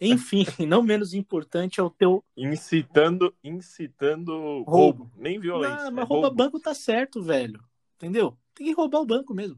Enfim, 0.00 0.44
não 0.66 0.82
menos 0.82 1.14
importante 1.14 1.78
é 1.78 1.82
o 1.82 1.90
teu 1.90 2.24
Incitando, 2.36 3.32
incitando 3.42 4.32
roubo. 4.62 4.70
Roubo. 4.70 5.12
Nem 5.16 5.38
violência. 5.38 5.76
Não, 5.76 5.86
é 5.86 5.90
mas 5.90 6.08
roubar 6.08 6.28
roubo. 6.28 6.36
banco 6.36 6.60
tá 6.60 6.74
certo, 6.74 7.22
velho. 7.22 7.62
Entendeu? 8.02 8.36
Tem 8.52 8.66
que 8.66 8.72
roubar 8.72 9.00
o 9.00 9.06
banco 9.06 9.32
mesmo. 9.32 9.56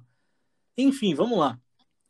Enfim, 0.76 1.14
vamos 1.14 1.38
lá. 1.38 1.59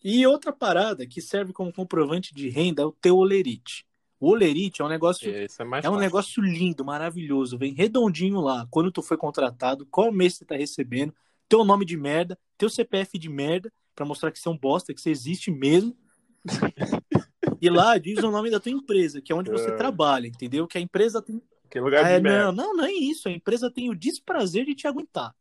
E 0.02 0.26
outra 0.26 0.52
parada 0.52 1.06
que 1.06 1.22
serve 1.22 1.52
como 1.52 1.72
comprovante 1.72 2.34
de 2.34 2.48
renda 2.48 2.82
é 2.82 2.84
o 2.84 2.90
teu 2.90 3.16
olerite. 3.16 3.86
O 4.18 4.30
olerite 4.30 4.82
é 4.82 4.84
um 4.84 4.88
negócio 4.88 5.30
é 5.32 5.64
mais 5.64 5.84
é 5.84 5.88
um 5.90 5.96
negócio 5.96 6.42
lindo, 6.42 6.84
maravilhoso. 6.84 7.56
Vem 7.56 7.72
redondinho 7.72 8.40
lá. 8.40 8.66
Quando 8.68 8.90
tu 8.90 9.00
foi 9.00 9.16
contratado, 9.16 9.86
qual 9.86 10.10
mês 10.10 10.34
você 10.34 10.44
tá 10.44 10.56
recebendo, 10.56 11.14
teu 11.48 11.64
nome 11.64 11.84
de 11.84 11.96
merda, 11.96 12.36
teu 12.58 12.68
CPF 12.68 13.16
de 13.16 13.28
merda, 13.28 13.72
pra 13.94 14.04
mostrar 14.04 14.32
que 14.32 14.38
você 14.40 14.48
é 14.48 14.50
um 14.50 14.58
bosta, 14.58 14.92
que 14.92 15.00
você 15.00 15.10
existe 15.10 15.52
mesmo. 15.52 15.96
e 17.62 17.70
lá 17.70 17.96
diz 17.96 18.18
o 18.24 18.30
nome 18.30 18.50
da 18.50 18.58
tua 18.58 18.72
empresa, 18.72 19.22
que 19.22 19.32
é 19.32 19.36
onde 19.36 19.50
você 19.50 19.70
É. 19.70 19.76
trabalha, 19.76 20.26
entendeu? 20.26 20.66
Que 20.66 20.78
a 20.78 20.80
empresa 20.80 21.22
tem 21.22 21.40
Que 21.70 21.78
lugar 21.78 22.04
de 22.04 22.10
é, 22.10 22.20
merda. 22.20 22.52
não, 22.52 22.66
não, 22.66 22.76
não 22.78 22.84
é 22.84 22.92
isso. 22.92 23.28
A 23.28 23.32
empresa 23.32 23.70
tem 23.70 23.88
o 23.88 23.94
desprazer 23.94 24.64
de 24.66 24.74
te 24.74 24.86
aguentar. 24.88 25.32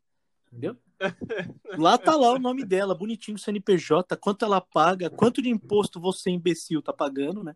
Entendeu? 0.53 0.77
Lá 1.77 1.97
tá 1.97 2.15
lá 2.15 2.31
o 2.31 2.39
nome 2.39 2.63
dela, 2.63 2.93
bonitinho, 2.93 3.37
CNPJ, 3.37 4.15
quanto 4.17 4.45
ela 4.45 4.61
paga, 4.61 5.09
quanto 5.09 5.41
de 5.41 5.49
imposto 5.49 5.99
você, 5.99 6.29
imbecil, 6.29 6.81
tá 6.81 6.93
pagando, 6.93 7.43
né? 7.43 7.55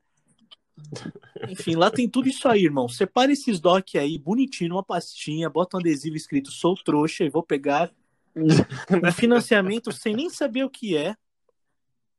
Enfim, 1.47 1.75
lá 1.75 1.91
tem 1.91 2.09
tudo 2.09 2.27
isso 2.27 2.47
aí, 2.49 2.65
irmão. 2.65 2.89
Separa 2.89 3.31
esses 3.31 3.59
doc 3.59 3.95
aí, 3.95 4.17
bonitinho, 4.17 4.71
numa 4.71 4.83
pastinha, 4.83 5.49
bota 5.49 5.77
um 5.77 5.79
adesivo 5.79 6.15
escrito 6.15 6.51
sou 6.51 6.75
trouxa 6.75 7.23
e 7.23 7.29
vou 7.29 7.43
pegar 7.43 7.93
um 9.05 9.11
financiamento 9.11 9.91
sem 9.91 10.15
nem 10.15 10.29
saber 10.29 10.63
o 10.63 10.69
que 10.69 10.97
é 10.97 11.15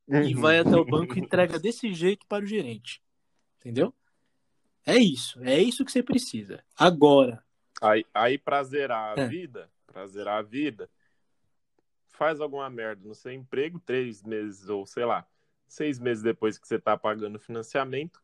e 0.08 0.34
vai 0.34 0.60
até 0.60 0.76
o 0.76 0.84
banco 0.84 1.18
e 1.18 1.20
entrega 1.20 1.58
desse 1.58 1.92
jeito 1.92 2.24
para 2.26 2.44
o 2.44 2.46
gerente. 2.46 3.02
Entendeu? 3.58 3.92
É 4.86 4.96
isso, 4.96 5.42
é 5.42 5.60
isso 5.60 5.84
que 5.84 5.92
você 5.92 6.02
precisa. 6.02 6.64
Agora, 6.76 7.44
Aí, 7.80 8.04
aí 8.12 8.38
pra 8.38 8.62
zerar 8.64 9.18
a 9.18 9.22
É. 9.22 9.28
vida, 9.28 9.70
pra 9.88 10.06
zerar 10.06 10.38
a 10.38 10.42
vida, 10.42 10.88
faz 12.08 12.40
alguma 12.40 12.68
merda 12.70 13.06
no 13.06 13.14
seu 13.14 13.32
emprego, 13.32 13.80
três 13.80 14.22
meses 14.22 14.68
ou 14.68 14.86
sei 14.86 15.04
lá, 15.04 15.26
seis 15.66 15.98
meses 15.98 16.22
depois 16.22 16.58
que 16.58 16.68
você 16.68 16.78
tá 16.78 16.96
pagando 16.96 17.36
o 17.36 17.40
financiamento, 17.40 18.22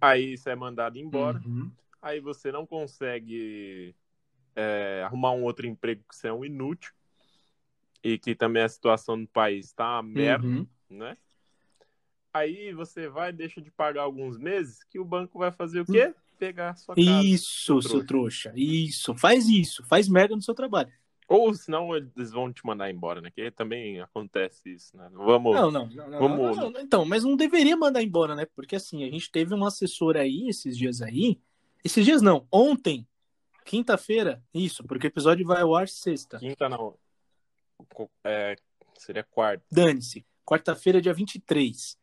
aí 0.00 0.36
você 0.36 0.50
é 0.50 0.54
mandado 0.54 0.98
embora, 0.98 1.40
Uhum. 1.44 1.72
aí 2.00 2.20
você 2.20 2.52
não 2.52 2.66
consegue 2.66 3.94
é, 4.54 5.02
arrumar 5.04 5.32
um 5.32 5.42
outro 5.42 5.66
emprego 5.66 6.04
que 6.08 6.14
você 6.14 6.28
é 6.28 6.32
um 6.32 6.44
inútil 6.44 6.92
e 8.02 8.18
que 8.18 8.34
também 8.34 8.62
a 8.62 8.68
situação 8.68 9.20
do 9.20 9.28
país 9.28 9.72
tá 9.72 9.94
uma 9.96 10.02
merda, 10.02 10.46
Uhum. 10.46 10.66
né? 10.88 11.16
Aí 12.32 12.72
você 12.72 13.08
vai, 13.08 13.32
deixa 13.32 13.60
de 13.60 13.70
pagar 13.72 14.02
alguns 14.02 14.38
meses, 14.38 14.84
que 14.84 15.00
o 15.00 15.04
banco 15.04 15.38
vai 15.38 15.50
fazer 15.50 15.80
o 15.80 15.84
quê? 15.86 16.14
Pegar 16.40 16.70
a 16.70 16.74
sua 16.74 16.94
casa. 16.94 17.08
Isso, 17.22 17.82
seu 17.82 18.04
trouxa. 18.06 18.50
Isso. 18.56 19.14
Faz 19.14 19.46
isso. 19.46 19.84
Faz 19.84 20.08
merda 20.08 20.34
no 20.34 20.40
seu 20.40 20.54
trabalho. 20.54 20.90
Ou 21.28 21.54
senão 21.54 21.94
eles 21.94 22.32
vão 22.32 22.50
te 22.50 22.64
mandar 22.64 22.90
embora, 22.90 23.20
né? 23.20 23.30
Que 23.30 23.50
também 23.50 24.00
acontece 24.00 24.72
isso, 24.72 24.96
né? 24.96 25.08
Vamos. 25.12 25.54
Não, 25.54 25.70
não, 25.70 25.86
não, 25.86 26.08
não, 26.08 26.18
Vamos- 26.18 26.56
não, 26.56 26.70
não. 26.70 26.80
Então, 26.80 27.04
mas 27.04 27.24
não 27.24 27.36
deveria 27.36 27.76
mandar 27.76 28.02
embora, 28.02 28.34
né? 28.34 28.46
Porque 28.56 28.74
assim, 28.74 29.04
a 29.04 29.10
gente 29.10 29.30
teve 29.30 29.54
um 29.54 29.64
assessor 29.66 30.16
aí 30.16 30.48
esses 30.48 30.76
dias 30.76 31.02
aí. 31.02 31.38
Esses 31.84 32.04
dias 32.04 32.22
não, 32.22 32.48
ontem, 32.50 33.06
quinta-feira, 33.66 34.42
isso, 34.52 34.82
porque 34.84 35.06
o 35.06 35.08
episódio 35.08 35.46
vai 35.46 35.60
ao 35.60 35.76
ar 35.76 35.88
sexta. 35.88 36.38
Quinta 36.38 36.70
não. 36.70 36.96
É, 38.24 38.56
seria 38.98 39.22
quarta. 39.22 39.62
Dane-se. 39.70 40.24
Quarta-feira, 40.44 41.02
dia 41.02 41.12
23, 41.12 41.98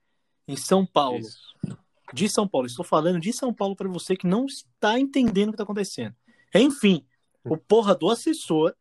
em 0.47 0.55
São 0.55 0.85
Paulo. 0.85 1.19
Isso. 1.19 1.55
De 2.13 2.29
São 2.29 2.47
Paulo. 2.47 2.67
Estou 2.67 2.85
falando 2.85 3.19
de 3.19 3.33
São 3.33 3.53
Paulo 3.53 3.75
para 3.75 3.89
você 3.89 4.15
que 4.15 4.27
não 4.27 4.45
está 4.45 4.99
entendendo 4.99 5.49
o 5.49 5.51
que 5.51 5.55
está 5.55 5.63
acontecendo. 5.63 6.15
Enfim, 6.53 7.05
o 7.43 7.57
porra 7.57 7.93
do 7.95 8.09
assessor 8.09 8.73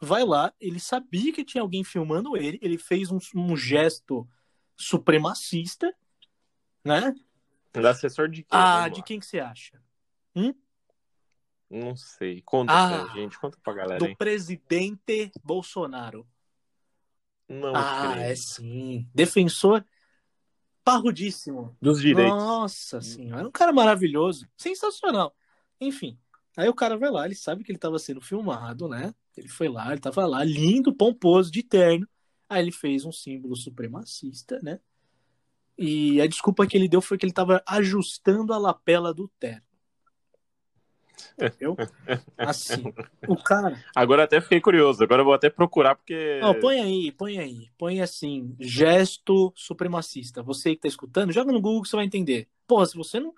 vai 0.00 0.24
lá, 0.24 0.52
ele 0.58 0.80
sabia 0.80 1.32
que 1.32 1.44
tinha 1.44 1.62
alguém 1.62 1.84
filmando 1.84 2.36
ele, 2.36 2.58
ele 2.62 2.78
fez 2.78 3.10
um, 3.10 3.18
um 3.34 3.54
gesto 3.56 4.26
supremacista, 4.74 5.94
né? 6.82 7.14
Da 7.72 7.90
assessor 7.90 8.28
de 8.28 8.42
quem? 8.42 8.48
Ah, 8.50 8.88
de 8.88 9.02
quem 9.02 9.20
que 9.20 9.26
você 9.26 9.38
acha? 9.38 9.80
Não 11.70 11.94
sei. 11.94 12.40
Conta 12.42 12.72
Ah, 12.72 13.04
pra 13.04 13.14
gente, 13.14 13.38
conta 13.38 13.58
pra 13.62 13.74
galera 13.74 13.98
Do 13.98 14.06
aí. 14.06 14.16
presidente 14.16 15.30
Bolsonaro. 15.44 16.26
Não 17.48 17.74
ah, 17.74 18.12
creio. 18.12 18.26
é 18.26 18.34
sim. 18.34 19.08
Defensor 19.14 19.84
parrudíssimo. 20.92 21.76
Dos 21.80 22.00
direitos. 22.00 22.34
Nossa 22.34 23.00
senhora, 23.00 23.46
um 23.46 23.50
cara 23.50 23.72
maravilhoso, 23.72 24.48
sensacional. 24.56 25.34
Enfim, 25.80 26.18
aí 26.56 26.68
o 26.68 26.74
cara 26.74 26.96
vai 26.96 27.10
lá, 27.10 27.24
ele 27.26 27.34
sabe 27.34 27.64
que 27.64 27.70
ele 27.70 27.78
estava 27.78 27.98
sendo 27.98 28.20
filmado, 28.20 28.88
né? 28.88 29.14
Ele 29.36 29.48
foi 29.48 29.68
lá, 29.68 29.90
ele 29.92 30.00
tava 30.00 30.26
lá, 30.26 30.44
lindo, 30.44 30.94
pomposo, 30.94 31.50
de 31.50 31.62
terno. 31.62 32.06
Aí 32.48 32.62
ele 32.62 32.72
fez 32.72 33.04
um 33.04 33.12
símbolo 33.12 33.56
supremacista, 33.56 34.58
né? 34.62 34.80
E 35.78 36.20
a 36.20 36.26
desculpa 36.26 36.66
que 36.66 36.76
ele 36.76 36.88
deu 36.88 37.00
foi 37.00 37.16
que 37.16 37.24
ele 37.24 37.32
estava 37.32 37.62
ajustando 37.66 38.52
a 38.52 38.58
lapela 38.58 39.14
do 39.14 39.28
terno. 39.38 39.62
Entendeu? 41.38 41.76
Assim, 42.36 42.82
o 43.28 43.36
cara. 43.36 43.82
Agora 43.94 44.24
até 44.24 44.40
fiquei 44.40 44.60
curioso, 44.60 45.02
agora 45.02 45.22
eu 45.22 45.24
vou 45.24 45.34
até 45.34 45.50
procurar, 45.50 45.94
porque. 45.94 46.38
Não, 46.40 46.58
põe 46.58 46.80
aí, 46.80 47.12
põe 47.12 47.38
aí. 47.38 47.70
Põe 47.78 48.00
assim, 48.00 48.54
gesto 48.58 49.52
supremacista. 49.56 50.42
Você 50.42 50.74
que 50.74 50.82
tá 50.82 50.88
escutando, 50.88 51.32
joga 51.32 51.52
no 51.52 51.60
Google 51.60 51.82
que 51.82 51.88
você 51.88 51.96
vai 51.96 52.04
entender. 52.04 52.48
Porra, 52.66 52.86
se 52.86 52.96
você 52.96 53.20
não. 53.20 53.34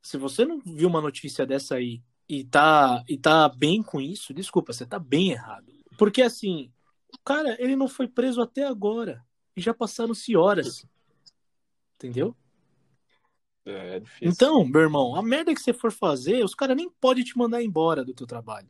Se 0.00 0.16
você 0.16 0.44
não 0.44 0.60
viu 0.60 0.88
uma 0.88 1.00
notícia 1.00 1.46
dessa 1.46 1.76
aí 1.76 2.02
e 2.28 2.42
tá, 2.42 3.04
e 3.08 3.16
tá 3.16 3.48
bem 3.48 3.82
com 3.82 4.00
isso, 4.00 4.34
desculpa, 4.34 4.72
você 4.72 4.84
tá 4.84 4.98
bem 4.98 5.30
errado. 5.30 5.72
Porque 5.96 6.22
assim, 6.22 6.72
o 7.14 7.18
cara, 7.24 7.56
ele 7.60 7.76
não 7.76 7.86
foi 7.86 8.08
preso 8.08 8.40
até 8.40 8.66
agora. 8.66 9.24
E 9.56 9.60
já 9.60 9.72
passaram-se 9.72 10.36
horas. 10.36 10.86
Entendeu? 11.96 12.34
É, 13.64 13.96
é 13.96 14.00
difícil. 14.00 14.28
Então, 14.28 14.64
meu 14.64 14.80
irmão, 14.80 15.14
a 15.14 15.22
merda 15.22 15.54
que 15.54 15.60
você 15.60 15.72
for 15.72 15.92
fazer, 15.92 16.44
os 16.44 16.54
caras 16.54 16.76
nem 16.76 16.90
podem 16.90 17.22
te 17.24 17.36
mandar 17.38 17.62
embora 17.62 18.04
do 18.04 18.12
teu 18.14 18.26
trabalho. 18.26 18.68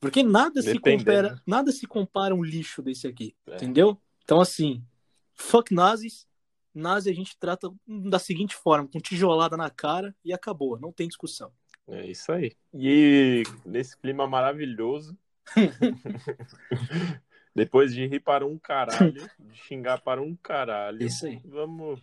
Porque 0.00 0.22
nada 0.22 0.60
se 0.62 0.78
compara, 0.78 1.40
nada 1.46 1.70
se 1.72 1.86
compara 1.86 2.34
um 2.34 2.42
lixo 2.42 2.82
desse 2.82 3.06
aqui, 3.06 3.34
É. 3.46 3.54
entendeu? 3.56 4.00
Então 4.24 4.40
assim, 4.40 4.84
fuck 5.34 5.72
nazis, 5.72 6.26
nazi 6.74 7.08
a 7.10 7.14
gente 7.14 7.36
trata 7.38 7.70
da 7.86 8.18
seguinte 8.18 8.54
forma, 8.56 8.88
com 8.88 8.98
tijolada 9.00 9.56
na 9.56 9.70
cara 9.70 10.14
e 10.24 10.32
acabou, 10.32 10.78
não 10.78 10.92
tem 10.92 11.06
discussão. 11.06 11.52
É 11.86 12.06
isso 12.06 12.32
aí. 12.32 12.52
E 12.74 13.42
nesse 13.64 13.96
clima 13.96 14.26
maravilhoso, 14.26 15.16
depois 17.54 17.92
de 17.94 18.06
rir 18.06 18.20
para 18.20 18.46
um 18.46 18.58
caralho, 18.58 19.28
de 19.38 19.56
xingar 19.56 20.00
para 20.00 20.22
um 20.22 20.34
caralho, 20.36 21.02
Isso 21.04 21.26
aí. 21.26 21.40
vamos 21.44 22.00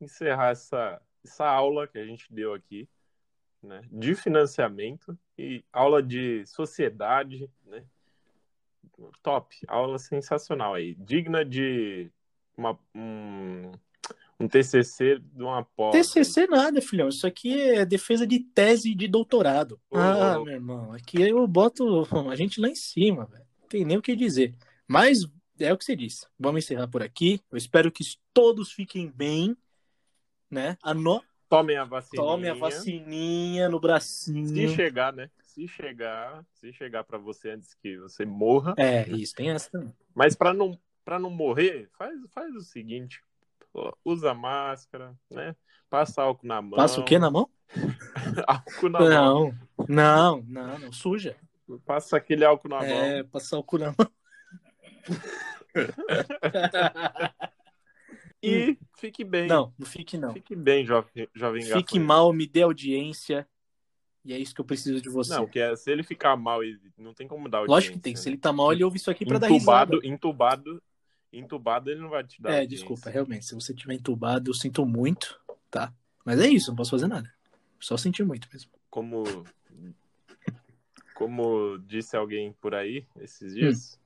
encerrar 0.00 0.50
essa, 0.50 1.00
essa 1.26 1.46
aula 1.46 1.86
que 1.86 1.98
a 1.98 2.04
gente 2.04 2.32
deu 2.32 2.54
aqui, 2.54 2.88
né, 3.62 3.82
de 3.90 4.14
financiamento 4.14 5.18
e 5.36 5.64
aula 5.72 6.02
de 6.02 6.46
sociedade, 6.46 7.50
né? 7.64 7.84
Top, 9.22 9.54
aula 9.68 9.98
sensacional 9.98 10.72
aí, 10.72 10.94
digna 10.94 11.44
de 11.44 12.10
uma, 12.56 12.78
um, 12.94 13.72
um 14.40 14.48
TCC 14.48 15.18
de 15.18 15.42
uma 15.42 15.64
pós. 15.64 15.92
TCC 15.92 16.46
nada, 16.46 16.80
filhão, 16.80 17.08
isso 17.08 17.26
aqui 17.26 17.60
é 17.60 17.84
defesa 17.84 18.26
de 18.26 18.38
tese 18.38 18.94
de 18.94 19.06
doutorado. 19.06 19.78
Ô, 19.90 19.98
ah, 19.98 20.42
meu 20.42 20.54
irmão, 20.54 20.92
aqui 20.92 21.20
eu 21.20 21.46
boto 21.46 22.06
a 22.30 22.36
gente 22.36 22.60
lá 22.60 22.68
em 22.68 22.74
cima, 22.74 23.26
velho. 23.26 23.44
Não 23.60 23.68
tem 23.68 23.84
nem 23.84 23.98
o 23.98 24.02
que 24.02 24.16
dizer. 24.16 24.54
Mas 24.86 25.26
é 25.58 25.72
o 25.72 25.76
que 25.76 25.84
você 25.84 25.96
disse. 25.96 26.26
Vamos 26.38 26.64
encerrar 26.64 26.88
por 26.88 27.02
aqui. 27.02 27.40
Eu 27.50 27.58
espero 27.58 27.90
que 27.90 28.04
todos 28.32 28.72
fiquem 28.72 29.10
bem, 29.10 29.56
né? 30.50 30.76
Ano... 30.82 31.22
Tomem 31.48 31.76
a 31.76 31.84
vacina. 31.84 32.20
Tome 32.20 32.48
a 32.48 32.54
vacininha 32.54 33.68
no 33.68 33.78
bracinho. 33.78 34.48
Se 34.48 34.68
chegar, 34.74 35.12
né? 35.12 35.30
Se 35.40 35.68
chegar, 35.68 36.44
se 36.54 36.72
chegar 36.72 37.04
para 37.04 37.18
você 37.18 37.50
antes 37.50 37.72
que 37.74 37.96
você 37.98 38.24
morra, 38.26 38.74
É, 38.76 39.08
isso, 39.10 39.32
tem 39.36 39.50
essa 39.50 39.70
também. 39.70 39.94
mas 40.12 40.34
para 40.34 40.52
não 40.52 40.76
para 41.04 41.20
não 41.20 41.30
morrer, 41.30 41.88
faz 41.96 42.18
faz 42.34 42.52
o 42.56 42.62
seguinte, 42.62 43.22
usa 44.04 44.34
máscara, 44.34 45.14
né? 45.30 45.54
Passa 45.88 46.20
álcool 46.22 46.48
na 46.48 46.60
mão. 46.60 46.76
Passa 46.76 47.00
o 47.00 47.04
que 47.04 47.16
na 47.16 47.30
mão? 47.30 47.48
Álcool 48.48 48.88
na 48.88 48.98
mão. 48.98 49.54
Não, 49.88 49.88
não, 49.88 50.42
não, 50.48 50.78
não, 50.80 50.92
suja. 50.92 51.36
Passa 51.84 52.16
aquele 52.16 52.44
álcool 52.44 52.68
na 52.68 52.84
É, 52.84 53.22
mão. 53.22 53.30
passar 53.30 53.56
o 53.56 53.62
cu 53.62 53.78
na 53.78 53.94
mão. 53.96 54.10
E 58.48 58.78
fique 58.98 59.24
bem. 59.24 59.46
Não, 59.46 59.72
não 59.78 59.86
fique 59.86 60.16
não. 60.16 60.32
Fique 60.32 60.54
bem, 60.54 60.84
jovem, 60.86 61.28
jovem 61.34 61.62
Fique 61.62 61.72
gafanhoto. 61.74 62.00
mal, 62.00 62.32
me 62.32 62.46
dê 62.46 62.62
audiência. 62.62 63.46
E 64.24 64.32
é 64.32 64.38
isso 64.38 64.54
que 64.54 64.60
eu 64.60 64.64
preciso 64.64 65.00
de 65.00 65.08
você. 65.08 65.32
Não, 65.34 65.46
que 65.46 65.58
é, 65.60 65.74
se 65.76 65.90
ele 65.90 66.02
ficar 66.02 66.36
mal, 66.36 66.62
ele 66.64 66.80
não 66.98 67.14
tem 67.14 67.28
como 67.28 67.48
dar 67.48 67.58
audiência. 67.58 67.74
Lógico 67.74 67.94
que 67.96 68.00
tem. 68.02 68.16
Se 68.16 68.26
né? 68.26 68.32
ele 68.32 68.38
tá 68.40 68.52
mal, 68.52 68.72
ele 68.72 68.82
ouve 68.82 68.96
isso 68.96 69.10
aqui 69.10 69.24
pra 69.24 69.38
dar 69.38 69.46
risada. 69.48 69.94
entubado, 69.96 70.06
entubado, 70.06 70.82
entubado, 71.32 71.90
ele 71.90 72.00
não 72.00 72.08
vai 72.08 72.24
te 72.24 72.42
dar 72.42 72.50
É, 72.50 72.52
audiência. 72.60 72.76
desculpa, 72.76 73.08
realmente. 73.08 73.44
Se 73.46 73.54
você 73.54 73.72
tiver 73.72 73.94
entubado, 73.94 74.50
eu 74.50 74.54
sinto 74.54 74.84
muito, 74.84 75.40
tá? 75.70 75.92
Mas 76.24 76.40
é 76.40 76.48
isso, 76.48 76.70
não 76.70 76.76
posso 76.76 76.90
fazer 76.90 77.06
nada. 77.06 77.32
Só 77.78 77.96
sentir 77.96 78.24
muito 78.24 78.48
mesmo. 78.52 78.70
como 78.90 79.22
como 81.14 81.78
disse 81.78 82.14
alguém 82.16 82.52
por 82.60 82.74
aí 82.74 83.06
esses 83.20 83.54
dias, 83.54 83.98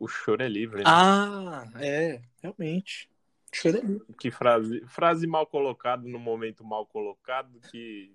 o 0.00 0.08
choro 0.08 0.42
é 0.42 0.48
livre. 0.48 0.78
né? 0.82 0.90
Hum. 0.90 0.92
Ah, 0.92 1.64
é, 1.76 2.20
realmente. 2.42 3.08
É. 3.52 4.14
Que 4.18 4.30
frase, 4.30 4.84
frase 4.86 5.26
mal 5.26 5.46
colocada 5.46 6.06
no 6.06 6.18
momento 6.18 6.64
mal 6.64 6.86
colocado 6.86 7.58
que 7.70 8.12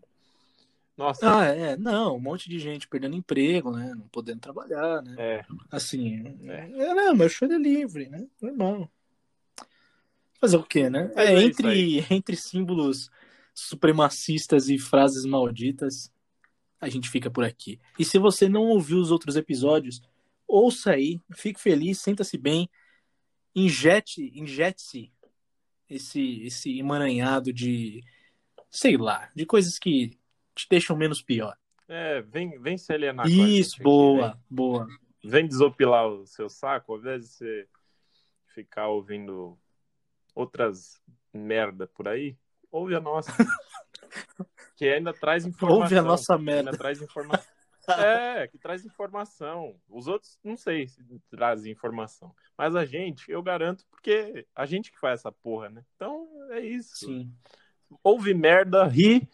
nossa, 0.96 1.40
Ah, 1.40 1.46
é, 1.46 1.76
não, 1.76 2.18
um 2.18 2.20
monte 2.20 2.48
de 2.48 2.60
gente 2.60 2.88
perdendo 2.88 3.16
emprego, 3.16 3.72
né? 3.72 3.94
Não 3.96 4.08
podendo 4.10 4.40
trabalhar, 4.40 5.02
né? 5.02 5.16
é, 5.18 5.46
Assim, 5.72 6.38
é, 6.48 6.94
não, 6.94 7.16
mas 7.16 7.32
choro 7.32 7.54
é 7.54 7.58
livre, 7.58 8.10
né? 8.10 8.28
Normal. 8.40 8.90
Fazer 10.40 10.58
o 10.58 10.64
quê, 10.64 10.90
né? 10.90 11.12
É, 11.16 11.34
é 11.34 11.40
isso 11.40 11.62
entre, 11.62 12.06
entre 12.14 12.36
símbolos 12.36 13.10
supremacistas 13.56 14.70
e 14.70 14.78
frases 14.78 15.26
malditas, 15.26 16.12
a 16.80 16.90
gente 16.90 17.10
fica 17.10 17.30
por 17.30 17.44
aqui. 17.44 17.80
E 17.98 18.06
se 18.06 18.20
você 18.20 18.48
não 18.48 18.64
ouviu 18.64 19.00
os 19.00 19.10
outros 19.10 19.36
episódios, 19.36 20.02
ouça 20.48 20.92
aí, 20.92 21.20
fique 21.36 21.60
feliz, 21.60 22.00
senta-se 22.02 22.38
bem, 22.38 22.70
injete, 23.56 24.32
injete-se 24.36 25.12
esse, 25.90 26.44
esse 26.46 26.80
emaranhado 26.80 27.52
de, 27.54 28.04
sei 28.70 28.98
lá, 28.98 29.30
de 29.36 29.46
coisas 29.46 29.78
que 29.78 30.12
te 30.56 30.68
deixam 30.70 30.96
menos 30.96 31.22
pior. 31.22 31.58
é, 31.88 32.22
vem, 32.22 32.60
vem 32.60 32.78
se 32.78 32.94
alienar 32.94 33.28
gente 33.28 33.60
Isso, 33.60 33.82
boa, 33.84 34.40
boa. 34.50 34.86
Vem, 34.86 34.98
vem 35.24 35.48
desopilar 35.48 36.08
o 36.08 36.26
seu 36.26 36.50
saco, 36.50 36.94
ao 36.94 37.00
invés 37.00 37.24
de 37.24 37.28
você 37.30 37.68
ficar 38.54 38.88
ouvindo 38.88 39.58
outras 40.36 41.02
merda 41.34 41.88
por 41.88 42.08
aí, 42.08 42.38
ouve 42.72 42.96
a 42.96 43.00
nossa. 43.00 43.32
que 44.76 44.86
ainda 44.86 45.14
traz 45.14 45.46
informação. 45.46 45.84
Ouve 45.84 45.98
a 45.98 46.02
nossa 46.02 46.34
Ainda 46.36 46.44
merda. 46.44 46.78
traz 46.78 47.02
informação. 47.02 47.53
É, 47.88 48.48
que 48.52 48.58
traz 48.58 48.86
informação. 48.86 49.76
Os 49.90 50.08
outros, 50.08 50.40
não 50.44 50.56
sei 50.56 50.88
se 50.88 51.04
trazem 51.30 51.72
informação. 51.72 52.34
Mas 52.58 52.76
a 52.76 52.86
gente, 52.86 53.30
eu 53.32 53.42
garanto, 53.42 53.86
porque 53.90 54.46
a 54.56 54.66
gente 54.66 54.92
que 54.92 55.00
faz 55.00 55.20
essa 55.20 55.32
porra, 55.32 55.70
né? 55.70 55.84
Então, 55.96 56.28
é 56.52 56.60
isso. 56.60 57.06
Sim. 57.06 57.32
Ouve 58.04 58.34
merda, 58.34 58.86
ri 58.86 59.28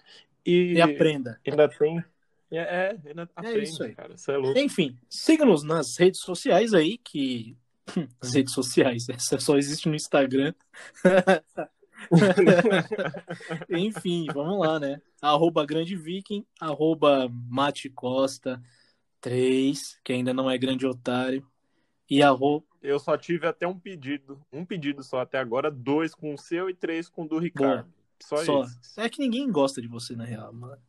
e, 0.46 0.74
E 0.74 0.82
aprenda. 0.82 1.40
ainda 1.46 1.68
tem. 1.68 2.04
É, 2.52 2.58
é 2.58 3.00
ainda 3.06 3.30
aprende, 3.36 3.64
isso 3.64 3.84
aí. 3.84 3.94
cara. 3.94 4.14
Isso 4.14 4.32
é 4.32 4.38
louco. 4.38 4.58
Enfim, 4.58 4.98
siga-nos 5.10 5.64
nas 5.64 5.98
redes 5.98 6.22
sociais 6.22 6.74
aí, 6.74 6.98
que. 6.98 7.58
As 8.22 8.34
redes 8.36 8.54
sociais, 8.54 9.10
essa 9.10 9.40
só 9.40 9.58
existe 9.58 9.90
no 9.90 9.96
Instagram. 9.96 10.54
Enfim, 13.70 14.28
vamos 14.34 14.60
lá, 14.60 14.80
né? 14.80 15.02
Arroba 15.22 15.66
Grande 15.66 15.96
Viking, 15.96 16.46
arroba 16.60 17.30
Mate 17.30 17.90
Costa 17.90 18.62
3, 19.22 20.00
que 20.04 20.14
ainda 20.14 20.34
não 20.34 20.50
é 20.50 20.58
grande 20.58 20.86
otário. 20.86 21.46
E 22.10 22.24
arroba. 22.24 22.66
Eu 22.82 22.98
só 23.00 23.18
tive 23.18 23.46
até 23.46 23.68
um 23.68 23.78
pedido. 23.78 24.42
Um 24.52 24.66
pedido 24.66 25.04
só 25.04 25.20
até 25.20 25.38
agora, 25.38 25.70
dois 25.70 26.16
com 26.16 26.34
o 26.34 26.38
seu 26.38 26.70
e 26.70 26.74
três 26.74 27.10
com 27.10 27.24
o 27.24 27.28
do 27.28 27.38
Ricardo. 27.38 27.94
Só, 28.22 28.38
Só. 28.44 28.64
isso. 28.64 28.80
É 29.00 29.10
que 29.10 29.20
ninguém 29.20 29.50
gosta 29.52 29.82
de 29.82 29.88
você, 29.88 30.16
na 30.16 30.26
real, 30.26 30.52
mano. 30.54 30.82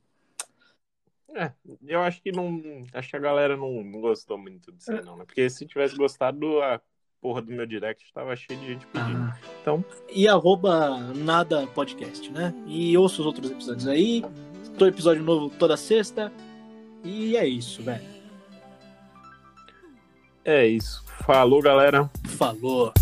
É, 1.34 1.52
eu 1.86 2.00
acho 2.02 2.20
que 2.20 2.32
não. 2.32 2.84
Acho 2.92 3.10
que 3.10 3.16
a 3.16 3.20
galera 3.20 3.56
não, 3.56 3.84
não 3.84 4.00
gostou 4.00 4.36
muito 4.36 4.72
disso 4.72 4.90
não, 5.04 5.16
né? 5.16 5.24
Porque 5.24 5.48
se 5.48 5.64
tivesse 5.64 5.96
gostado, 5.96 6.60
a 6.60 6.80
porra 7.20 7.42
do 7.42 7.52
meu 7.52 7.66
direct 7.66 8.04
tava 8.14 8.34
cheio 8.34 8.58
de 8.58 8.66
gente 8.66 8.86
pedindo. 8.86 9.18
Ah. 9.32 9.36
Então, 9.60 9.84
E 10.12 10.26
arroba 10.28 10.98
nada 11.14 11.66
podcast, 11.68 12.30
né? 12.30 12.54
E 12.66 12.96
ouça 12.96 13.20
os 13.20 13.26
outros 13.26 13.50
episódios 13.50 13.86
aí. 13.86 14.24
Todo 14.78 14.88
episódio 14.88 15.22
novo 15.22 15.50
toda 15.50 15.76
sexta. 15.76 16.32
E 17.04 17.36
é 17.36 17.46
isso, 17.46 17.82
velho. 17.82 18.04
é 20.44 20.66
isso. 20.66 21.02
Falou, 21.26 21.60
galera. 21.62 22.10
Falou. 22.26 22.92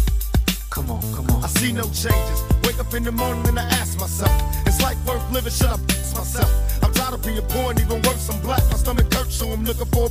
Come 0.70 0.90
on, 0.90 1.00
come 1.14 1.28
on. 1.32 1.44
I 1.44 1.48
see 1.48 1.72
no 1.72 1.82
changes. 1.94 2.42
Wake 2.64 2.78
up 2.80 2.94
in 2.96 3.04
the 3.04 3.10
morning 3.10 3.46
and 3.48 3.58
I 3.58 3.64
ask 3.80 3.98
myself, 3.98 4.30
it's 4.66 4.80
life 4.82 4.98
worth 5.06 5.22
living? 5.32 5.50
Should 5.50 5.70
I 5.70 5.76
myself? 6.16 6.50
I'm 6.82 6.92
tired 6.92 7.14
of 7.14 7.22
being 7.24 7.40
poor 7.48 7.70
and 7.70 7.80
even 7.80 8.02
worse, 8.02 8.28
I'm 8.28 8.40
black. 8.42 8.62
My 8.70 8.76
stomach 8.76 9.12
hurts, 9.12 9.34
so 9.36 9.48
I'm 9.48 9.64
looking 9.64 9.86
for. 9.86 10.08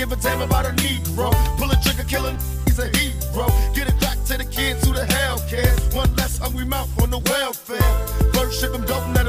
Give 0.00 0.12
a 0.12 0.16
damn 0.16 0.40
about 0.40 0.64
a 0.64 0.70
Negro. 0.80 1.30
Pull 1.58 1.70
a 1.70 1.76
trigger, 1.84 2.04
killing, 2.04 2.38
he's 2.64 2.78
a 2.78 2.88
hero. 2.96 3.44
Get 3.74 3.86
it 3.86 4.00
back 4.00 4.16
to 4.32 4.38
the 4.38 4.46
kids 4.50 4.82
who 4.82 4.94
the 4.94 5.04
hell 5.04 5.38
cares. 5.46 5.78
One 5.94 6.08
less 6.16 6.38
hungry 6.38 6.64
mouth 6.64 6.88
on 7.02 7.10
the 7.10 7.18
welfare. 7.18 7.92
First 8.32 8.58
ship 8.58 8.72
them 8.72 8.86
dope, 8.86 9.06
now 9.08 9.24